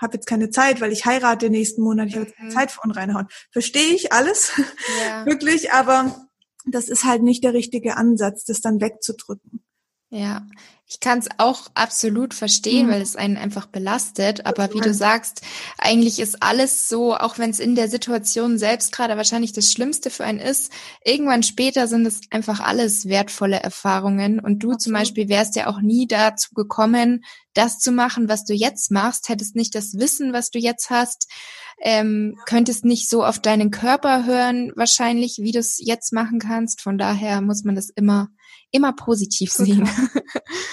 habe 0.00 0.14
jetzt 0.14 0.26
keine 0.26 0.50
Zeit, 0.50 0.80
weil 0.80 0.92
ich 0.92 1.04
heirate 1.04 1.50
nächsten 1.50 1.82
Monat, 1.82 2.08
ich 2.08 2.14
habe 2.16 2.26
jetzt 2.26 2.36
keine 2.36 2.48
mhm. 2.48 2.54
Zeit 2.54 2.70
für 2.70 2.80
unreinhauen. 2.82 3.26
Verstehe 3.50 3.94
ich 3.94 4.12
alles, 4.12 4.52
ja. 5.06 5.26
wirklich, 5.26 5.72
aber 5.72 6.28
das 6.66 6.88
ist 6.88 7.04
halt 7.04 7.22
nicht 7.22 7.44
der 7.44 7.52
richtige 7.52 7.96
Ansatz, 7.96 8.44
das 8.44 8.60
dann 8.60 8.80
wegzudrücken. 8.80 9.64
Ja, 10.10 10.46
ich 10.88 11.00
kann 11.00 11.18
es 11.18 11.28
auch 11.38 11.62
absolut 11.74 12.32
verstehen, 12.32 12.86
mhm. 12.86 12.90
weil 12.92 13.02
es 13.02 13.16
einen 13.16 13.36
einfach 13.36 13.66
belastet. 13.66 14.46
Aber 14.46 14.72
wie 14.72 14.80
du 14.80 14.94
sagst, 14.94 15.42
eigentlich 15.78 16.20
ist 16.20 16.42
alles 16.44 16.88
so, 16.88 17.16
auch 17.16 17.38
wenn 17.38 17.50
es 17.50 17.58
in 17.58 17.74
der 17.74 17.88
Situation 17.88 18.56
selbst 18.56 18.92
gerade 18.92 19.16
wahrscheinlich 19.16 19.52
das 19.52 19.72
Schlimmste 19.72 20.10
für 20.10 20.24
einen 20.24 20.38
ist, 20.38 20.70
irgendwann 21.04 21.42
später 21.42 21.88
sind 21.88 22.06
es 22.06 22.20
einfach 22.30 22.60
alles 22.60 23.08
wertvolle 23.08 23.58
Erfahrungen. 23.58 24.38
Und 24.38 24.62
du 24.62 24.68
Absolut. 24.68 24.82
zum 24.82 24.92
Beispiel 24.92 25.28
wärst 25.28 25.56
ja 25.56 25.66
auch 25.66 25.80
nie 25.80 26.06
dazu 26.06 26.54
gekommen, 26.54 27.24
das 27.52 27.80
zu 27.80 27.90
machen, 27.90 28.28
was 28.28 28.44
du 28.44 28.54
jetzt 28.54 28.92
machst, 28.92 29.28
hättest 29.28 29.56
nicht 29.56 29.74
das 29.74 29.98
Wissen, 29.98 30.32
was 30.32 30.50
du 30.50 30.60
jetzt 30.60 30.90
hast, 30.90 31.28
ähm, 31.82 32.38
könntest 32.46 32.84
nicht 32.84 33.08
so 33.08 33.24
auf 33.24 33.40
deinen 33.40 33.70
Körper 33.72 34.24
hören, 34.24 34.72
wahrscheinlich, 34.76 35.38
wie 35.38 35.52
du 35.52 35.58
es 35.58 35.78
jetzt 35.82 36.12
machen 36.12 36.38
kannst. 36.38 36.80
Von 36.80 36.96
daher 36.96 37.40
muss 37.40 37.64
man 37.64 37.74
das 37.74 37.90
immer 37.90 38.28
immer 38.70 38.92
positiv 38.92 39.52
sehen. 39.52 39.88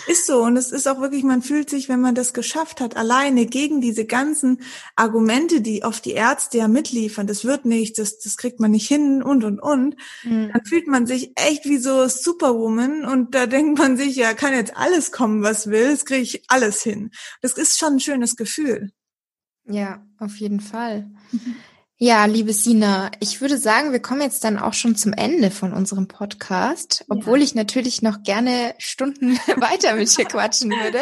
Ist 0.08 0.26
so. 0.26 0.44
Und 0.44 0.58
es 0.58 0.72
ist 0.72 0.88
auch 0.88 1.00
wirklich, 1.00 1.24
man 1.24 1.42
fühlt 1.42 1.70
sich, 1.70 1.90
wenn 1.90 2.02
man 2.02 2.16
das 2.16 2.34
geschafft 2.34 2.82
hat, 2.82 2.98
alleine 2.98 3.46
gegen 3.46 3.82
diese 3.82 4.06
ganzen 4.06 4.62
Argumente, 4.96 5.62
die 5.62 5.84
oft 5.84 6.06
die 6.06 6.12
Ärzte 6.12 6.58
ja 6.58 6.68
mitliefern, 6.68 7.28
das 7.28 7.46
wird 7.46 7.66
nicht, 7.66 7.98
das, 7.98 8.20
das 8.20 8.38
kriegt 8.38 8.60
man 8.60 8.72
nicht 8.72 8.88
hin 8.88 9.24
und, 9.24 9.44
und, 9.44 9.60
und, 9.60 9.96
mhm. 10.24 10.52
dann 10.52 10.66
fühlt 10.66 10.88
man 10.88 11.06
sich 11.06 11.32
echt 11.36 11.66
wie 11.66 11.78
so 11.78 12.08
Superwoman 12.08 13.06
und 13.06 13.34
da 13.34 13.46
denkt 13.46 13.80
man 13.80 13.98
sich, 13.98 14.16
ja, 14.16 14.34
kann 14.34 14.54
jetzt 14.54 14.76
alles 14.76 15.12
kommen, 15.12 15.42
was 15.44 15.68
will, 15.68 15.92
das 15.92 16.06
kriege 16.06 16.22
ich 16.22 16.44
alles 16.48 16.82
hin. 16.82 17.12
Das 17.42 17.54
ist 17.54 17.80
schon 17.80 17.94
ein 17.94 18.00
schönes 18.00 18.36
Gefühl. 18.36 18.92
Ja, 19.66 20.06
auf 20.20 20.36
jeden 20.38 20.60
Fall. 20.60 21.10
Ja, 21.98 22.26
liebe 22.26 22.54
Sina, 22.54 23.12
ich 23.20 23.40
würde 23.40 23.58
sagen, 23.58 23.92
wir 23.92 24.02
kommen 24.02 24.22
jetzt 24.22 24.44
dann 24.44 24.58
auch 24.58 24.74
schon 24.74 24.96
zum 24.96 25.14
Ende 25.14 25.52
von 25.52 25.74
unserem 25.74 26.08
Podcast, 26.08 27.06
obwohl 27.08 27.38
ja. 27.38 27.46
ich 27.46 27.56
natürlich 27.56 28.02
noch 28.02 28.24
gerne 28.24 28.74
Stunden 28.80 29.38
weiter 29.58 29.96
mit 29.96 30.18
dir 30.18 30.26
quatschen 30.26 30.72
würde. 30.72 31.00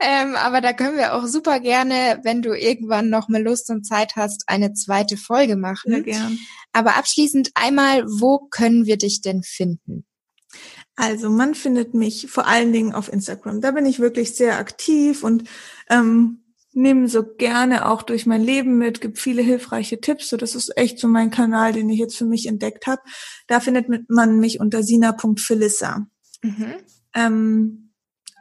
Ähm, 0.00 0.36
aber 0.36 0.60
da 0.60 0.74
können 0.74 0.98
wir 0.98 1.14
auch 1.14 1.26
super 1.26 1.60
gerne, 1.60 2.20
wenn 2.24 2.42
du 2.42 2.52
irgendwann 2.52 3.08
noch 3.08 3.28
mal 3.28 3.42
Lust 3.42 3.70
und 3.70 3.84
Zeit 3.84 4.16
hast, 4.16 4.44
eine 4.48 4.74
zweite 4.74 5.16
Folge 5.16 5.56
machen. 5.56 5.92
Ja, 5.92 6.00
gern. 6.00 6.38
Aber 6.72 6.96
abschließend 6.96 7.50
einmal, 7.54 8.04
wo 8.06 8.38
können 8.50 8.84
wir 8.84 8.98
dich 8.98 9.22
denn 9.22 9.42
finden? 9.42 10.04
Also 10.94 11.30
man 11.30 11.54
findet 11.54 11.94
mich 11.94 12.28
vor 12.28 12.46
allen 12.46 12.72
Dingen 12.72 12.92
auf 12.92 13.10
Instagram. 13.10 13.60
Da 13.60 13.70
bin 13.70 13.86
ich 13.86 13.98
wirklich 13.98 14.36
sehr 14.36 14.58
aktiv 14.58 15.24
und 15.24 15.44
ähm, 15.88 16.44
nehme 16.78 17.08
so 17.08 17.24
gerne 17.24 17.86
auch 17.86 18.02
durch 18.02 18.24
mein 18.24 18.42
Leben 18.42 18.78
mit, 18.78 19.00
gibt 19.00 19.18
viele 19.18 19.42
hilfreiche 19.42 20.00
Tipps. 20.00 20.28
So, 20.30 20.36
das 20.36 20.54
ist 20.54 20.76
echt 20.76 20.98
so 20.98 21.08
mein 21.08 21.30
Kanal, 21.30 21.72
den 21.72 21.90
ich 21.90 21.98
jetzt 21.98 22.16
für 22.16 22.24
mich 22.24 22.46
entdeckt 22.46 22.86
habe. 22.86 23.02
Da 23.46 23.60
findet 23.60 24.08
man 24.08 24.38
mich 24.38 24.60
unter 24.60 24.82
sina.philissa. 24.82 26.06
Mhm. 26.42 26.74
Ähm, 27.14 27.88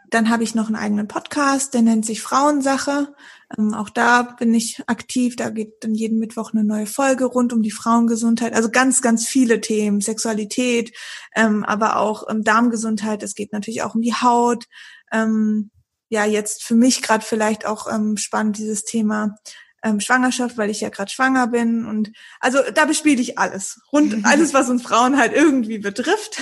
dann 0.10 0.30
habe 0.30 0.44
ich 0.44 0.56
noch 0.56 0.68
einen 0.68 0.78
eigenen 0.78 1.08
Podcast, 1.08 1.74
der 1.74 1.82
nennt 1.82 2.06
sich 2.06 2.22
Frauensache. 2.22 3.14
Ähm, 3.58 3.74
auch 3.74 3.90
da 3.90 4.22
bin 4.22 4.54
ich 4.54 4.82
aktiv. 4.88 5.36
Da 5.36 5.50
geht 5.50 5.84
dann 5.84 5.96
jeden 5.96 6.20
Mittwoch 6.20 6.54
eine 6.54 6.64
neue 6.64 6.86
Folge 6.86 7.26
rund 7.26 7.52
um 7.52 7.62
die 7.62 7.72
Frauengesundheit. 7.72 8.54
Also 8.54 8.70
ganz, 8.70 9.02
ganz 9.02 9.28
viele 9.28 9.60
Themen, 9.60 10.00
Sexualität, 10.00 10.96
ähm, 11.36 11.66
aber 11.66 11.98
auch 11.98 12.24
ähm, 12.30 12.44
Darmgesundheit. 12.44 13.22
Es 13.24 13.36
geht 13.36 13.52
natürlich 13.52 13.82
auch 13.82 13.96
um 13.96 14.02
die 14.02 14.14
Haut. 14.14 14.66
Ähm, 15.12 15.72
ja 16.10 16.26
jetzt 16.26 16.64
für 16.64 16.76
mich 16.76 17.02
gerade 17.02 17.26
vielleicht 17.26 17.66
auch 17.66 17.92
ähm, 17.92 18.18
spannend, 18.18 18.58
dieses 18.58 18.84
Thema 18.84 19.36
ähm, 19.84 20.00
Schwangerschaft, 20.00 20.58
weil 20.58 20.70
ich 20.70 20.82
ja 20.82 20.90
gerade 20.90 21.12
schwanger 21.12 21.48
bin. 21.48 21.86
Und 21.86 22.12
also 22.40 22.60
da 22.74 22.86
bespiele 22.86 23.22
ich 23.22 23.38
alles. 23.38 23.80
Rund 23.92 24.16
alles, 24.26 24.54
was 24.54 24.70
uns 24.70 24.84
Frauen 24.84 25.18
halt 25.18 25.34
irgendwie 25.34 25.80
betrifft. 25.80 26.42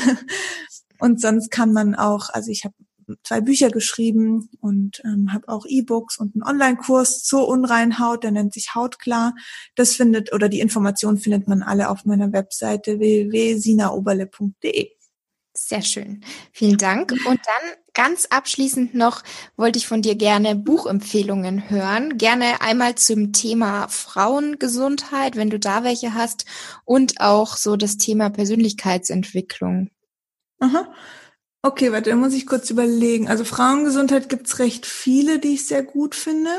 Und 0.99 1.21
sonst 1.21 1.51
kann 1.51 1.73
man 1.73 1.95
auch, 1.95 2.29
also 2.29 2.51
ich 2.51 2.63
habe 2.63 2.75
zwei 3.23 3.41
Bücher 3.41 3.69
geschrieben 3.69 4.49
und 4.61 5.01
ähm, 5.03 5.31
habe 5.33 5.47
auch 5.49 5.65
E-Books 5.67 6.17
und 6.17 6.35
einen 6.35 6.43
Online-Kurs 6.43 7.23
zur 7.23 7.47
Unreinhaut, 7.47 8.23
der 8.23 8.31
nennt 8.31 8.53
sich 8.53 8.73
Hautklar. 8.73 9.35
Das 9.75 9.95
findet 9.95 10.33
oder 10.33 10.49
die 10.49 10.59
Informationen 10.59 11.17
findet 11.17 11.47
man 11.47 11.61
alle 11.61 11.89
auf 11.89 12.05
meiner 12.05 12.31
Webseite 12.31 12.99
www.sinaoberle.de. 12.99 14.91
Sehr 15.53 15.81
schön. 15.81 16.23
Vielen 16.51 16.77
Dank. 16.77 17.11
Und 17.11 17.39
dann 17.45 17.75
ganz 17.95 18.27
abschließend 18.27 18.93
noch 18.93 19.23
wollte 19.57 19.79
ich 19.79 19.87
von 19.87 20.03
dir 20.03 20.15
gerne 20.15 20.55
Buchempfehlungen 20.55 21.69
hören. 21.69 22.17
Gerne 22.17 22.61
einmal 22.61 22.93
zum 22.95 23.33
Thema 23.33 23.87
Frauengesundheit, 23.87 25.35
wenn 25.35 25.49
du 25.49 25.57
da 25.57 25.83
welche 25.83 26.13
hast, 26.13 26.45
und 26.83 27.19
auch 27.19 27.57
so 27.57 27.75
das 27.75 27.97
Thema 27.97 28.29
Persönlichkeitsentwicklung. 28.29 29.89
Aha. 30.59 30.93
Okay, 31.63 31.91
warte, 31.91 32.11
da 32.11 32.15
muss 32.15 32.33
ich 32.33 32.45
kurz 32.45 32.69
überlegen. 32.69 33.27
Also 33.27 33.43
Frauengesundheit 33.43 34.29
gibt's 34.29 34.59
recht 34.59 34.85
viele, 34.85 35.39
die 35.39 35.55
ich 35.55 35.65
sehr 35.65 35.81
gut 35.81 36.13
finde. 36.13 36.51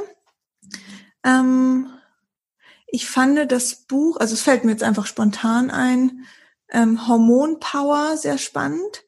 Ähm, 1.24 1.87
ich 2.89 3.07
fand 3.07 3.53
das 3.53 3.87
Buch, 3.87 4.16
also 4.16 4.34
es 4.34 4.43
fällt 4.43 4.64
mir 4.64 4.72
jetzt 4.72 4.82
einfach 4.82 5.07
spontan 5.07 5.70
ein, 5.70 6.26
ähm, 6.70 7.07
Hormonpower 7.07 8.16
sehr 8.16 8.39
spannend. 8.39 9.05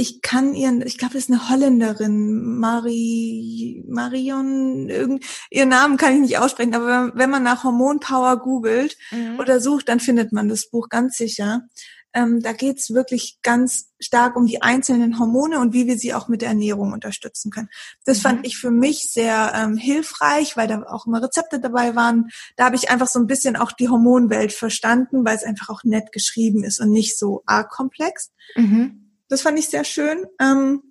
Ich 0.00 0.22
kann 0.22 0.54
ihren, 0.54 0.80
ich 0.80 0.96
glaube, 0.96 1.18
es 1.18 1.24
ist 1.24 1.30
eine 1.30 1.50
Holländerin, 1.50 2.58
Marie, 2.58 3.84
Marion, 3.86 4.88
irgend, 4.88 5.26
ihren 5.50 5.68
Namen 5.68 5.98
kann 5.98 6.14
ich 6.14 6.20
nicht 6.20 6.38
aussprechen, 6.38 6.74
aber 6.74 7.12
wenn 7.14 7.28
man 7.28 7.42
nach 7.42 7.64
Hormonpower 7.64 8.38
googelt 8.38 8.96
mhm. 9.10 9.38
oder 9.38 9.60
sucht, 9.60 9.90
dann 9.90 10.00
findet 10.00 10.32
man 10.32 10.48
das 10.48 10.70
Buch 10.70 10.88
ganz 10.88 11.18
sicher. 11.18 11.68
Ähm, 12.14 12.40
da 12.40 12.54
geht's 12.54 12.94
wirklich 12.94 13.40
ganz 13.42 13.90
stark 14.00 14.36
um 14.36 14.46
die 14.46 14.62
einzelnen 14.62 15.18
Hormone 15.18 15.60
und 15.60 15.74
wie 15.74 15.86
wir 15.86 15.98
sie 15.98 16.14
auch 16.14 16.28
mit 16.28 16.40
der 16.40 16.48
Ernährung 16.48 16.94
unterstützen 16.94 17.50
können. 17.50 17.68
Das 18.06 18.18
mhm. 18.18 18.22
fand 18.22 18.46
ich 18.46 18.56
für 18.56 18.70
mich 18.70 19.12
sehr 19.12 19.52
ähm, 19.54 19.76
hilfreich, 19.76 20.56
weil 20.56 20.66
da 20.66 20.82
auch 20.88 21.06
immer 21.06 21.22
Rezepte 21.22 21.60
dabei 21.60 21.94
waren. 21.94 22.30
Da 22.56 22.64
habe 22.64 22.76
ich 22.76 22.90
einfach 22.90 23.06
so 23.06 23.18
ein 23.18 23.26
bisschen 23.26 23.54
auch 23.54 23.70
die 23.70 23.90
Hormonwelt 23.90 24.54
verstanden, 24.54 25.26
weil 25.26 25.36
es 25.36 25.44
einfach 25.44 25.68
auch 25.68 25.84
nett 25.84 26.10
geschrieben 26.10 26.64
ist 26.64 26.80
und 26.80 26.90
nicht 26.90 27.18
so 27.18 27.42
arg 27.44 27.68
komplex. 27.68 28.30
Mhm. 28.56 28.99
Das 29.30 29.42
fand 29.42 29.58
ich 29.58 29.68
sehr 29.68 29.84
schön. 29.84 30.26
Ähm, 30.40 30.82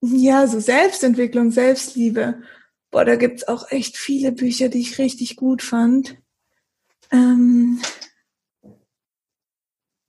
ja, 0.00 0.46
so 0.46 0.60
Selbstentwicklung, 0.60 1.50
Selbstliebe. 1.50 2.40
Boah, 2.90 3.04
da 3.04 3.16
gibt's 3.16 3.48
auch 3.48 3.70
echt 3.70 3.96
viele 3.96 4.30
Bücher, 4.30 4.68
die 4.68 4.80
ich 4.80 4.98
richtig 4.98 5.36
gut 5.36 5.60
fand. 5.60 6.16
Ähm, 7.10 7.80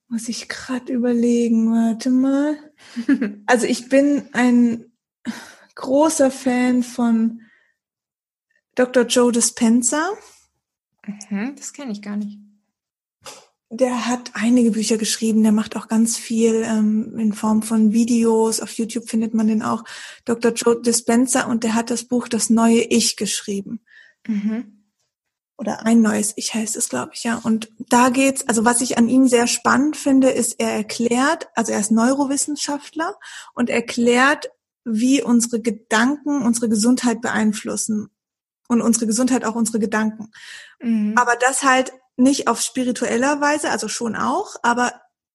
muss 0.07 0.29
ich 0.29 0.47
gerade 0.47 0.93
überlegen, 0.93 1.71
warte 1.71 2.11
mal. 2.11 2.57
Also 3.47 3.65
ich 3.65 3.89
bin 3.89 4.29
ein 4.33 4.91
großer 5.75 6.29
Fan 6.29 6.83
von 6.83 7.41
Dr. 8.75 9.05
Joe 9.05 9.31
Dispenza. 9.31 10.11
Mhm, 11.29 11.55
das 11.55 11.73
kenne 11.73 11.91
ich 11.91 12.01
gar 12.01 12.17
nicht. 12.17 12.39
Der 13.75 14.05
hat 14.05 14.29
einige 14.35 14.69
Bücher 14.69 14.97
geschrieben, 14.97 15.41
der 15.41 15.51
macht 15.51 15.75
auch 15.75 15.87
ganz 15.87 16.15
viel 16.15 16.63
ähm, 16.63 17.17
in 17.17 17.33
Form 17.33 17.63
von 17.63 17.91
Videos. 17.91 18.59
Auf 18.59 18.73
YouTube 18.73 19.09
findet 19.09 19.33
man 19.33 19.47
den 19.47 19.63
auch. 19.63 19.83
Dr. 20.25 20.51
Joe 20.51 20.79
Dispenza 20.79 21.45
und 21.45 21.63
der 21.63 21.73
hat 21.73 21.89
das 21.89 22.03
Buch 22.03 22.27
Das 22.27 22.51
neue 22.51 22.81
Ich 22.81 23.17
geschrieben. 23.17 23.81
Mhm. 24.27 24.83
Oder 25.57 25.87
ein 25.87 26.01
neues 26.03 26.33
Ich 26.35 26.53
heißt 26.53 26.75
es, 26.75 26.87
glaube 26.87 27.13
ich, 27.15 27.23
ja. 27.23 27.41
Und 27.43 27.71
da 27.79 28.09
geht's, 28.09 28.47
also 28.47 28.63
was 28.63 28.81
ich 28.81 28.99
an 28.99 29.09
ihm 29.09 29.27
sehr 29.27 29.47
spannend 29.47 29.97
finde, 29.97 30.29
ist, 30.29 30.59
er 30.59 30.71
erklärt, 30.71 31.47
also 31.55 31.71
er 31.71 31.79
ist 31.79 31.91
Neurowissenschaftler 31.91 33.15
und 33.55 33.71
erklärt, 33.71 34.51
wie 34.85 35.23
unsere 35.23 35.61
Gedanken 35.61 36.43
unsere 36.43 36.69
Gesundheit 36.69 37.21
beeinflussen 37.21 38.09
und 38.67 38.81
unsere 38.81 39.07
Gesundheit 39.07 39.45
auch 39.45 39.55
unsere 39.55 39.79
Gedanken. 39.79 40.31
Mhm. 40.79 41.15
Aber 41.17 41.35
das 41.39 41.63
halt 41.63 41.91
nicht 42.15 42.47
auf 42.47 42.61
spiritueller 42.61 43.41
Weise, 43.41 43.69
also 43.69 43.87
schon 43.87 44.15
auch, 44.15 44.55
aber 44.61 44.93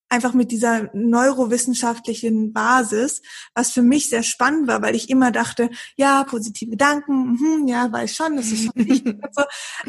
einfach 0.08 0.32
mit 0.32 0.50
dieser 0.50 0.88
neurowissenschaftlichen 0.94 2.52
Basis, 2.52 3.20
was 3.54 3.72
für 3.72 3.82
mich 3.82 4.08
sehr 4.08 4.22
spannend 4.22 4.66
war, 4.66 4.80
weil 4.82 4.94
ich 4.94 5.10
immer 5.10 5.30
dachte, 5.30 5.70
ja, 5.96 6.24
positive 6.24 6.70
Gedanken, 6.70 7.34
mh, 7.34 7.70
ja, 7.70 7.92
weiß 7.92 8.14
schon, 8.14 8.36
das 8.36 8.46
ist 8.46 8.64
schon 8.64 8.72
wichtig 8.86 9.16
so. 9.32 9.42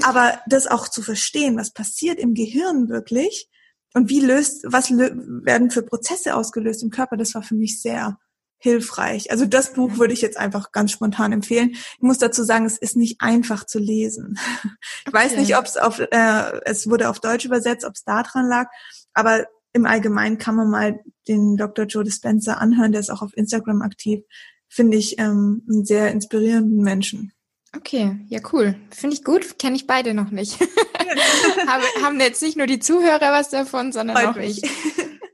aber 0.04 0.42
das 0.48 0.68
auch 0.68 0.88
zu 0.88 1.02
verstehen, 1.02 1.58
was 1.58 1.72
passiert 1.72 2.20
im 2.20 2.34
Gehirn 2.34 2.90
wirklich 2.90 3.50
und 3.94 4.10
wie 4.10 4.20
löst, 4.20 4.64
was 4.68 4.90
lö 4.90 5.10
werden 5.44 5.72
für 5.72 5.84
Prozesse 5.84 6.36
ausgelöst 6.36 6.84
im 6.84 6.90
Körper, 6.90 7.18
das 7.18 7.34
war 7.34 7.42
für 7.42 7.56
mich 7.56 7.82
sehr 7.82 8.18
hilfreich. 8.60 9.32
Also 9.32 9.46
das 9.46 9.74
Buch 9.74 9.98
würde 9.98 10.14
ich 10.14 10.22
jetzt 10.22 10.38
einfach 10.38 10.72
ganz 10.72 10.92
spontan 10.92 11.32
empfehlen. 11.32 11.72
Ich 11.72 12.02
muss 12.02 12.18
dazu 12.18 12.44
sagen, 12.44 12.66
es 12.66 12.78
ist 12.78 12.96
nicht 12.96 13.22
einfach 13.22 13.66
zu 13.66 13.80
lesen. 13.80 14.38
Ich 15.08 15.14
weiß 15.14 15.38
nicht, 15.38 15.58
ob 15.58 15.66
es 15.66 15.76
auf, 15.76 16.00
äh, 16.00 16.62
es 16.66 16.88
wurde 16.88 17.10
auf 17.10 17.20
Deutsch 17.20 17.46
übersetzt, 17.46 17.84
ob 17.84 17.94
es 17.96 18.04
da 18.04 18.22
dran 18.22 18.48
lag, 18.48 18.68
aber 19.14 19.48
im 19.74 19.86
Allgemeinen 19.86 20.38
kann 20.38 20.56
man 20.56 20.70
mal 20.70 21.00
den 21.28 21.58
Dr. 21.58 21.86
Joe 21.86 22.04
Dispenza 22.04 22.56
anhören, 22.56 22.92
der 22.92 23.02
ist 23.02 23.10
auch 23.10 23.22
auf 23.22 23.36
Instagram 23.36 23.82
aktiv. 23.82 24.22
Finde 24.68 24.98
ich 24.98 25.18
ähm, 25.18 25.64
einen 25.68 25.86
sehr 25.86 26.12
inspirierenden 26.12 26.84
Menschen. 26.84 27.34
Okay, 27.76 28.18
ja 28.28 28.40
cool. 28.52 28.76
Finde 28.92 29.16
ich 29.16 29.24
gut. 29.24 29.60
Kenne 29.60 29.76
ich 29.76 29.88
beide 29.88 30.14
noch 30.14 30.32
nicht. 30.32 30.60
haben, 31.68 31.84
haben 32.04 32.20
jetzt 32.20 32.42
nicht 32.42 32.58
nur 32.58 32.68
die 32.68 32.80
Zuhörer 32.80 33.32
was 33.32 33.50
davon, 33.50 33.92
sondern 33.92 34.18
Freut 34.18 34.28
auch 34.28 34.36
mich. 34.36 34.64
ich. 34.64 34.70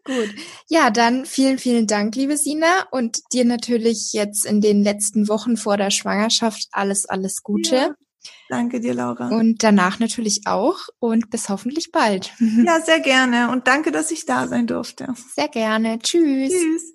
Gut. 0.06 0.30
Ja, 0.68 0.92
dann 0.92 1.26
vielen, 1.26 1.58
vielen 1.58 1.88
Dank, 1.88 2.16
liebe 2.16 2.38
Sina. 2.38 2.88
Und 2.92 3.20
dir 3.34 3.44
natürlich 3.44 4.14
jetzt 4.14 4.46
in 4.46 4.62
den 4.62 4.84
letzten 4.84 5.28
Wochen 5.28 5.58
vor 5.58 5.78
der 5.78 5.90
Schwangerschaft 5.90 6.68
alles, 6.72 7.08
alles 7.08 7.42
Gute. 7.42 7.76
Ja, 7.76 7.96
danke 8.50 8.80
dir, 8.80 8.94
Laura. 8.94 9.30
Und 9.30 9.64
danach 9.64 10.00
natürlich 10.00 10.42
auch. 10.46 10.78
Und 11.00 11.32
bis 11.32 11.50
hoffentlich 11.50 11.92
bald. 11.92 12.32
Ja, 12.40 12.80
sehr 12.82 13.00
gerne. 13.00 13.50
Und 13.52 13.68
danke, 13.68 13.92
dass 13.92 14.12
ich 14.12 14.26
da 14.26 14.48
sein 14.48 14.68
durfte. 14.68 15.14
Sehr 15.36 15.48
gerne. 15.48 16.00
Tschüss. 16.00 16.52
Tschüss. 16.52 16.95